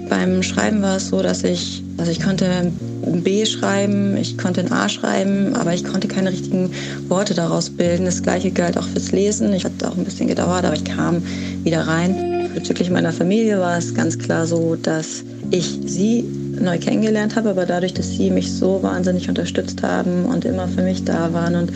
Beim 0.09 0.41
Schreiben 0.41 0.81
war 0.81 0.97
es 0.97 1.09
so, 1.09 1.21
dass 1.21 1.43
ich, 1.43 1.83
also 1.97 2.11
ich 2.11 2.19
konnte 2.19 2.49
ein 2.49 3.21
B 3.21 3.45
schreiben, 3.45 4.17
ich 4.17 4.39
konnte 4.39 4.61
ein 4.61 4.71
A 4.71 4.89
schreiben, 4.89 5.55
aber 5.55 5.75
ich 5.75 5.83
konnte 5.83 6.07
keine 6.07 6.31
richtigen 6.31 6.71
Worte 7.09 7.35
daraus 7.35 7.69
bilden. 7.69 8.05
Das 8.05 8.23
gleiche 8.23 8.49
galt 8.49 8.75
auch 8.77 8.87
fürs 8.87 9.11
Lesen. 9.11 9.53
Ich 9.53 9.65
hatte 9.65 9.87
auch 9.87 9.95
ein 9.95 10.05
bisschen 10.05 10.27
gedauert, 10.27 10.65
aber 10.65 10.73
ich 10.73 10.83
kam 10.83 11.21
wieder 11.63 11.81
rein. 11.81 12.28
Bezüglich 12.53 12.89
meiner 12.89 13.13
Familie 13.13 13.59
war 13.59 13.77
es 13.77 13.93
ganz 13.93 14.17
klar 14.17 14.47
so, 14.47 14.75
dass 14.75 15.23
ich 15.51 15.79
sie 15.85 16.23
neu 16.59 16.77
kennengelernt 16.77 17.35
habe, 17.35 17.49
aber 17.49 17.65
dadurch, 17.65 17.93
dass 17.93 18.09
sie 18.09 18.31
mich 18.31 18.51
so 18.51 18.81
wahnsinnig 18.81 19.29
unterstützt 19.29 19.81
haben 19.83 20.25
und 20.25 20.45
immer 20.45 20.67
für 20.67 20.81
mich 20.81 21.03
da 21.03 21.31
waren 21.33 21.55
und 21.55 21.71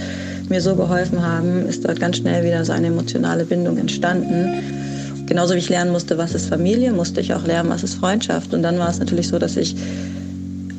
mir 0.49 0.61
so 0.61 0.75
geholfen 0.75 1.25
haben, 1.25 1.67
ist 1.67 1.85
dort 1.85 1.99
ganz 1.99 2.17
schnell 2.17 2.43
wieder 2.43 2.65
so 2.65 2.73
eine 2.73 2.87
emotionale 2.87 3.45
Bindung 3.45 3.77
entstanden. 3.77 5.25
Genauso 5.25 5.53
wie 5.53 5.59
ich 5.59 5.69
lernen 5.69 5.91
musste, 5.91 6.17
was 6.17 6.35
ist 6.35 6.47
Familie, 6.47 6.91
musste 6.91 7.21
ich 7.21 7.33
auch 7.33 7.45
lernen, 7.45 7.69
was 7.69 7.83
ist 7.83 7.95
Freundschaft. 7.95 8.53
Und 8.53 8.61
dann 8.61 8.77
war 8.77 8.89
es 8.89 8.99
natürlich 8.99 9.29
so, 9.29 9.39
dass 9.39 9.55
ich 9.55 9.75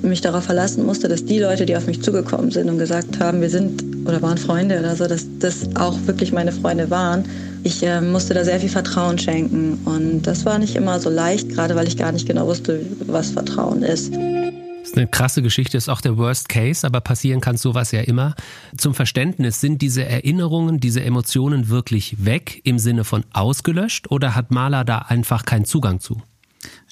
mich 0.02 0.20
darauf 0.20 0.44
verlassen 0.44 0.85
musste, 0.85 1.09
dass 1.09 1.24
die 1.24 1.38
Leute, 1.38 1.64
die 1.64 1.76
auf 1.76 1.87
mich 1.87 2.02
zugekommen 2.02 2.50
sind 2.50 2.68
und 2.68 2.78
gesagt 2.78 3.20
haben, 3.20 3.40
wir 3.40 3.48
sind 3.48 3.93
oder 4.04 4.22
waren 4.22 4.38
Freunde 4.38 4.78
oder 4.78 4.96
so, 4.96 5.06
dass 5.06 5.26
das 5.38 5.68
auch 5.76 5.96
wirklich 6.06 6.32
meine 6.32 6.52
Freunde 6.52 6.90
waren. 6.90 7.24
Ich 7.62 7.82
äh, 7.82 8.00
musste 8.00 8.34
da 8.34 8.44
sehr 8.44 8.60
viel 8.60 8.68
Vertrauen 8.68 9.18
schenken 9.18 9.78
und 9.84 10.22
das 10.22 10.44
war 10.44 10.58
nicht 10.58 10.76
immer 10.76 11.00
so 11.00 11.10
leicht, 11.10 11.48
gerade 11.48 11.74
weil 11.76 11.88
ich 11.88 11.96
gar 11.96 12.12
nicht 12.12 12.26
genau 12.26 12.46
wusste, 12.46 12.80
was 13.06 13.30
Vertrauen 13.30 13.82
ist. 13.82 14.14
Das 14.14 14.90
ist 14.90 14.98
eine 14.98 15.06
krasse 15.06 15.40
Geschichte, 15.40 15.78
ist 15.78 15.88
auch 15.88 16.02
der 16.02 16.18
Worst 16.18 16.50
Case, 16.50 16.86
aber 16.86 17.00
passieren 17.00 17.40
kann 17.40 17.56
sowas 17.56 17.90
ja 17.90 18.02
immer. 18.02 18.34
Zum 18.76 18.92
Verständnis, 18.94 19.62
sind 19.62 19.80
diese 19.80 20.04
Erinnerungen, 20.04 20.78
diese 20.78 21.02
Emotionen 21.02 21.70
wirklich 21.70 22.22
weg 22.22 22.60
im 22.64 22.78
Sinne 22.78 23.04
von 23.04 23.24
ausgelöscht 23.32 24.10
oder 24.10 24.34
hat 24.34 24.50
Maler 24.50 24.84
da 24.84 24.98
einfach 24.98 25.46
keinen 25.46 25.64
Zugang 25.64 26.00
zu? 26.00 26.20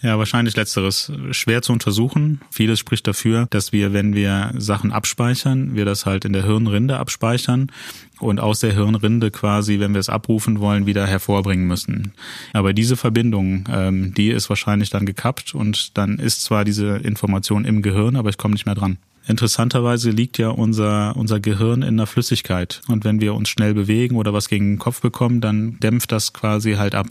Ja, 0.03 0.19
wahrscheinlich 0.19 0.57
letzteres. 0.57 1.12
Schwer 1.31 1.62
zu 1.62 1.73
untersuchen. 1.73 2.41
Vieles 2.51 2.81
spricht 2.81 3.07
dafür, 3.07 3.47
dass 3.51 3.73
wir, 3.73 3.93
wenn 3.93 4.15
wir 4.15 4.53
Sachen 4.59 4.91
abspeichern, 4.91 5.77
wir 5.77 5.85
das 5.85 6.07
halt 6.07 6.25
in 6.25 6.33
der 6.33 6.45
Hirnrinde 6.45 6.99
abspeichern 6.99 7.71
und 8.19 8.41
aus 8.41 8.59
der 8.59 8.73
Hirnrinde 8.73 9.31
quasi, 9.31 9.79
wenn 9.79 9.95
wir 9.95 10.01
es 10.01 10.09
abrufen 10.09 10.59
wollen, 10.59 10.87
wieder 10.87 11.07
hervorbringen 11.07 11.69
müssen. 11.69 12.15
Aber 12.53 12.73
diese 12.73 12.97
Verbindung, 12.97 13.65
ähm, 13.71 14.12
die 14.15 14.31
ist 14.31 14.49
wahrscheinlich 14.49 14.91
dann 14.91 15.07
gekappt 15.07 15.55
und 15.55 15.97
dann 15.97 16.19
ist 16.19 16.43
zwar 16.43 16.65
diese 16.65 16.97
Information 16.97 17.65
im 17.65 17.81
Gehirn, 17.81 18.17
aber 18.17 18.29
ich 18.29 18.38
komme 18.38 18.55
nicht 18.55 18.67
mehr 18.67 18.75
dran. 18.75 18.99
Interessanterweise 19.27 20.11
liegt 20.11 20.39
ja 20.39 20.49
unser, 20.49 21.17
unser 21.17 21.39
Gehirn 21.39 21.83
in 21.83 21.97
der 21.97 22.07
Flüssigkeit. 22.07 22.81
Und 22.89 23.05
wenn 23.05 23.21
wir 23.21 23.35
uns 23.35 23.49
schnell 23.49 23.75
bewegen 23.75 24.17
oder 24.17 24.33
was 24.33 24.49
gegen 24.49 24.73
den 24.73 24.79
Kopf 24.79 25.01
bekommen, 25.01 25.41
dann 25.41 25.79
dämpft 25.81 26.11
das 26.11 26.33
quasi 26.33 26.75
halt 26.75 26.95
ab. 26.95 27.07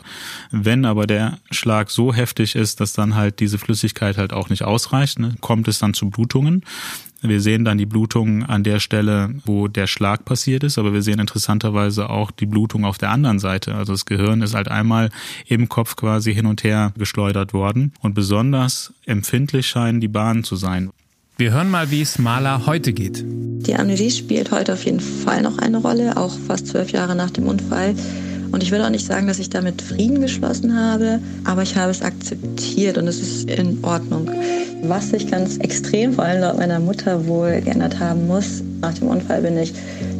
Wenn 0.51 0.85
aber 0.85 1.07
der 1.07 1.39
Schlag 1.51 1.89
so 1.89 2.13
heftig 2.13 2.55
ist, 2.55 2.81
dass 2.81 2.93
dann 2.93 3.15
halt 3.15 3.39
diese 3.39 3.57
Flüssigkeit 3.57 4.17
halt 4.17 4.33
auch 4.33 4.49
nicht 4.49 4.63
ausreicht, 4.63 5.19
ne, 5.19 5.35
kommt 5.39 5.67
es 5.67 5.79
dann 5.79 5.93
zu 5.93 6.09
Blutungen. 6.09 6.63
Wir 7.23 7.39
sehen 7.39 7.63
dann 7.63 7.77
die 7.77 7.85
Blutung 7.85 8.43
an 8.43 8.63
der 8.63 8.79
Stelle, 8.79 9.35
wo 9.45 9.67
der 9.67 9.85
Schlag 9.85 10.25
passiert 10.25 10.63
ist, 10.63 10.79
aber 10.79 10.91
wir 10.91 11.03
sehen 11.03 11.19
interessanterweise 11.19 12.09
auch 12.09 12.31
die 12.31 12.47
Blutung 12.47 12.83
auf 12.83 12.97
der 12.97 13.11
anderen 13.11 13.37
Seite. 13.37 13.75
Also 13.75 13.93
das 13.93 14.05
Gehirn 14.05 14.41
ist 14.41 14.55
halt 14.55 14.69
einmal 14.69 15.11
im 15.45 15.69
Kopf 15.69 15.95
quasi 15.95 16.33
hin 16.33 16.47
und 16.47 16.63
her 16.63 16.93
geschleudert 16.97 17.53
worden 17.53 17.93
und 18.01 18.15
besonders 18.15 18.93
empfindlich 19.05 19.67
scheinen 19.67 20.01
die 20.01 20.07
Bahnen 20.07 20.43
zu 20.43 20.55
sein. 20.55 20.89
Wir 21.41 21.53
hören 21.53 21.71
mal, 21.71 21.89
wie 21.89 22.01
es 22.03 22.19
Maler 22.19 22.67
heute 22.67 22.93
geht. 22.93 23.25
Die 23.25 23.73
Amnesie 23.73 24.11
spielt 24.11 24.51
heute 24.51 24.73
auf 24.73 24.85
jeden 24.85 24.99
Fall 24.99 25.41
noch 25.41 25.57
eine 25.57 25.79
Rolle, 25.79 26.15
auch 26.15 26.37
fast 26.37 26.67
zwölf 26.67 26.91
Jahre 26.91 27.15
nach 27.15 27.31
dem 27.31 27.47
Unfall. 27.47 27.95
Und 28.51 28.63
ich 28.63 28.71
würde 28.71 28.85
auch 28.85 28.89
nicht 28.89 29.05
sagen, 29.05 29.27
dass 29.27 29.39
ich 29.39 29.49
damit 29.49 29.81
Frieden 29.81 30.21
geschlossen 30.21 30.75
habe, 30.75 31.19
aber 31.45 31.63
ich 31.63 31.75
habe 31.75 31.91
es 31.91 32.01
akzeptiert 32.01 32.97
und 32.97 33.07
es 33.07 33.19
ist 33.19 33.49
in 33.49 33.83
Ordnung. 33.83 34.29
Was 34.83 35.09
sich 35.09 35.29
ganz 35.29 35.57
extrem, 35.57 36.13
vor 36.13 36.25
allem 36.25 36.41
laut 36.41 36.57
meiner 36.57 36.79
Mutter, 36.79 37.27
wohl 37.27 37.61
geändert 37.61 37.99
haben 37.99 38.27
muss, 38.27 38.63
nach 38.81 38.93
dem 38.95 39.07
Unfall 39.07 39.41
bin 39.41 39.57
ich 39.57 39.73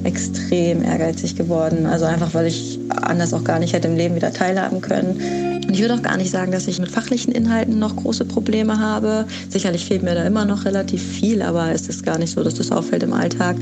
extrem 0.04 0.84
ehrgeizig 0.84 1.36
geworden. 1.36 1.86
Also 1.86 2.06
einfach, 2.06 2.34
weil 2.34 2.48
ich 2.48 2.80
anders 2.90 3.34
auch 3.34 3.44
gar 3.44 3.60
nicht 3.60 3.74
hätte 3.74 3.88
im 3.88 3.98
Leben 3.98 4.16
wieder 4.16 4.32
teilhaben 4.32 4.82
können. 4.82 5.62
Und 5.68 5.74
ich 5.74 5.82
würde 5.82 5.96
auch 5.96 6.02
gar 6.02 6.18
nicht 6.18 6.32
sagen, 6.32 6.52
dass 6.52 6.68
ich 6.68 6.80
mit 6.80 6.90
fachlichen 6.90 7.34
Inhalten 7.34 7.80
noch 7.80 7.96
große 7.96 8.26
Probleme 8.26 8.80
habe. 8.80 9.26
Sicherlich 9.50 9.86
fehlt 9.86 10.04
mir 10.04 10.16
da 10.16 10.24
immer 10.24 10.46
noch 10.46 10.66
relativ 10.66 11.02
viel, 11.02 11.42
aber 11.42 11.72
es 11.72 11.88
ist 11.88 12.04
gar 12.04 12.18
nicht 12.18 12.32
so, 12.32 12.44
dass 12.44 12.56
das 12.56 12.72
auffällt 12.72 13.04
im 13.04 13.14
Alltag. 13.14 13.56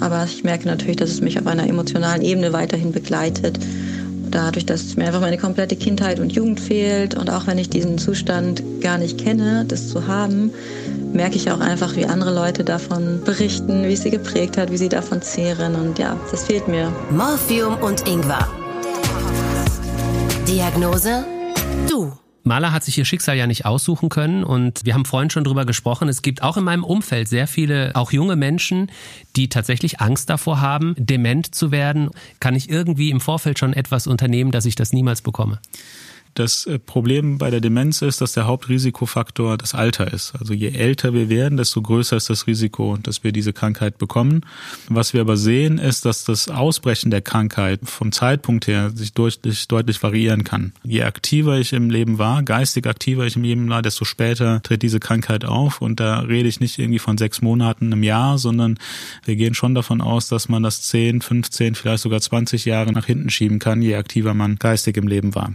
Aber 0.00 0.24
ich 0.24 0.44
merke 0.44 0.66
natürlich, 0.66 0.96
dass 0.96 1.10
es 1.10 1.20
mich 1.20 1.38
auf 1.38 1.46
einer 1.46 1.66
emotionalen 1.66 2.22
Ebene 2.22 2.52
weiterhin 2.52 2.92
begleitet. 2.92 3.58
Dadurch, 4.30 4.64
dass 4.64 4.96
mir 4.96 5.06
einfach 5.06 5.20
meine 5.20 5.38
komplette 5.38 5.76
Kindheit 5.76 6.20
und 6.20 6.32
Jugend 6.32 6.60
fehlt 6.60 7.14
und 7.14 7.30
auch 7.30 7.46
wenn 7.46 7.58
ich 7.58 7.68
diesen 7.68 7.98
Zustand 7.98 8.62
gar 8.80 8.98
nicht 8.98 9.18
kenne, 9.18 9.64
das 9.66 9.88
zu 9.88 10.06
haben, 10.06 10.52
merke 11.12 11.36
ich 11.36 11.50
auch 11.50 11.60
einfach, 11.60 11.96
wie 11.96 12.06
andere 12.06 12.34
Leute 12.34 12.64
davon 12.64 13.22
berichten, 13.24 13.84
wie 13.84 13.94
es 13.94 14.02
sie 14.02 14.10
geprägt 14.10 14.56
hat, 14.56 14.70
wie 14.70 14.76
sie 14.76 14.88
davon 14.88 15.20
zehren 15.22 15.74
und 15.74 15.98
ja, 15.98 16.16
das 16.30 16.44
fehlt 16.44 16.68
mir. 16.68 16.92
Morphium 17.10 17.76
und 17.78 18.06
Ingwer. 18.06 18.46
Diagnose 20.46 21.24
Du. 21.88 22.19
Maler 22.42 22.72
hat 22.72 22.84
sich 22.84 22.96
ihr 22.96 23.04
Schicksal 23.04 23.36
ja 23.36 23.46
nicht 23.46 23.66
aussuchen 23.66 24.08
können 24.08 24.44
und 24.44 24.84
wir 24.84 24.94
haben 24.94 25.04
vorhin 25.04 25.30
schon 25.30 25.44
drüber 25.44 25.64
gesprochen. 25.64 26.08
Es 26.08 26.22
gibt 26.22 26.42
auch 26.42 26.56
in 26.56 26.64
meinem 26.64 26.84
Umfeld 26.84 27.28
sehr 27.28 27.46
viele, 27.46 27.92
auch 27.94 28.12
junge 28.12 28.36
Menschen, 28.36 28.90
die 29.36 29.48
tatsächlich 29.48 30.00
Angst 30.00 30.30
davor 30.30 30.60
haben, 30.60 30.94
dement 30.98 31.54
zu 31.54 31.70
werden. 31.70 32.10
Kann 32.40 32.56
ich 32.56 32.70
irgendwie 32.70 33.10
im 33.10 33.20
Vorfeld 33.20 33.58
schon 33.58 33.72
etwas 33.72 34.06
unternehmen, 34.06 34.50
dass 34.52 34.64
ich 34.64 34.74
das 34.74 34.92
niemals 34.92 35.22
bekomme? 35.22 35.60
Das 36.34 36.66
äh, 36.66 36.78
Problem 36.78 37.38
bei 37.38 37.50
der 37.50 37.60
Demenz 37.60 38.02
ist, 38.02 38.20
dass 38.20 38.32
der 38.32 38.46
Hauptrisikofaktor 38.46 39.58
das 39.58 39.74
Alter 39.74 40.12
ist. 40.12 40.34
Also 40.38 40.54
je 40.54 40.68
älter 40.68 41.12
wir 41.12 41.28
werden, 41.28 41.56
desto 41.56 41.82
größer 41.82 42.16
ist 42.16 42.30
das 42.30 42.46
Risiko, 42.46 42.96
dass 43.02 43.24
wir 43.24 43.32
diese 43.32 43.52
Krankheit 43.52 43.98
bekommen. 43.98 44.42
Was 44.88 45.12
wir 45.12 45.20
aber 45.22 45.36
sehen, 45.36 45.78
ist, 45.78 46.04
dass 46.04 46.24
das 46.24 46.48
Ausbrechen 46.48 47.10
der 47.10 47.22
Krankheit 47.22 47.80
vom 47.84 48.12
Zeitpunkt 48.12 48.66
her 48.66 48.90
sich 48.94 49.12
deutlich, 49.12 49.66
deutlich 49.68 50.02
variieren 50.02 50.44
kann. 50.44 50.72
Je 50.84 51.02
aktiver 51.02 51.58
ich 51.58 51.72
im 51.72 51.90
Leben 51.90 52.18
war, 52.18 52.42
geistig 52.42 52.86
aktiver 52.86 53.26
ich 53.26 53.36
im 53.36 53.42
Leben 53.42 53.68
war, 53.68 53.82
desto 53.82 54.04
später 54.04 54.62
tritt 54.62 54.82
diese 54.82 55.00
Krankheit 55.00 55.44
auf. 55.44 55.80
Und 55.80 56.00
da 56.00 56.20
rede 56.20 56.48
ich 56.48 56.60
nicht 56.60 56.78
irgendwie 56.78 56.98
von 56.98 57.18
sechs 57.18 57.42
Monaten 57.42 57.90
im 57.92 58.02
Jahr, 58.02 58.38
sondern 58.38 58.78
wir 59.24 59.36
gehen 59.36 59.54
schon 59.54 59.74
davon 59.74 60.00
aus, 60.00 60.28
dass 60.28 60.48
man 60.48 60.62
das 60.62 60.82
10, 60.82 61.22
15, 61.22 61.74
vielleicht 61.74 62.02
sogar 62.02 62.20
20 62.20 62.64
Jahre 62.64 62.92
nach 62.92 63.06
hinten 63.06 63.30
schieben 63.30 63.58
kann, 63.58 63.82
je 63.82 63.96
aktiver 63.96 64.34
man 64.34 64.56
geistig 64.56 64.96
im 64.96 65.08
Leben 65.08 65.34
war. 65.34 65.54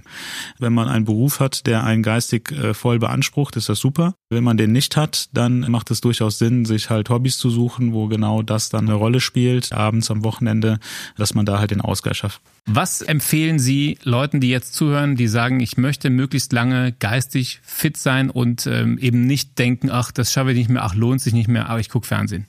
Wenn 0.66 0.74
man 0.74 0.90
einen 0.90 1.06
Beruf 1.06 1.40
hat, 1.40 1.68
der 1.68 1.84
einen 1.84 2.02
geistig 2.02 2.52
äh, 2.52 2.74
voll 2.74 2.98
beansprucht, 2.98 3.56
ist 3.56 3.70
das 3.70 3.78
super. 3.78 4.16
Wenn 4.32 4.44
man 4.44 4.58
den 4.58 4.72
nicht 4.72 4.98
hat, 4.98 5.30
dann 5.32 5.60
macht 5.70 5.92
es 5.92 6.02
durchaus 6.02 6.40
Sinn, 6.40 6.66
sich 6.66 6.90
halt 6.90 7.12
Hobbys 7.12 7.38
zu 7.38 7.52
suchen, 7.52 7.94
wo 7.94 8.08
genau 8.08 8.42
das 8.42 8.70
dann 8.70 8.86
eine 8.86 8.96
Rolle 8.96 9.20
spielt, 9.20 9.74
abends 9.74 10.10
am 10.10 10.24
Wochenende, 10.24 10.80
dass 11.18 11.36
man 11.36 11.46
da 11.46 11.60
halt 11.60 11.70
den 11.70 11.82
Ausgleich 11.82 12.18
schafft. 12.18 12.42
Was 12.66 13.04
empfehlen 13.04 13.60
Sie 13.60 14.00
Leuten, 14.02 14.40
die 14.42 14.50
jetzt 14.50 14.74
zuhören, 14.74 15.16
die 15.16 15.28
sagen, 15.28 15.60
ich 15.60 15.78
möchte 15.78 16.10
möglichst 16.10 16.52
lange 16.52 16.94
geistig 16.94 17.60
fit 17.62 17.96
sein 17.96 18.32
und 18.32 18.66
ähm, 18.66 18.98
eben 18.98 19.28
nicht 19.28 19.60
denken, 19.60 19.92
ach, 19.92 20.12
das 20.12 20.34
schaffe 20.34 20.50
ich 20.50 20.58
nicht 20.58 20.72
mehr, 20.72 20.84
ach, 20.84 20.96
lohnt 20.96 21.22
sich 21.22 21.34
nicht 21.34 21.48
mehr, 21.48 21.70
aber 21.70 21.80
ich 21.80 21.90
gucke 21.90 22.08
Fernsehen? 22.08 22.48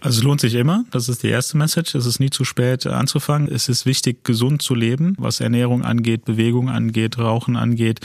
Also 0.00 0.18
es 0.18 0.24
lohnt 0.24 0.40
sich 0.40 0.54
immer. 0.54 0.84
Das 0.90 1.08
ist 1.08 1.22
die 1.22 1.28
erste 1.28 1.56
Message. 1.56 1.94
Es 1.94 2.06
ist 2.06 2.20
nie 2.20 2.30
zu 2.30 2.44
spät 2.44 2.86
anzufangen. 2.86 3.52
Es 3.52 3.68
ist 3.68 3.84
wichtig, 3.84 4.24
gesund 4.24 4.62
zu 4.62 4.74
leben, 4.74 5.14
was 5.18 5.40
Ernährung 5.40 5.84
angeht, 5.84 6.24
Bewegung 6.24 6.70
angeht, 6.70 7.18
Rauchen 7.18 7.56
angeht. 7.56 8.00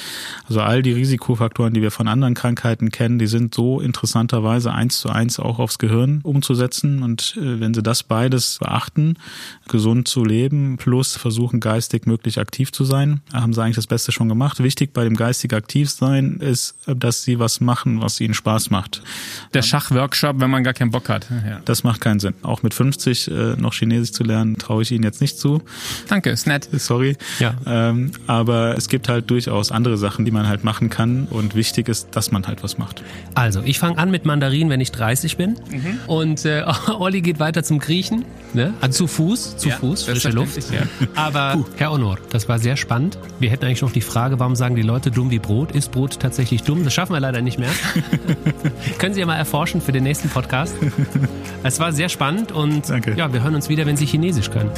Also 0.47 0.61
all 0.61 0.81
die 0.81 0.91
Risikofaktoren, 0.91 1.73
die 1.73 1.81
wir 1.81 1.91
von 1.91 2.07
anderen 2.07 2.33
Krankheiten 2.33 2.91
kennen, 2.91 3.17
die 3.17 3.27
sind 3.27 3.55
so 3.55 3.79
interessanterweise 3.79 4.73
eins 4.73 4.99
zu 4.99 5.09
eins 5.09 5.39
auch 5.39 5.59
aufs 5.59 5.77
Gehirn 5.77 6.19
umzusetzen. 6.23 7.01
Und 7.01 7.37
äh, 7.37 7.59
wenn 7.61 7.73
Sie 7.73 7.81
das 7.81 8.03
beides 8.03 8.57
beachten, 8.59 9.15
gesund 9.69 10.07
zu 10.07 10.25
leben, 10.25 10.77
plus 10.77 11.15
versuchen 11.15 11.61
geistig 11.61 12.05
möglich 12.05 12.39
aktiv 12.39 12.73
zu 12.73 12.83
sein, 12.83 13.21
haben 13.31 13.53
Sie 13.53 13.63
eigentlich 13.63 13.77
das 13.77 13.87
Beste 13.87 14.11
schon 14.11 14.27
gemacht. 14.27 14.61
Wichtig 14.61 14.91
bei 14.91 15.05
dem 15.05 15.15
geistig 15.15 15.53
aktiv 15.53 15.89
sein 15.89 16.37
ist, 16.41 16.75
dass 16.87 17.23
Sie 17.23 17.39
was 17.39 17.61
machen, 17.61 18.01
was 18.01 18.19
Ihnen 18.19 18.33
Spaß 18.33 18.69
macht. 18.69 19.01
Der 19.53 19.61
Schachworkshop, 19.61 20.41
wenn 20.41 20.49
man 20.49 20.63
gar 20.65 20.73
keinen 20.73 20.91
Bock 20.91 21.07
hat. 21.07 21.27
Ja. 21.29 21.61
Das 21.63 21.84
macht 21.85 22.01
keinen 22.01 22.19
Sinn. 22.19 22.33
Auch 22.41 22.63
mit 22.63 22.73
50 22.73 23.31
äh, 23.31 23.55
noch 23.55 23.73
Chinesisch 23.73 24.11
zu 24.11 24.23
lernen, 24.23 24.57
traue 24.57 24.81
ich 24.81 24.91
Ihnen 24.91 25.03
jetzt 25.03 25.21
nicht 25.21 25.39
zu. 25.39 25.61
Danke, 26.09 26.31
ist 26.31 26.47
nett. 26.47 26.67
Sorry. 26.73 27.15
Ja. 27.39 27.55
Ähm, 27.65 28.11
aber 28.27 28.77
es 28.77 28.89
gibt 28.89 29.07
halt 29.07 29.29
durchaus 29.29 29.71
andere 29.71 29.97
Sachen, 29.97 30.25
die 30.25 30.31
man 30.31 30.47
halt 30.47 30.63
machen 30.63 30.89
kann 30.89 31.27
und 31.29 31.55
wichtig 31.55 31.87
ist, 31.87 32.09
dass 32.11 32.31
man 32.31 32.45
halt 32.47 32.63
was 32.63 32.77
macht. 32.77 33.03
Also, 33.35 33.61
ich 33.63 33.79
fange 33.79 33.97
an 33.97 34.11
mit 34.11 34.25
Mandarin, 34.25 34.69
wenn 34.69 34.81
ich 34.81 34.91
30 34.91 35.37
bin 35.37 35.51
mhm. 35.71 35.99
und 36.07 36.43
äh, 36.43 36.65
Olli 36.99 37.21
geht 37.21 37.39
weiter 37.39 37.63
zum 37.63 37.79
Griechen, 37.79 38.25
ne? 38.53 38.73
also 38.81 39.05
zu 39.05 39.07
Fuß, 39.07 39.57
zu 39.57 39.69
ja, 39.69 39.75
Fuß, 39.75 40.03
frische 40.03 40.29
Luft. 40.29 40.57
Ja. 40.71 40.81
Aber 41.15 41.53
Puh. 41.53 41.65
Herr 41.77 41.91
Honor, 41.91 42.17
das 42.31 42.49
war 42.49 42.59
sehr 42.59 42.75
spannend. 42.75 43.17
Wir 43.39 43.49
hätten 43.51 43.65
eigentlich 43.65 43.81
noch 43.81 43.91
die 43.91 44.01
Frage, 44.01 44.39
warum 44.39 44.55
sagen 44.55 44.75
die 44.75 44.81
Leute 44.81 45.11
dumm 45.11 45.29
wie 45.29 45.39
Brot? 45.39 45.71
Ist 45.71 45.91
Brot 45.91 46.19
tatsächlich 46.19 46.63
dumm? 46.63 46.83
Das 46.83 46.93
schaffen 46.93 47.13
wir 47.13 47.19
leider 47.19 47.41
nicht 47.41 47.59
mehr. 47.59 47.69
Können 48.97 49.13
Sie 49.13 49.19
ja 49.19 49.25
mal 49.25 49.35
erforschen 49.35 49.81
für 49.81 49.91
den 49.91 50.03
nächsten 50.03 50.29
Podcast. 50.29 50.73
Es 51.63 51.74
Das 51.75 51.81
war 51.81 51.91
sehr 51.91 52.07
spannend 52.07 52.53
und 52.53 52.89
Danke. 52.89 53.15
ja, 53.17 53.33
wir 53.33 53.43
hören 53.43 53.53
uns 53.53 53.67
wieder, 53.67 53.85
wenn 53.85 53.97
Sie 53.97 54.05
Chinesisch 54.05 54.49
können. 54.49 54.71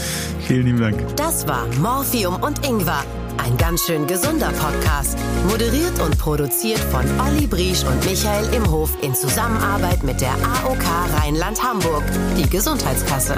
Vielen 0.48 0.66
lieben 0.66 0.82
Dank. 0.82 1.16
Das 1.16 1.48
war 1.48 1.68
Morphium 1.80 2.42
und 2.42 2.66
Ingwer. 2.66 3.04
Ein 3.38 3.56
ganz 3.58 3.86
schön 3.86 4.08
gesunder 4.08 4.52
Podcast. 4.54 5.16
Moderiert 5.48 6.00
und 6.04 6.18
produziert 6.18 6.80
von 6.80 7.06
Olli 7.20 7.46
Briesch 7.46 7.84
und 7.84 8.04
Michael 8.04 8.52
Imhof 8.52 8.90
in 9.04 9.14
Zusammenarbeit 9.14 10.02
mit 10.02 10.22
der 10.22 10.32
AOK 10.32 10.84
Rheinland-Hamburg, 11.22 12.04
die 12.36 12.50
Gesundheitskasse. 12.50 13.36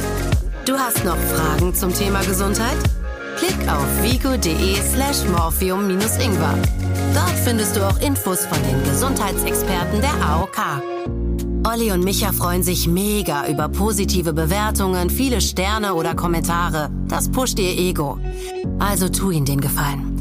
Du 0.63 0.77
hast 0.77 1.03
noch 1.03 1.17
Fragen 1.17 1.75
zum 1.75 1.93
Thema 1.93 2.23
Gesundheit? 2.23 2.77
Klick 3.39 3.59
auf 3.67 3.85
vigo.de 4.01 4.75
slash 4.75 5.27
morphium-ingwer. 5.29 6.57
Dort 7.13 7.35
findest 7.43 7.75
du 7.75 7.85
auch 7.85 7.99
Infos 7.99 8.45
von 8.45 8.57
den 8.63 8.81
Gesundheitsexperten 8.85 9.99
der 9.99 10.13
AOK. 10.25 11.18
Olli 11.67 11.91
und 11.91 12.03
Micha 12.03 12.31
freuen 12.31 12.63
sich 12.63 12.87
mega 12.87 13.47
über 13.47 13.67
positive 13.67 14.33
Bewertungen, 14.33 15.09
viele 15.09 15.41
Sterne 15.41 15.93
oder 15.93 16.15
Kommentare. 16.15 16.89
Das 17.07 17.29
pusht 17.29 17.59
ihr 17.59 17.77
Ego. 17.77 18.17
Also 18.79 19.09
tu 19.09 19.31
ihnen 19.31 19.45
den 19.45 19.59
Gefallen. 19.59 20.15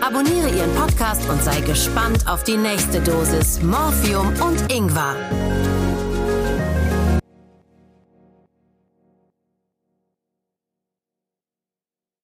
Abonniere 0.00 0.48
ihren 0.50 0.74
Podcast 0.74 1.28
und 1.28 1.42
sei 1.42 1.60
gespannt 1.62 2.28
auf 2.28 2.44
die 2.44 2.56
nächste 2.56 3.00
Dosis 3.00 3.60
Morphium 3.62 4.28
und 4.40 4.72
Ingwer. 4.72 5.16